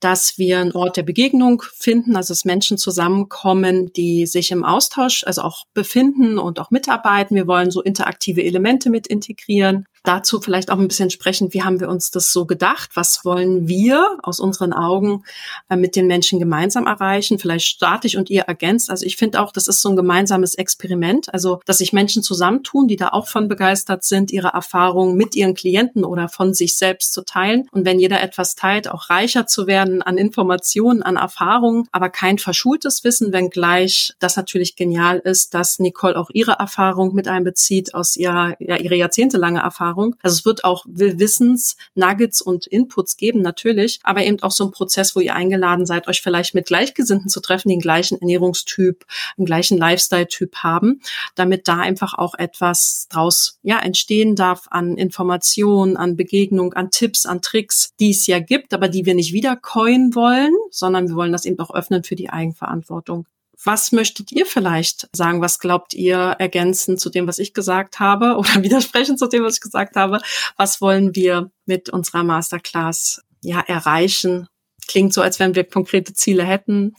dass 0.00 0.36
wir 0.36 0.58
einen 0.58 0.72
Ort 0.72 0.96
der 0.96 1.04
Begegnung 1.04 1.62
finden, 1.74 2.16
also 2.16 2.32
dass 2.32 2.44
Menschen 2.44 2.76
zusammenkommen, 2.76 3.92
die 3.92 4.26
sich 4.26 4.50
im 4.50 4.64
Austausch, 4.64 5.22
also 5.24 5.42
auch 5.42 5.64
befinden 5.74 6.38
und 6.38 6.58
auch 6.58 6.70
mitarbeiten. 6.70 7.36
Wir 7.36 7.46
wollen 7.46 7.70
so 7.70 7.82
interaktive 7.82 8.42
Elemente 8.42 8.90
mit 8.90 9.06
integrieren. 9.06 9.86
Dazu 10.06 10.40
vielleicht 10.40 10.70
auch 10.70 10.78
ein 10.78 10.86
bisschen 10.86 11.10
sprechen, 11.10 11.52
wie 11.52 11.64
haben 11.64 11.80
wir 11.80 11.88
uns 11.88 12.12
das 12.12 12.32
so 12.32 12.46
gedacht? 12.46 12.90
Was 12.94 13.24
wollen 13.24 13.66
wir 13.66 14.18
aus 14.22 14.38
unseren 14.38 14.72
Augen 14.72 15.24
äh, 15.68 15.74
mit 15.74 15.96
den 15.96 16.06
Menschen 16.06 16.38
gemeinsam 16.38 16.86
erreichen? 16.86 17.40
Vielleicht 17.40 17.66
starte 17.66 18.06
ich 18.06 18.16
und 18.16 18.30
ihr 18.30 18.42
ergänzt. 18.42 18.88
Also 18.88 19.04
ich 19.04 19.16
finde 19.16 19.40
auch, 19.42 19.50
das 19.50 19.66
ist 19.66 19.82
so 19.82 19.88
ein 19.88 19.96
gemeinsames 19.96 20.54
Experiment. 20.54 21.34
Also, 21.34 21.58
dass 21.66 21.78
sich 21.78 21.92
Menschen 21.92 22.22
zusammentun, 22.22 22.86
die 22.86 22.94
da 22.94 23.08
auch 23.08 23.26
von 23.26 23.48
begeistert 23.48 24.04
sind, 24.04 24.30
ihre 24.30 24.50
Erfahrungen 24.50 25.16
mit 25.16 25.34
ihren 25.34 25.54
Klienten 25.54 26.04
oder 26.04 26.28
von 26.28 26.54
sich 26.54 26.78
selbst 26.78 27.12
zu 27.12 27.24
teilen. 27.24 27.66
Und 27.72 27.84
wenn 27.84 27.98
jeder 27.98 28.22
etwas 28.22 28.54
teilt, 28.54 28.86
auch 28.86 29.10
reicher 29.10 29.48
zu 29.48 29.66
werden 29.66 30.02
an, 30.02 30.18
Informationen, 30.18 31.02
an 31.02 31.16
Erfahrungen, 31.16 31.88
aber 31.90 32.10
kein 32.10 32.38
verschultes 32.38 33.02
Wissen, 33.02 33.32
wenngleich 33.32 34.14
das 34.20 34.36
natürlich 34.36 34.76
genial 34.76 35.18
ist, 35.18 35.52
dass 35.52 35.80
Nicole 35.80 36.16
auch 36.16 36.30
ihre 36.32 36.52
Erfahrung 36.52 37.12
mit 37.12 37.26
einbezieht 37.26 37.92
aus 37.92 38.16
ihrer, 38.16 38.54
ja, 38.60 38.76
ihre 38.76 38.94
jahrzehntelange 38.94 39.58
Erfahrung. 39.58 39.95
Also 40.22 40.38
es 40.38 40.44
wird 40.44 40.64
auch 40.64 40.84
Wissens, 40.88 41.76
Nuggets 41.94 42.42
und 42.42 42.66
Inputs 42.66 43.16
geben, 43.16 43.42
natürlich, 43.42 44.00
aber 44.02 44.24
eben 44.24 44.42
auch 44.42 44.50
so 44.50 44.64
ein 44.64 44.72
Prozess, 44.72 45.16
wo 45.16 45.20
ihr 45.20 45.34
eingeladen 45.34 45.86
seid, 45.86 46.08
euch 46.08 46.20
vielleicht 46.20 46.54
mit 46.54 46.66
Gleichgesinnten 46.66 47.28
zu 47.28 47.40
treffen, 47.40 47.68
die 47.68 47.76
den 47.76 47.80
gleichen 47.80 48.20
Ernährungstyp, 48.20 49.04
den 49.38 49.46
gleichen 49.46 49.78
Lifestyle-Typ 49.78 50.56
haben, 50.56 51.00
damit 51.34 51.68
da 51.68 51.78
einfach 51.78 52.14
auch 52.14 52.34
etwas 52.34 53.06
draus, 53.08 53.58
ja, 53.62 53.78
entstehen 53.78 54.34
darf 54.36 54.66
an 54.70 54.96
Informationen, 54.96 55.96
an 55.96 56.16
Begegnung, 56.16 56.72
an 56.74 56.90
Tipps, 56.90 57.24
an 57.24 57.40
Tricks, 57.40 57.90
die 58.00 58.10
es 58.10 58.26
ja 58.26 58.40
gibt, 58.40 58.74
aber 58.74 58.88
die 58.88 59.06
wir 59.06 59.14
nicht 59.14 59.32
wiederkommen 59.32 59.76
betreuen 59.76 60.14
wollen, 60.14 60.54
sondern 60.70 61.08
wir 61.08 61.16
wollen 61.16 61.32
das 61.32 61.44
eben 61.44 61.58
auch 61.58 61.74
öffnen 61.74 62.02
für 62.02 62.16
die 62.16 62.30
Eigenverantwortung. 62.30 63.26
Was 63.64 63.92
möchtet 63.92 64.32
ihr 64.32 64.46
vielleicht 64.46 65.08
sagen? 65.12 65.40
Was 65.40 65.58
glaubt 65.58 65.94
ihr 65.94 66.36
ergänzen 66.38 66.98
zu 66.98 67.10
dem, 67.10 67.26
was 67.26 67.38
ich 67.38 67.54
gesagt 67.54 67.98
habe 68.00 68.36
oder 68.38 68.62
widersprechen 68.62 69.18
zu 69.18 69.26
dem, 69.26 69.44
was 69.44 69.56
ich 69.56 69.60
gesagt 69.60 69.96
habe? 69.96 70.20
Was 70.56 70.80
wollen 70.80 71.14
wir 71.14 71.50
mit 71.64 71.88
unserer 71.88 72.24
Masterclass 72.24 73.22
ja 73.42 73.60
erreichen? 73.60 74.48
Klingt 74.86 75.12
so, 75.12 75.22
als 75.22 75.40
wenn 75.40 75.54
wir 75.54 75.64
konkrete 75.64 76.14
Ziele 76.14 76.44
hätten. 76.44 76.94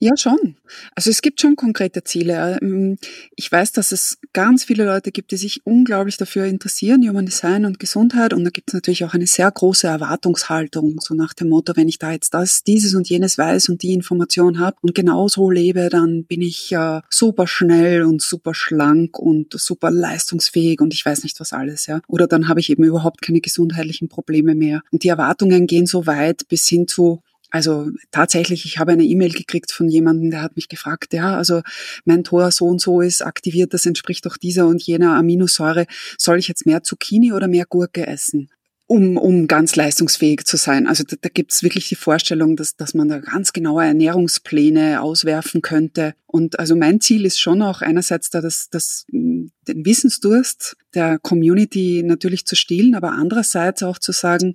Ja, 0.00 0.16
schon. 0.16 0.56
Also 0.94 1.10
es 1.10 1.22
gibt 1.22 1.40
schon 1.40 1.56
konkrete 1.56 2.02
Ziele. 2.02 2.58
Ähm, 2.60 2.98
ich 3.36 3.50
weiß, 3.50 3.72
dass 3.72 3.92
es 3.92 4.18
ganz 4.32 4.64
viele 4.64 4.84
Leute 4.84 5.12
gibt, 5.12 5.30
die 5.30 5.36
sich 5.36 5.64
unglaublich 5.64 6.16
dafür 6.16 6.44
interessieren, 6.46 7.08
Human 7.08 7.26
Design 7.26 7.64
und 7.64 7.78
Gesundheit. 7.78 8.32
Und 8.32 8.44
da 8.44 8.50
gibt 8.50 8.70
es 8.70 8.74
natürlich 8.74 9.04
auch 9.04 9.14
eine 9.14 9.26
sehr 9.26 9.50
große 9.50 9.86
Erwartungshaltung, 9.86 11.00
so 11.00 11.14
nach 11.14 11.32
dem 11.32 11.48
Motto, 11.48 11.76
wenn 11.76 11.88
ich 11.88 11.98
da 11.98 12.10
jetzt 12.10 12.34
das, 12.34 12.64
dieses 12.64 12.94
und 12.94 13.08
jenes 13.08 13.38
weiß 13.38 13.68
und 13.68 13.82
die 13.82 13.92
Information 13.92 14.58
habe 14.58 14.76
und 14.82 14.94
genau 14.94 15.28
so 15.28 15.50
lebe, 15.50 15.88
dann 15.88 16.24
bin 16.24 16.42
ich 16.42 16.72
äh, 16.72 17.00
super 17.08 17.46
schnell 17.46 18.02
und 18.02 18.20
super 18.20 18.54
schlank 18.54 19.18
und 19.18 19.54
super 19.58 19.90
leistungsfähig 19.90 20.80
und 20.80 20.92
ich 20.92 21.06
weiß 21.06 21.22
nicht 21.22 21.38
was 21.40 21.52
alles, 21.52 21.86
ja. 21.86 22.00
Oder 22.08 22.26
dann 22.26 22.48
habe 22.48 22.60
ich 22.60 22.70
eben 22.70 22.84
überhaupt 22.84 23.22
keine 23.22 23.40
gesundheitlichen 23.40 24.08
Probleme 24.08 24.54
mehr. 24.54 24.82
Und 24.90 25.04
die 25.04 25.08
Erwartungen 25.08 25.66
gehen 25.66 25.86
so 25.86 26.06
weit 26.06 26.48
bis 26.48 26.66
hin 26.68 26.88
zu, 26.88 27.22
also 27.54 27.88
tatsächlich, 28.10 28.64
ich 28.64 28.80
habe 28.80 28.90
eine 28.90 29.04
E-Mail 29.04 29.30
gekriegt 29.30 29.70
von 29.70 29.88
jemandem, 29.88 30.32
der 30.32 30.42
hat 30.42 30.56
mich 30.56 30.68
gefragt, 30.68 31.12
ja, 31.12 31.36
also 31.36 31.62
mein 32.04 32.24
Tor 32.24 32.50
so 32.50 32.66
und 32.66 32.80
so 32.80 33.00
ist 33.00 33.22
aktiviert, 33.22 33.72
das 33.72 33.86
entspricht 33.86 34.26
doch 34.26 34.36
dieser 34.36 34.66
und 34.66 34.82
jener 34.82 35.14
Aminosäure. 35.14 35.86
Soll 36.18 36.40
ich 36.40 36.48
jetzt 36.48 36.66
mehr 36.66 36.82
Zucchini 36.82 37.32
oder 37.32 37.46
mehr 37.46 37.64
Gurke 37.64 38.08
essen? 38.08 38.48
um, 38.86 39.16
um 39.16 39.46
ganz 39.46 39.76
leistungsfähig 39.76 40.44
zu 40.44 40.58
sein. 40.58 40.86
Also 40.86 41.04
da, 41.04 41.16
da 41.18 41.30
gibt 41.30 41.52
es 41.52 41.62
wirklich 41.62 41.88
die 41.88 41.94
Vorstellung, 41.94 42.54
dass, 42.54 42.76
dass 42.76 42.92
man 42.92 43.08
da 43.08 43.18
ganz 43.18 43.54
genaue 43.54 43.84
Ernährungspläne 43.84 45.00
auswerfen 45.00 45.62
könnte. 45.62 46.14
Und 46.34 46.58
also 46.58 46.74
mein 46.74 47.00
Ziel 47.00 47.26
ist 47.26 47.38
schon 47.38 47.62
auch 47.62 47.80
einerseits 47.80 48.28
da, 48.28 48.40
dass, 48.40 48.68
dass 48.68 49.06
den 49.08 49.52
Wissensdurst 49.86 50.76
der 50.92 51.20
Community 51.20 52.02
natürlich 52.04 52.44
zu 52.44 52.56
stillen, 52.56 52.96
aber 52.96 53.12
andererseits 53.12 53.84
auch 53.84 54.00
zu 54.00 54.10
sagen, 54.10 54.54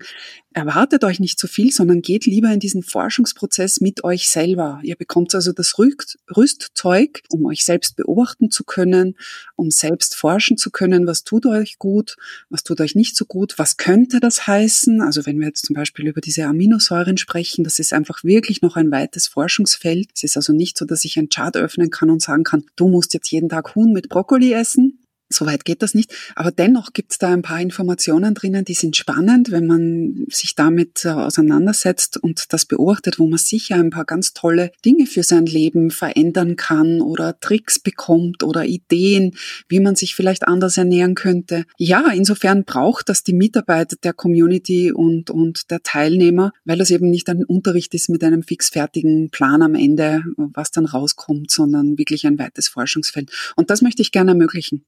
erwartet 0.54 1.04
euch 1.04 1.20
nicht 1.20 1.40
zu 1.40 1.48
so 1.48 1.54
viel, 1.54 1.72
sondern 1.72 2.02
geht 2.02 2.26
lieber 2.26 2.52
in 2.52 2.60
diesen 2.60 2.82
Forschungsprozess 2.82 3.82
mit 3.82 4.04
euch 4.04 4.30
selber. 4.30 4.80
Ihr 4.84 4.96
bekommt 4.96 5.34
also 5.36 5.52
das 5.54 5.76
Rüstzeug, 5.78 7.22
um 7.30 7.46
euch 7.46 7.64
selbst 7.64 7.96
beobachten 7.96 8.50
zu 8.50 8.64
können, 8.64 9.16
um 9.56 9.70
selbst 9.70 10.16
forschen 10.16 10.58
zu 10.58 10.72
können, 10.72 11.06
was 11.08 11.24
tut 11.24 11.46
euch 11.46 11.78
gut, 11.78 12.16
was 12.50 12.64
tut 12.64 12.82
euch 12.82 12.96
nicht 12.96 13.16
so 13.16 13.26
gut, 13.26 13.56
was 13.58 13.78
könnte 13.78 14.20
das 14.20 14.48
heißen. 14.48 15.02
Also 15.02 15.26
wenn 15.26 15.40
wir 15.40 15.48
jetzt 15.48 15.66
zum 15.66 15.76
Beispiel 15.76 16.08
über 16.08 16.22
diese 16.22 16.46
Aminosäuren 16.46 17.18
sprechen, 17.18 17.64
das 17.64 17.80
ist 17.80 17.94
einfach 17.94 18.24
wirklich 18.24 18.62
noch 18.62 18.76
ein 18.76 18.92
weites 18.92 19.28
Forschungsfeld. 19.28 20.10
Es 20.16 20.24
ist 20.24 20.38
also 20.38 20.52
nicht 20.52 20.78
so, 20.78 20.86
dass 20.86 21.06
ich 21.06 21.18
ein 21.20 21.30
Chart 21.30 21.56
öffnen 21.70 21.90
kann 21.90 22.10
und 22.10 22.22
sagen 22.22 22.44
kann, 22.44 22.64
du 22.76 22.88
musst 22.88 23.14
jetzt 23.14 23.32
jeden 23.32 23.50
Tag 23.50 23.76
Huhn 23.76 23.94
mit 23.94 24.10
Brokkoli 24.10 24.54
essen, 24.54 24.99
Soweit 25.32 25.64
geht 25.64 25.84
das 25.84 25.94
nicht. 25.94 26.12
Aber 26.36 26.52
dennoch 26.52 26.92
gibt 26.92 27.12
es 27.12 27.20
da 27.20 27.32
ein 27.32 27.44
paar 27.44 27.62
Informationen 27.62 28.34
drinnen, 28.34 28.66
die 28.66 28.74
sind 28.74 28.98
spannend, 28.98 29.52
wenn 29.52 29.68
man 29.68 30.26
sich 30.30 30.56
damit 30.56 31.06
äh, 31.06 31.10
auseinandersetzt 31.10 32.18
und 32.18 32.52
das 32.52 32.66
beobachtet, 32.66 33.20
wo 33.20 33.28
man 33.28 33.38
sicher 33.38 33.76
ein 33.76 33.92
paar 33.92 34.06
ganz 34.06 34.34
tolle 34.34 34.72
Dinge 34.84 35.06
für 35.06 35.22
sein 35.22 35.46
Leben 35.46 35.92
verändern 35.92 36.56
kann 36.56 37.00
oder 37.02 37.40
Tricks 37.40 37.78
bekommt 37.78 38.42
oder 38.44 38.66
Ideen, 38.66 39.36
wie 39.68 39.80
man 39.80 39.96
sich 39.96 40.16
vielleicht 40.16 40.48
anders 40.48 40.78
ernähren 40.78 41.14
könnte. 41.14 41.66
Ja, 41.78 42.12
insofern 42.12 42.64
braucht 42.64 43.08
das 43.10 43.24
die 43.24 43.34
Mitarbeit 43.34 44.04
der 44.04 44.14
Community 44.14 44.92
und, 44.92 45.30
und 45.30 45.70
der 45.70 45.84
Teilnehmer, 45.84 46.54
weil 46.66 46.80
das 46.80 46.90
eben 46.90 47.12
nicht 47.12 47.30
ein 47.30 47.46
Unterricht 47.46 47.94
ist 47.94 48.10
mit 48.10 48.24
einem 48.24 48.42
fixfertigen 48.42 49.30
Plan 49.30 49.62
am 49.62 49.76
Ende, 49.76 50.24
was 50.38 50.72
dann 50.72 50.86
rauskommt, 50.86 51.52
sondern 51.52 52.00
wirklich 52.00 52.26
ein 52.26 52.40
weites 52.40 52.68
Forschungsfeld. 52.68 53.32
Und 53.56 53.70
das 53.70 53.84
möchte 53.84 54.02
ich 54.02 54.12
gerne 54.12 54.32
ermöglichen. 54.32 54.86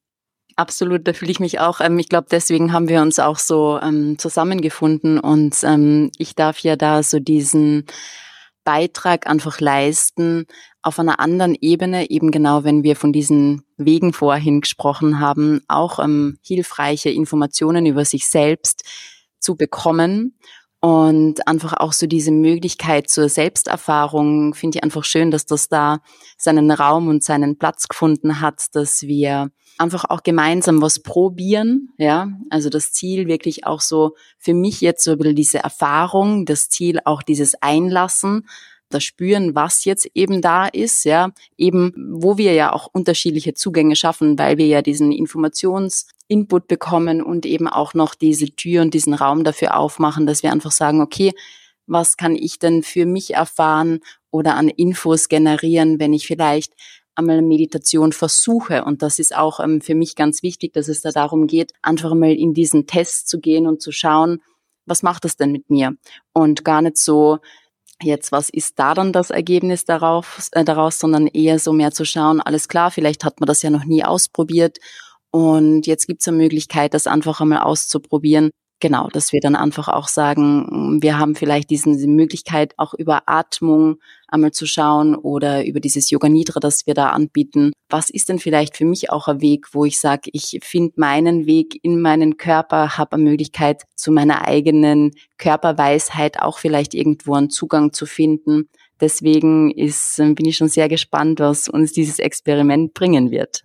Absolut, 0.56 1.08
da 1.08 1.14
fühle 1.14 1.32
ich 1.32 1.40
mich 1.40 1.60
auch. 1.60 1.80
Ähm, 1.82 1.98
ich 2.00 2.10
glaube, 2.10 2.28
deswegen 2.30 2.74
haben 2.74 2.90
wir 2.90 3.02
uns 3.02 3.20
auch 3.20 3.38
so 3.38 3.80
ähm, 3.82 4.18
zusammengefunden 4.18 5.20
und 5.20 5.58
ähm, 5.64 6.12
ich 6.18 6.36
darf 6.36 6.60
ja 6.60 6.76
da 6.76 7.04
so 7.04 7.20
diesen 7.20 7.86
Beitrag 8.64 9.28
einfach 9.28 9.60
leisten 9.60 10.46
auf 10.84 11.00
einer 11.00 11.20
anderen 11.20 11.56
Ebene, 11.60 12.10
eben 12.10 12.32
genau, 12.32 12.64
wenn 12.64 12.84
wir 12.84 12.96
von 12.96 13.12
diesen 13.12 13.64
Wegen 13.78 14.14
vorhin 14.14 14.62
gesprochen 14.62 15.20
haben, 15.20 15.62
auch 15.68 16.00
hilfreiche 16.44 17.10
Informationen 17.10 17.88
über 17.88 18.06
sich 18.06 18.28
selbst 18.28 18.84
zu 19.40 19.56
bekommen 19.56 20.38
und 20.84 21.48
einfach 21.48 21.74
auch 21.74 21.94
so 21.94 22.08
diese 22.08 22.32
Möglichkeit 22.32 23.08
zur 23.08 23.30
Selbsterfahrung 23.30 24.56
finde 24.56 24.78
ich 24.78 24.84
einfach 24.84 25.04
schön, 25.04 25.30
dass 25.30 25.46
das 25.46 25.70
da 25.70 26.00
seinen 26.38 26.72
Raum 26.72 27.08
und 27.08 27.24
seinen 27.24 27.60
Platz 27.60 27.88
gefunden 27.88 28.42
hat, 28.42 28.66
dass 28.74 29.04
wir 29.04 29.52
einfach 29.78 30.06
auch 30.06 30.24
gemeinsam 30.24 30.82
was 30.82 31.00
probieren, 31.00 31.90
ja. 31.98 32.30
Also 32.50 32.70
das 32.70 32.92
Ziel 32.94 33.28
wirklich 33.28 33.66
auch 33.66 33.82
so 33.82 34.16
für 34.38 34.54
mich 34.54 34.82
jetzt 34.82 35.04
so 35.04 35.12
ein 35.12 35.18
bisschen 35.18 35.36
diese 35.36 35.60
Erfahrung, 35.60 36.46
das 36.46 36.70
Ziel 36.70 37.00
auch 37.04 37.24
dieses 37.24 37.56
Einlassen, 37.62 38.48
das 38.92 39.04
Spüren, 39.04 39.56
was 39.56 39.86
jetzt 39.86 40.08
eben 40.14 40.42
da 40.42 40.68
ist, 40.68 41.06
ja, 41.06 41.32
eben, 41.58 41.94
wo 42.14 42.38
wir 42.38 42.54
ja 42.54 42.74
auch 42.74 42.88
unterschiedliche 42.92 43.54
Zugänge 43.54 43.96
schaffen, 43.96 44.38
weil 44.38 44.58
wir 44.58 44.68
ja 44.68 44.82
diesen 44.82 45.12
Informationsinput 45.12 46.68
bekommen 46.68 47.22
und 47.24 47.46
eben 47.46 47.68
auch 47.68 47.94
noch 47.94 48.14
diese 48.16 48.48
Tür 48.56 48.82
und 48.82 48.94
diesen 48.94 49.14
Raum 49.14 49.44
dafür 49.44 49.78
aufmachen, 49.78 50.26
dass 50.28 50.44
wir 50.44 50.52
einfach 50.52 50.72
sagen, 50.72 51.02
okay, 51.02 51.32
was 51.88 52.18
kann 52.18 52.36
ich 52.36 52.60
denn 52.60 52.84
für 52.84 53.06
mich 53.06 53.34
erfahren 53.34 54.00
oder 54.30 54.56
an 54.56 54.70
Infos 54.70 55.28
generieren, 55.30 56.00
wenn 56.00 56.14
ich 56.14 56.28
vielleicht 56.28 56.74
einmal 57.16 57.42
Meditation 57.42 58.12
versuche. 58.14 58.84
Und 58.86 59.02
das 59.02 59.20
ist 59.20 59.36
auch 59.36 59.60
ähm, 59.60 59.82
für 59.82 59.96
mich 59.96 60.16
ganz 60.16 60.44
wichtig, 60.44 60.74
dass 60.74 60.88
es 60.88 61.02
da 61.02 61.12
darum 61.12 61.48
geht, 61.48 61.74
einfach 61.82 62.14
mal 62.14 62.34
in 62.34 62.54
diesen 62.54 62.88
Test 62.88 63.28
zu 63.30 63.40
gehen 63.40 63.68
und 63.68 63.82
zu 63.82 63.92
schauen, 63.92 64.42
was 64.86 65.04
macht 65.04 65.26
das 65.26 65.38
denn 65.38 65.52
mit 65.52 65.70
mir? 65.70 65.94
Und 66.34 66.66
gar 66.66 66.82
nicht 66.82 66.98
so, 66.98 67.40
jetzt, 68.02 68.32
was 68.32 68.50
ist 68.50 68.80
da 68.80 68.94
dann 68.94 69.14
das 69.14 69.30
Ergebnis 69.30 69.86
darauf, 69.86 70.50
äh, 70.54 70.64
daraus, 70.66 71.00
sondern 71.00 71.28
eher 71.28 71.60
so 71.60 71.74
mehr 71.74 71.92
zu 71.92 72.06
schauen, 72.06 72.42
alles 72.42 72.68
klar, 72.68 72.92
vielleicht 72.92 73.24
hat 73.26 73.40
man 73.40 73.48
das 73.48 73.62
ja 73.62 73.70
noch 73.70 73.86
nie 73.86 74.04
ausprobiert 74.04 74.80
Und 75.32 75.88
jetzt 75.88 76.08
gibt 76.08 76.22
es 76.22 76.28
eine 76.28 76.38
Möglichkeit, 76.38 76.94
das 76.94 77.08
einfach 77.08 77.42
einmal 77.42 77.60
auszuprobieren. 77.62 78.52
Genau, 78.82 79.10
dass 79.10 79.32
wir 79.32 79.42
dann 79.42 79.56
einfach 79.56 79.88
auch 79.90 80.08
sagen, 80.08 81.00
wir 81.04 81.20
haben 81.20 81.36
vielleicht 81.36 81.70
diese 81.70 82.08
Möglichkeit, 82.08 82.74
auch 82.78 82.96
über 82.96 83.22
Atmung 83.28 83.98
einmal 84.28 84.54
zu 84.54 84.66
schauen 84.66 85.14
oder 85.14 85.64
über 85.68 85.80
dieses 85.80 86.10
Yoga 86.10 86.28
Nidra, 86.30 86.60
das 86.60 86.88
wir 86.88 86.96
da 86.96 87.12
anbieten. 87.12 87.74
Was 87.90 88.10
ist 88.10 88.30
denn 88.30 88.40
vielleicht 88.40 88.76
für 88.76 88.86
mich 88.86 89.12
auch 89.12 89.28
ein 89.28 89.40
Weg, 89.40 89.68
wo 89.74 89.86
ich 89.86 90.00
sage, 90.00 90.32
ich 90.34 90.60
finde 90.64 90.94
meinen 90.96 91.46
Weg 91.46 91.80
in 91.84 92.02
meinen 92.02 92.38
Körper, 92.38 92.98
habe 92.98 93.18
eine 93.18 93.24
Möglichkeit, 93.24 93.84
zu 93.96 94.12
meiner 94.12 94.48
eigenen 94.48 95.12
Körperweisheit 95.38 96.42
auch 96.42 96.58
vielleicht 96.58 96.96
irgendwo 96.96 97.36
einen 97.36 97.52
Zugang 97.52 97.94
zu 97.94 98.08
finden. 98.08 98.68
Deswegen 99.00 99.70
ist, 99.70 100.18
bin 100.18 100.46
ich 100.46 100.58
schon 100.58 100.70
sehr 100.70 100.90
gespannt, 100.90 101.40
was 101.40 101.68
uns 101.68 101.94
dieses 101.94 102.18
Experiment 102.18 102.96
bringen 102.96 103.30
wird. 103.30 103.62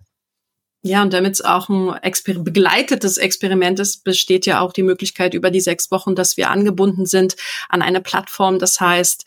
Ja, 0.87 1.01
und 1.01 1.11
damit 1.11 1.33
es 1.33 1.41
auch 1.41 1.67
ein 1.67 2.01
Exper 2.01 2.35
begleitetes 2.35 3.17
Experiment 3.17 3.77
ist, 3.77 4.05
besteht 4.05 4.45
ja 4.45 4.61
auch 4.61 4.71
die 4.71 4.83
Möglichkeit 4.83 5.33
über 5.33 5.51
die 5.51 5.59
sechs 5.59 5.91
Wochen, 5.91 6.15
dass 6.15 6.37
wir 6.37 6.49
angebunden 6.49 7.05
sind 7.05 7.35
an 7.67 7.81
eine 7.81 7.99
Plattform. 7.99 8.57
Das 8.57 8.79
heißt, 8.79 9.25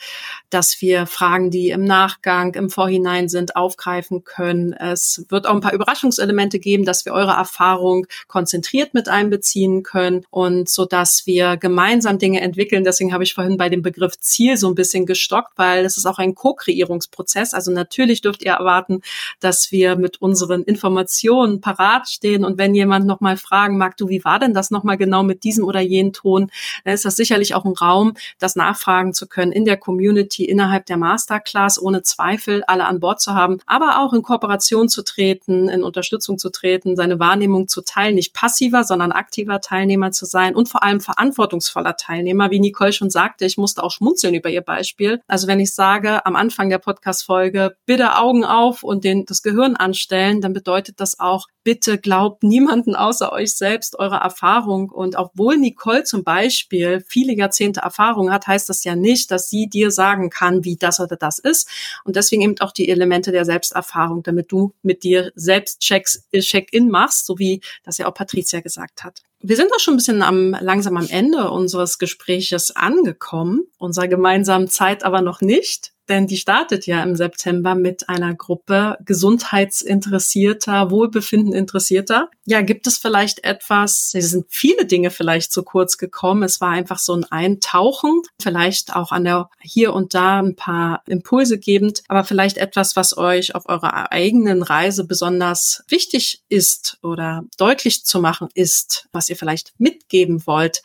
dass 0.48 0.80
wir 0.80 1.04
Fragen, 1.04 1.50
die 1.50 1.68
im 1.68 1.84
Nachgang, 1.84 2.54
im 2.54 2.70
Vorhinein 2.70 3.28
sind, 3.28 3.56
aufgreifen 3.56 4.24
können. 4.24 4.72
Es 4.72 5.26
wird 5.28 5.46
auch 5.46 5.52
ein 5.52 5.60
paar 5.60 5.74
Überraschungselemente 5.74 6.60
geben, 6.60 6.86
dass 6.86 7.04
wir 7.04 7.12
eure 7.12 7.32
Erfahrung 7.32 8.06
konzentriert 8.26 8.94
mit 8.94 9.10
einbeziehen 9.10 9.82
können 9.82 10.24
und 10.30 10.70
so 10.70 10.86
dass 10.86 11.26
wir 11.26 11.58
gemeinsam 11.58 12.18
Dinge 12.18 12.40
entwickeln. 12.40 12.84
Deswegen 12.84 13.12
habe 13.12 13.24
ich 13.24 13.34
vorhin 13.34 13.58
bei 13.58 13.68
dem 13.68 13.82
Begriff 13.82 14.18
Ziel 14.18 14.56
so 14.56 14.68
ein 14.68 14.74
bisschen 14.74 15.04
gestockt, 15.04 15.52
weil 15.56 15.84
es 15.84 15.98
ist 15.98 16.06
auch 16.06 16.18
ein 16.18 16.34
Co-Kreierungsprozess. 16.34 17.52
Also 17.52 17.70
natürlich 17.70 18.22
dürft 18.22 18.42
ihr 18.42 18.52
erwarten, 18.52 19.02
dass 19.40 19.70
wir 19.70 19.96
mit 19.96 20.22
unseren 20.22 20.62
Informationen 20.62 21.49
parat 21.58 22.08
stehen 22.08 22.44
und 22.44 22.58
wenn 22.58 22.74
jemand 22.74 23.06
nochmal 23.06 23.36
fragen 23.36 23.78
mag, 23.78 23.96
du, 23.96 24.08
wie 24.08 24.24
war 24.24 24.38
denn 24.38 24.54
das 24.54 24.70
nochmal 24.70 24.96
genau 24.96 25.22
mit 25.22 25.42
diesem 25.42 25.64
oder 25.64 25.80
jenen 25.80 26.12
Ton, 26.12 26.50
dann 26.84 26.94
ist 26.94 27.04
das 27.04 27.16
sicherlich 27.16 27.54
auch 27.54 27.64
ein 27.64 27.72
Raum, 27.72 28.14
das 28.38 28.56
nachfragen 28.56 29.12
zu 29.12 29.26
können 29.26 29.52
in 29.52 29.64
der 29.64 29.76
Community 29.76 30.44
innerhalb 30.44 30.86
der 30.86 30.96
Masterclass 30.96 31.80
ohne 31.80 32.02
Zweifel 32.02 32.62
alle 32.66 32.84
an 32.84 33.00
Bord 33.00 33.20
zu 33.20 33.34
haben, 33.34 33.58
aber 33.66 34.00
auch 34.00 34.12
in 34.12 34.22
Kooperation 34.22 34.88
zu 34.88 35.02
treten, 35.02 35.68
in 35.68 35.82
Unterstützung 35.82 36.38
zu 36.38 36.50
treten, 36.50 36.94
seine 36.94 37.18
Wahrnehmung 37.18 37.68
zu 37.68 37.82
teilen, 37.82 38.14
nicht 38.14 38.34
passiver, 38.34 38.84
sondern 38.84 39.12
aktiver 39.12 39.60
Teilnehmer 39.60 40.12
zu 40.12 40.26
sein 40.26 40.54
und 40.54 40.68
vor 40.68 40.82
allem 40.82 41.00
verantwortungsvoller 41.00 41.96
Teilnehmer. 41.96 42.50
Wie 42.50 42.60
Nicole 42.60 42.92
schon 42.92 43.10
sagte, 43.10 43.44
ich 43.44 43.56
musste 43.56 43.82
auch 43.82 43.90
schmunzeln 43.90 44.34
über 44.34 44.50
ihr 44.50 44.60
Beispiel. 44.60 45.20
Also 45.26 45.46
wenn 45.46 45.60
ich 45.60 45.74
sage 45.74 46.24
am 46.26 46.36
Anfang 46.36 46.68
der 46.68 46.78
Podcast-Folge, 46.78 47.76
bitte 47.86 48.16
Augen 48.16 48.44
auf 48.44 48.82
und 48.82 49.04
den, 49.04 49.24
das 49.26 49.42
Gehirn 49.42 49.76
anstellen, 49.76 50.40
dann 50.40 50.52
bedeutet 50.52 51.00
das 51.00 51.18
auch, 51.18 51.39
bitte 51.62 51.98
glaubt 51.98 52.42
niemanden 52.42 52.94
außer 52.94 53.32
euch 53.32 53.54
selbst 53.54 53.98
eure 53.98 54.16
Erfahrung. 54.16 54.90
Und 54.90 55.16
obwohl 55.16 55.56
Nicole 55.56 56.04
zum 56.04 56.24
Beispiel 56.24 57.04
viele 57.06 57.34
Jahrzehnte 57.34 57.80
Erfahrung 57.80 58.32
hat, 58.32 58.46
heißt 58.46 58.68
das 58.68 58.84
ja 58.84 58.96
nicht, 58.96 59.30
dass 59.30 59.50
sie 59.50 59.68
dir 59.68 59.90
sagen 59.90 60.30
kann, 60.30 60.64
wie 60.64 60.76
das 60.76 61.00
oder 61.00 61.16
das 61.16 61.38
ist. 61.38 61.68
Und 62.04 62.16
deswegen 62.16 62.42
eben 62.42 62.60
auch 62.60 62.72
die 62.72 62.88
Elemente 62.88 63.32
der 63.32 63.44
Selbsterfahrung, 63.44 64.22
damit 64.22 64.50
du 64.52 64.72
mit 64.82 65.02
dir 65.02 65.32
selbst 65.34 65.80
Checks, 65.80 66.26
Check-in 66.32 66.88
machst, 66.90 67.26
so 67.26 67.38
wie 67.38 67.60
das 67.84 67.98
ja 67.98 68.06
auch 68.06 68.14
Patricia 68.14 68.60
gesagt 68.60 69.04
hat. 69.04 69.22
Wir 69.42 69.56
sind 69.56 69.72
auch 69.74 69.80
schon 69.80 69.94
ein 69.94 69.96
bisschen 69.96 70.22
am, 70.22 70.54
langsam 70.60 70.98
am 70.98 71.08
Ende 71.08 71.50
unseres 71.50 71.98
Gespräches 71.98 72.76
angekommen, 72.76 73.62
unserer 73.78 74.06
gemeinsamen 74.06 74.68
Zeit 74.68 75.02
aber 75.02 75.22
noch 75.22 75.40
nicht 75.40 75.92
denn 76.10 76.26
die 76.26 76.36
startet 76.36 76.86
ja 76.86 77.02
im 77.04 77.14
September 77.14 77.74
mit 77.74 78.08
einer 78.08 78.34
Gruppe 78.34 78.98
gesundheitsinteressierter, 79.06 80.90
Wohlbefinden-interessierter. 80.90 82.28
Ja, 82.46 82.62
gibt 82.62 82.88
es 82.88 82.98
vielleicht 82.98 83.44
etwas, 83.44 84.10
es 84.14 84.30
sind 84.30 84.46
viele 84.48 84.86
Dinge 84.86 85.10
vielleicht 85.10 85.52
zu 85.52 85.62
kurz 85.62 85.98
gekommen. 85.98 86.42
Es 86.42 86.60
war 86.60 86.70
einfach 86.70 86.98
so 86.98 87.14
ein 87.14 87.24
Eintauchen, 87.24 88.22
vielleicht 88.42 88.94
auch 88.96 89.12
an 89.12 89.24
der 89.24 89.50
hier 89.60 89.94
und 89.94 90.12
da 90.14 90.40
ein 90.40 90.56
paar 90.56 91.02
Impulse 91.06 91.60
gebend, 91.60 92.02
aber 92.08 92.24
vielleicht 92.24 92.58
etwas, 92.58 92.96
was 92.96 93.16
euch 93.16 93.54
auf 93.54 93.68
eurer 93.68 94.10
eigenen 94.10 94.64
Reise 94.64 95.06
besonders 95.06 95.84
wichtig 95.86 96.42
ist 96.48 96.98
oder 97.02 97.44
deutlich 97.56 98.04
zu 98.04 98.20
machen 98.20 98.48
ist, 98.54 99.08
was 99.12 99.28
ihr 99.30 99.36
vielleicht 99.36 99.72
mitgeben 99.78 100.46
wollt 100.46 100.82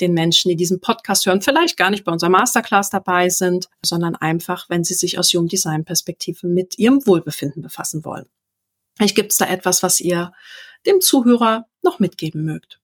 den 0.00 0.14
Menschen, 0.14 0.48
die 0.48 0.56
diesen 0.56 0.80
Podcast 0.80 1.26
hören, 1.26 1.42
vielleicht 1.42 1.76
gar 1.76 1.90
nicht 1.90 2.04
bei 2.04 2.12
unserer 2.12 2.30
Masterclass 2.30 2.90
dabei 2.90 3.28
sind, 3.28 3.68
sondern 3.84 4.16
einfach 4.16 4.70
wenn 4.70 4.84
sie 4.84 4.94
sich 4.94 5.18
aus 5.18 5.32
Human 5.32 5.48
Design 5.48 5.84
Perspektive 5.84 6.46
mit 6.46 6.78
ihrem 6.78 7.06
Wohlbefinden 7.06 7.62
befassen 7.62 8.04
wollen. 8.04 8.26
Vielleicht 8.96 9.16
gibt 9.16 9.32
es 9.32 9.38
da 9.38 9.46
etwas, 9.46 9.82
was 9.82 10.00
ihr 10.00 10.32
dem 10.86 11.00
Zuhörer 11.00 11.66
noch 11.82 11.98
mitgeben 11.98 12.44
mögt. 12.44 12.80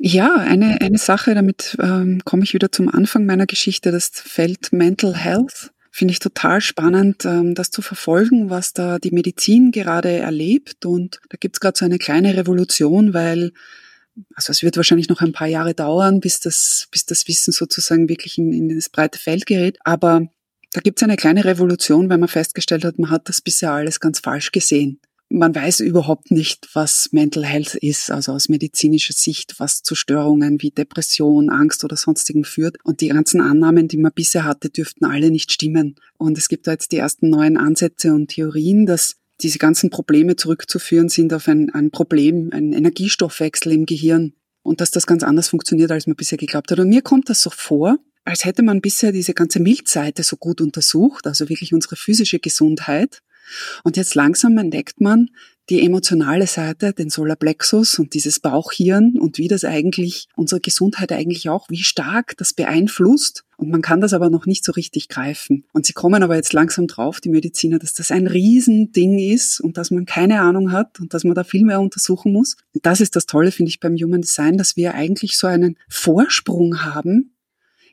Ja, 0.00 0.36
eine, 0.36 0.80
eine 0.80 0.98
Sache, 0.98 1.34
damit 1.34 1.76
ähm, 1.80 2.22
komme 2.24 2.44
ich 2.44 2.54
wieder 2.54 2.70
zum 2.70 2.88
Anfang 2.88 3.26
meiner 3.26 3.46
Geschichte, 3.46 3.90
das 3.90 4.10
Feld 4.14 4.72
Mental 4.72 5.16
Health. 5.16 5.72
Finde 5.90 6.12
ich 6.12 6.20
total 6.20 6.60
spannend, 6.60 7.24
ähm, 7.24 7.56
das 7.56 7.72
zu 7.72 7.82
verfolgen, 7.82 8.50
was 8.50 8.72
da 8.72 9.00
die 9.00 9.10
Medizin 9.10 9.72
gerade 9.72 10.10
erlebt. 10.10 10.86
Und 10.86 11.18
da 11.30 11.36
gibt 11.38 11.56
es 11.56 11.60
gerade 11.60 11.76
so 11.76 11.84
eine 11.84 11.98
kleine 11.98 12.36
Revolution, 12.36 13.12
weil 13.12 13.52
also 14.34 14.50
es 14.50 14.62
wird 14.62 14.76
wahrscheinlich 14.76 15.08
noch 15.08 15.20
ein 15.20 15.32
paar 15.32 15.46
Jahre 15.46 15.74
dauern, 15.74 16.20
bis 16.20 16.40
das, 16.40 16.88
bis 16.90 17.06
das 17.06 17.28
Wissen 17.28 17.52
sozusagen 17.52 18.08
wirklich 18.08 18.38
in, 18.38 18.52
in 18.52 18.74
das 18.74 18.88
breite 18.88 19.18
Feld 19.18 19.46
gerät. 19.46 19.78
Aber 19.84 20.28
da 20.72 20.80
gibt 20.80 20.98
es 20.98 21.02
eine 21.02 21.16
kleine 21.16 21.44
Revolution, 21.44 22.08
weil 22.10 22.18
man 22.18 22.28
festgestellt 22.28 22.84
hat, 22.84 22.98
man 22.98 23.10
hat 23.10 23.28
das 23.28 23.40
bisher 23.40 23.72
alles 23.72 24.00
ganz 24.00 24.20
falsch 24.20 24.52
gesehen. 24.52 25.00
Man 25.30 25.54
weiß 25.54 25.80
überhaupt 25.80 26.30
nicht, 26.30 26.70
was 26.72 27.10
Mental 27.12 27.44
Health 27.44 27.74
ist, 27.74 28.10
also 28.10 28.32
aus 28.32 28.48
medizinischer 28.48 29.12
Sicht, 29.12 29.56
was 29.58 29.82
zu 29.82 29.94
Störungen 29.94 30.62
wie 30.62 30.70
Depression, 30.70 31.50
Angst 31.50 31.84
oder 31.84 31.96
sonstigen 31.96 32.44
führt. 32.44 32.78
Und 32.82 33.02
die 33.02 33.08
ganzen 33.08 33.42
Annahmen, 33.42 33.88
die 33.88 33.98
man 33.98 34.12
bisher 34.14 34.44
hatte, 34.44 34.70
dürften 34.70 35.04
alle 35.04 35.30
nicht 35.30 35.52
stimmen. 35.52 35.96
Und 36.16 36.38
es 36.38 36.48
gibt 36.48 36.66
da 36.66 36.72
jetzt 36.72 36.92
die 36.92 36.96
ersten 36.96 37.28
neuen 37.28 37.58
Ansätze 37.58 38.14
und 38.14 38.28
Theorien, 38.28 38.86
dass 38.86 39.16
diese 39.40 39.58
ganzen 39.58 39.90
Probleme 39.90 40.36
zurückzuführen 40.36 41.08
sind 41.08 41.32
auf 41.32 41.48
ein, 41.48 41.72
ein 41.74 41.90
Problem, 41.90 42.50
einen 42.52 42.72
Energiestoffwechsel 42.72 43.72
im 43.72 43.86
Gehirn 43.86 44.32
und 44.62 44.80
dass 44.80 44.90
das 44.90 45.06
ganz 45.06 45.22
anders 45.22 45.48
funktioniert, 45.48 45.90
als 45.90 46.06
man 46.06 46.16
bisher 46.16 46.38
geglaubt 46.38 46.70
hat. 46.70 46.78
Und 46.78 46.88
mir 46.88 47.02
kommt 47.02 47.28
das 47.28 47.42
so 47.42 47.50
vor, 47.50 47.98
als 48.24 48.44
hätte 48.44 48.62
man 48.62 48.80
bisher 48.80 49.12
diese 49.12 49.32
ganze 49.32 49.60
Milzseite 49.60 50.22
so 50.22 50.36
gut 50.36 50.60
untersucht, 50.60 51.26
also 51.26 51.48
wirklich 51.48 51.72
unsere 51.72 51.96
physische 51.96 52.38
Gesundheit. 52.38 53.22
Und 53.84 53.96
jetzt 53.96 54.14
langsam 54.14 54.58
entdeckt 54.58 55.00
man 55.00 55.30
die 55.70 55.84
emotionale 55.84 56.46
Seite, 56.46 56.92
den 56.92 57.10
Solarplexus 57.10 57.98
und 57.98 58.14
dieses 58.14 58.40
Bauchhirn 58.40 59.18
und 59.18 59.36
wie 59.38 59.48
das 59.48 59.64
eigentlich 59.64 60.28
unsere 60.34 60.60
Gesundheit 60.60 61.12
eigentlich 61.12 61.48
auch, 61.50 61.68
wie 61.68 61.82
stark 61.82 62.36
das 62.38 62.54
beeinflusst. 62.54 63.44
Und 63.58 63.70
man 63.70 63.82
kann 63.82 64.00
das 64.00 64.14
aber 64.14 64.30
noch 64.30 64.46
nicht 64.46 64.64
so 64.64 64.72
richtig 64.72 65.08
greifen. 65.08 65.64
Und 65.72 65.84
sie 65.84 65.92
kommen 65.92 66.22
aber 66.22 66.36
jetzt 66.36 66.52
langsam 66.52 66.86
drauf, 66.86 67.20
die 67.20 67.28
Mediziner, 67.28 67.78
dass 67.78 67.92
das 67.92 68.10
ein 68.10 68.26
Riesending 68.26 69.18
ist 69.18 69.60
und 69.60 69.76
dass 69.76 69.90
man 69.90 70.06
keine 70.06 70.40
Ahnung 70.40 70.72
hat 70.72 71.00
und 71.00 71.12
dass 71.12 71.24
man 71.24 71.34
da 71.34 71.44
viel 71.44 71.64
mehr 71.64 71.80
untersuchen 71.80 72.32
muss. 72.32 72.56
Und 72.72 72.86
das 72.86 73.00
ist 73.00 73.16
das 73.16 73.26
Tolle, 73.26 73.50
finde 73.50 73.70
ich, 73.70 73.80
beim 73.80 73.96
Human 73.96 74.22
Design, 74.22 74.56
dass 74.56 74.76
wir 74.76 74.94
eigentlich 74.94 75.36
so 75.36 75.48
einen 75.48 75.76
Vorsprung 75.88 76.82
haben 76.82 77.34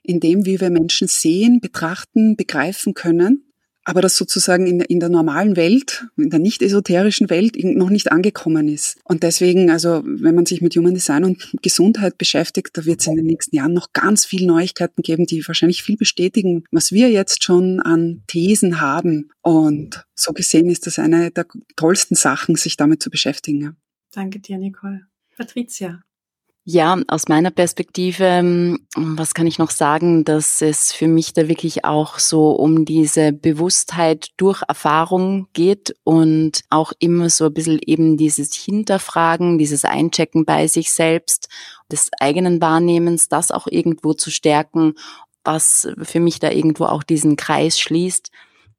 in 0.03 0.19
dem, 0.19 0.45
wie 0.45 0.61
wir 0.61 0.69
Menschen 0.69 1.07
sehen, 1.07 1.59
betrachten, 1.59 2.36
begreifen 2.36 2.93
können, 2.93 3.45
aber 3.86 4.01
das 4.01 4.17
sozusagen 4.17 4.67
in, 4.67 4.81
in 4.81 4.99
der 4.99 5.09
normalen 5.09 5.55
Welt, 5.55 6.07
in 6.17 6.29
der 6.31 6.39
nicht 6.39 6.61
esoterischen 6.61 7.29
Welt 7.29 7.55
noch 7.63 7.89
nicht 7.89 8.11
angekommen 8.11 8.67
ist. 8.67 8.97
Und 9.03 9.23
deswegen, 9.23 9.69
also 9.69 10.01
wenn 10.05 10.36
man 10.36 10.45
sich 10.45 10.61
mit 10.61 10.75
Human 10.75 10.95
Design 10.95 11.23
und 11.23 11.53
Gesundheit 11.61 12.17
beschäftigt, 12.17 12.71
da 12.73 12.86
wird 12.86 13.01
es 13.01 13.07
in 13.07 13.15
den 13.15 13.25
nächsten 13.25 13.55
Jahren 13.55 13.73
noch 13.73 13.93
ganz 13.93 14.25
viele 14.25 14.47
Neuigkeiten 14.47 15.03
geben, 15.03 15.25
die 15.25 15.47
wahrscheinlich 15.47 15.83
viel 15.83 15.97
bestätigen, 15.97 16.63
was 16.71 16.91
wir 16.91 17.09
jetzt 17.09 17.43
schon 17.43 17.79
an 17.79 18.23
Thesen 18.27 18.81
haben. 18.81 19.29
Und 19.41 20.05
so 20.15 20.33
gesehen 20.33 20.69
ist 20.69 20.88
das 20.88 20.99
eine 20.99 21.31
der 21.31 21.45
tollsten 21.75 22.15
Sachen, 22.15 22.55
sich 22.55 22.77
damit 22.77 23.03
zu 23.03 23.09
beschäftigen. 23.09 23.77
Danke 24.11 24.39
dir, 24.39 24.57
Nicole. 24.57 25.01
Patricia. 25.38 26.01
Ja, 26.68 26.97
aus 27.07 27.28
meiner 27.28 27.51
Perspektive, 27.51 28.24
ähm, 28.24 28.88
was 28.95 29.36
kann 29.36 29.45
ich 29.45 29.59
noch 29.59 29.70
sagen, 29.70 30.26
dass 30.26 30.63
es 30.63 30.91
für 30.91 31.07
mich 31.07 31.32
da 31.34 31.47
wirklich 31.47 31.86
auch 31.86 32.18
so 32.18 32.53
um 32.53 32.86
diese 32.86 33.34
Bewusstheit 33.34 34.30
durch 34.38 34.63
Erfahrung 34.68 35.47
geht 35.53 35.95
und 36.03 36.61
auch 36.72 36.91
immer 36.97 37.30
so 37.30 37.45
ein 37.45 37.53
bisschen 37.53 37.80
eben 37.86 38.18
dieses 38.18 38.55
Hinterfragen, 38.55 39.59
dieses 39.59 39.86
Einchecken 39.86 40.43
bei 40.43 40.66
sich 40.66 40.91
selbst, 40.91 41.49
des 41.91 42.09
eigenen 42.20 42.59
Wahrnehmens, 42.59 43.30
das 43.30 43.51
auch 43.51 43.68
irgendwo 43.68 44.13
zu 44.13 44.32
stärken, 44.32 44.95
was 45.43 45.88
für 46.01 46.20
mich 46.20 46.39
da 46.39 46.49
irgendwo 46.49 46.86
auch 46.86 47.03
diesen 47.03 47.36
Kreis 47.36 47.80
schließt, 47.80 48.32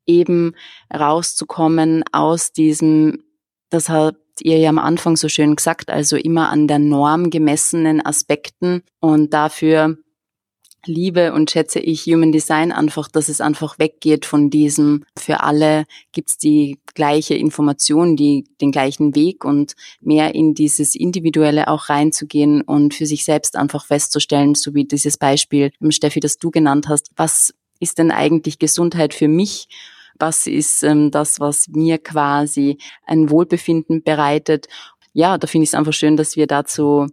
eben 0.06 0.56
rauszukommen 0.92 2.02
aus 2.10 2.50
diesem, 2.50 3.22
das 3.70 3.88
hat 3.88 4.16
ihr 4.42 4.58
ja 4.58 4.68
am 4.68 4.78
Anfang 4.78 5.16
so 5.16 5.28
schön 5.28 5.56
gesagt, 5.56 5.90
also 5.90 6.16
immer 6.16 6.50
an 6.50 6.68
der 6.68 6.78
Norm 6.78 7.30
gemessenen 7.30 8.04
Aspekten 8.04 8.82
und 9.00 9.32
dafür 9.32 9.96
liebe 10.86 11.32
und 11.32 11.50
schätze 11.50 11.80
ich 11.80 12.06
Human 12.06 12.32
Design 12.32 12.72
einfach, 12.72 13.08
dass 13.08 13.28
es 13.28 13.40
einfach 13.40 13.78
weggeht 13.78 14.24
von 14.24 14.50
diesem, 14.50 15.04
für 15.18 15.42
alle 15.42 15.84
gibt's 16.12 16.38
die 16.38 16.78
gleiche 16.94 17.34
Information, 17.34 18.16
die, 18.16 18.44
den 18.60 18.72
gleichen 18.72 19.14
Weg 19.14 19.44
und 19.44 19.74
mehr 20.00 20.34
in 20.34 20.54
dieses 20.54 20.94
Individuelle 20.94 21.68
auch 21.68 21.88
reinzugehen 21.88 22.62
und 22.62 22.94
für 22.94 23.06
sich 23.06 23.24
selbst 23.24 23.56
einfach 23.56 23.86
festzustellen, 23.86 24.54
so 24.54 24.74
wie 24.74 24.84
dieses 24.84 25.18
Beispiel, 25.18 25.72
Steffi, 25.90 26.20
das 26.20 26.38
du 26.38 26.50
genannt 26.50 26.88
hast, 26.88 27.10
was 27.16 27.54
ist 27.80 27.98
denn 27.98 28.10
eigentlich 28.10 28.58
Gesundheit 28.58 29.14
für 29.14 29.28
mich? 29.28 29.68
Was 30.18 30.46
ist 30.46 30.82
ähm, 30.82 31.10
das, 31.10 31.40
was 31.40 31.68
mir 31.68 31.98
quasi 31.98 32.78
ein 33.06 33.30
Wohlbefinden 33.30 34.02
bereitet? 34.02 34.66
Ja, 35.12 35.38
da 35.38 35.46
finde 35.46 35.64
ich 35.64 35.70
es 35.70 35.74
einfach 35.74 35.92
schön, 35.92 36.16
dass 36.16 36.36
wir 36.36 36.46
dazu 36.46 37.06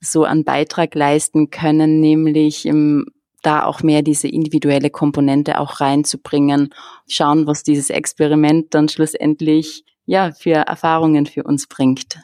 so 0.00 0.24
einen 0.24 0.44
Beitrag 0.44 0.94
leisten 0.94 1.50
können, 1.50 2.00
nämlich 2.00 2.66
im 2.66 3.06
da 3.46 3.64
auch 3.64 3.82
mehr 3.82 4.02
diese 4.02 4.26
individuelle 4.26 4.90
Komponente 4.90 5.60
auch 5.60 5.80
reinzubringen, 5.80 6.74
schauen, 7.06 7.46
was 7.46 7.62
dieses 7.62 7.90
Experiment 7.90 8.74
dann 8.74 8.88
schlussendlich 8.88 9.84
ja 10.04 10.32
für 10.32 10.54
Erfahrungen 10.54 11.26
für 11.26 11.44
uns 11.44 11.68
bringt. 11.68 12.18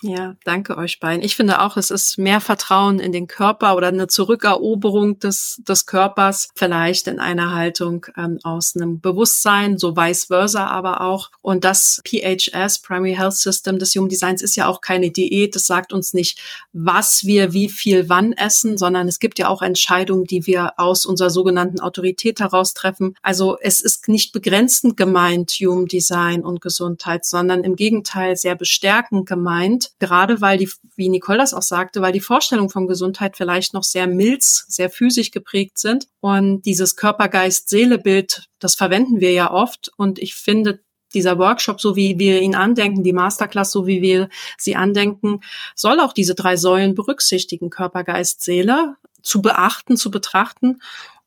Ja, 0.00 0.36
danke 0.44 0.76
euch 0.76 1.00
beiden. 1.00 1.24
Ich 1.24 1.34
finde 1.34 1.60
auch, 1.60 1.76
es 1.76 1.90
ist 1.90 2.18
mehr 2.18 2.40
Vertrauen 2.40 3.00
in 3.00 3.10
den 3.10 3.26
Körper 3.26 3.74
oder 3.74 3.88
eine 3.88 4.06
Zurückeroberung 4.06 5.18
des, 5.18 5.60
des 5.66 5.86
Körpers, 5.86 6.50
vielleicht 6.54 7.08
in 7.08 7.18
einer 7.18 7.52
Haltung 7.52 8.06
ähm, 8.16 8.38
aus 8.44 8.76
einem 8.76 9.00
Bewusstsein, 9.00 9.76
so 9.76 9.96
vice 9.96 10.26
versa 10.26 10.68
aber 10.68 11.00
auch. 11.00 11.32
Und 11.40 11.64
das 11.64 12.00
PHS, 12.06 12.78
Primary 12.80 13.16
Health 13.16 13.34
System 13.34 13.80
des 13.80 13.92
Human 13.96 14.08
Designs, 14.08 14.40
ist 14.40 14.54
ja 14.54 14.68
auch 14.68 14.82
keine 14.82 15.10
Diät. 15.10 15.56
Das 15.56 15.66
sagt 15.66 15.92
uns 15.92 16.14
nicht, 16.14 16.38
was 16.72 17.24
wir 17.24 17.52
wie 17.52 17.68
viel 17.68 18.08
wann 18.08 18.32
essen, 18.34 18.78
sondern 18.78 19.08
es 19.08 19.18
gibt 19.18 19.40
ja 19.40 19.48
auch 19.48 19.62
Entscheidungen, 19.62 20.26
die 20.26 20.46
wir 20.46 20.78
aus 20.78 21.06
unserer 21.06 21.30
sogenannten 21.30 21.80
Autorität 21.80 22.38
heraus 22.38 22.72
treffen. 22.72 23.16
Also 23.20 23.58
es 23.60 23.80
ist 23.80 24.06
nicht 24.06 24.32
begrenzend 24.32 24.96
gemeint, 24.96 25.50
Human 25.60 25.86
Design 25.86 26.44
und 26.44 26.60
Gesundheit, 26.60 27.24
sondern 27.24 27.64
im 27.64 27.74
Gegenteil 27.74 28.36
sehr 28.36 28.54
bestärkend 28.54 29.26
gemeint 29.26 29.87
gerade 29.98 30.40
weil 30.40 30.58
die, 30.58 30.70
wie 30.96 31.08
Nicole 31.08 31.38
das 31.38 31.54
auch 31.54 31.62
sagte, 31.62 32.00
weil 32.00 32.12
die 32.12 32.20
Vorstellungen 32.20 32.70
von 32.70 32.86
Gesundheit 32.86 33.36
vielleicht 33.36 33.74
noch 33.74 33.84
sehr 33.84 34.06
milz, 34.06 34.64
sehr 34.68 34.90
physisch 34.90 35.30
geprägt 35.30 35.78
sind. 35.78 36.06
Und 36.20 36.62
dieses 36.62 36.96
Körper-Geist-Seele-Bild, 36.96 38.48
das 38.58 38.74
verwenden 38.74 39.20
wir 39.20 39.32
ja 39.32 39.50
oft. 39.50 39.90
Und 39.96 40.18
ich 40.18 40.34
finde, 40.34 40.80
dieser 41.14 41.38
Workshop, 41.38 41.80
so 41.80 41.96
wie 41.96 42.18
wir 42.18 42.40
ihn 42.40 42.54
andenken, 42.54 43.02
die 43.02 43.12
Masterclass, 43.12 43.70
so 43.70 43.86
wie 43.86 44.02
wir 44.02 44.28
sie 44.58 44.76
andenken, 44.76 45.40
soll 45.74 46.00
auch 46.00 46.12
diese 46.12 46.34
drei 46.34 46.56
Säulen 46.56 46.94
berücksichtigen, 46.94 47.70
Körper, 47.70 48.04
Geist, 48.04 48.44
Seele, 48.44 48.96
zu 49.22 49.42
beachten, 49.42 49.96
zu 49.96 50.10
betrachten 50.10 50.80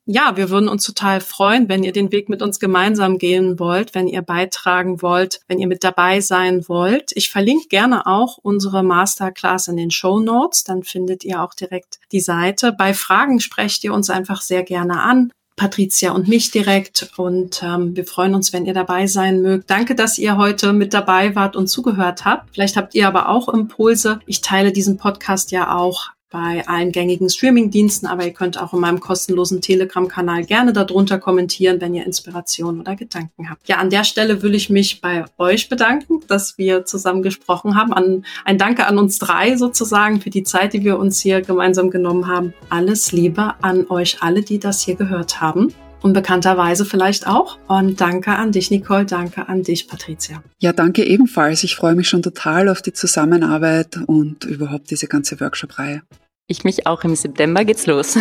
ja, 0.05 0.35
wir 0.35 0.49
würden 0.49 0.67
uns 0.67 0.83
total 0.83 1.21
freuen, 1.21 1.69
wenn 1.69 1.83
ihr 1.83 1.93
den 1.93 2.11
Weg 2.11 2.27
mit 2.27 2.41
uns 2.41 2.59
gemeinsam 2.59 3.17
gehen 3.17 3.59
wollt, 3.59 3.93
wenn 3.93 4.07
ihr 4.07 4.21
beitragen 4.21 5.01
wollt, 5.01 5.41
wenn 5.47 5.59
ihr 5.59 5.67
mit 5.67 5.83
dabei 5.83 6.21
sein 6.21 6.67
wollt. 6.67 7.11
Ich 7.13 7.29
verlinke 7.29 7.67
gerne 7.67 8.07
auch 8.07 8.37
unsere 8.41 8.83
Masterclass 8.83 9.67
in 9.67 9.77
den 9.77 9.91
Show 9.91 10.19
Notes, 10.19 10.63
dann 10.63 10.83
findet 10.83 11.23
ihr 11.23 11.41
auch 11.41 11.53
direkt 11.53 11.99
die 12.11 12.19
Seite. 12.19 12.71
Bei 12.71 12.93
Fragen 12.93 13.39
sprecht 13.39 13.83
ihr 13.83 13.93
uns 13.93 14.09
einfach 14.09 14.41
sehr 14.41 14.63
gerne 14.63 15.01
an. 15.01 15.31
Patricia 15.55 16.11
und 16.13 16.27
mich 16.27 16.49
direkt 16.49 17.11
und 17.17 17.61
ähm, 17.61 17.95
wir 17.95 18.05
freuen 18.05 18.33
uns, 18.33 18.51
wenn 18.51 18.65
ihr 18.65 18.73
dabei 18.73 19.05
sein 19.05 19.43
mögt. 19.43 19.69
Danke, 19.69 19.93
dass 19.93 20.17
ihr 20.17 20.37
heute 20.37 20.73
mit 20.73 20.93
dabei 20.93 21.35
wart 21.35 21.55
und 21.55 21.67
zugehört 21.67 22.25
habt. 22.25 22.49
Vielleicht 22.53 22.77
habt 22.77 22.95
ihr 22.95 23.07
aber 23.07 23.29
auch 23.29 23.47
Impulse. 23.47 24.21
Ich 24.25 24.41
teile 24.41 24.71
diesen 24.71 24.97
Podcast 24.97 25.51
ja 25.51 25.75
auch 25.75 26.09
bei 26.32 26.65
allen 26.67 26.91
gängigen 26.91 27.29
Streaming-Diensten, 27.29 28.07
aber 28.07 28.25
ihr 28.25 28.34
könnt 28.34 28.59
auch 28.59 28.73
in 28.73 28.79
meinem 28.79 28.99
kostenlosen 28.99 29.61
Telegram-Kanal 29.61 30.45
gerne 30.45 30.73
darunter 30.73 31.19
kommentieren, 31.19 31.82
wenn 31.82 31.93
ihr 31.93 32.05
Inspiration 32.05 32.79
oder 32.79 32.95
Gedanken 32.95 33.49
habt. 33.49 33.67
Ja, 33.67 33.77
an 33.77 33.89
der 33.89 34.05
Stelle 34.05 34.41
will 34.41 34.55
ich 34.55 34.69
mich 34.69 35.01
bei 35.01 35.25
euch 35.38 35.69
bedanken, 35.69 36.21
dass 36.27 36.57
wir 36.57 36.86
zusammen 36.86 37.21
gesprochen 37.21 37.75
haben. 37.75 37.93
An, 37.93 38.25
ein 38.45 38.57
Danke 38.57 38.88
an 38.88 38.97
uns 38.97 39.19
drei 39.19 39.57
sozusagen 39.57 40.21
für 40.21 40.29
die 40.29 40.43
Zeit, 40.43 40.73
die 40.73 40.84
wir 40.84 40.97
uns 40.97 41.19
hier 41.19 41.41
gemeinsam 41.41 41.89
genommen 41.91 42.27
haben. 42.27 42.53
Alles 42.69 43.11
Liebe 43.11 43.53
an 43.61 43.88
euch 43.89 44.21
alle, 44.21 44.41
die 44.41 44.59
das 44.59 44.82
hier 44.82 44.95
gehört 44.95 45.41
haben 45.41 45.73
unbekannterweise 46.01 46.85
vielleicht 46.85 47.27
auch. 47.27 47.57
Und 47.67 48.01
danke 48.01 48.31
an 48.31 48.51
dich, 48.51 48.71
Nicole, 48.71 49.05
danke 49.05 49.47
an 49.47 49.63
dich, 49.63 49.87
Patricia. 49.87 50.43
Ja, 50.59 50.73
danke 50.73 51.03
ebenfalls. 51.03 51.63
Ich 51.63 51.75
freue 51.75 51.95
mich 51.95 52.09
schon 52.09 52.21
total 52.21 52.69
auf 52.69 52.81
die 52.81 52.93
Zusammenarbeit 52.93 53.99
und 54.07 54.45
überhaupt 54.45 54.91
diese 54.91 55.07
ganze 55.07 55.39
Workshop-Reihe. 55.39 56.01
Ich 56.47 56.63
mich 56.63 56.85
auch. 56.87 57.03
Im 57.03 57.15
September 57.15 57.63
geht's 57.63 57.85
los. 57.85 58.17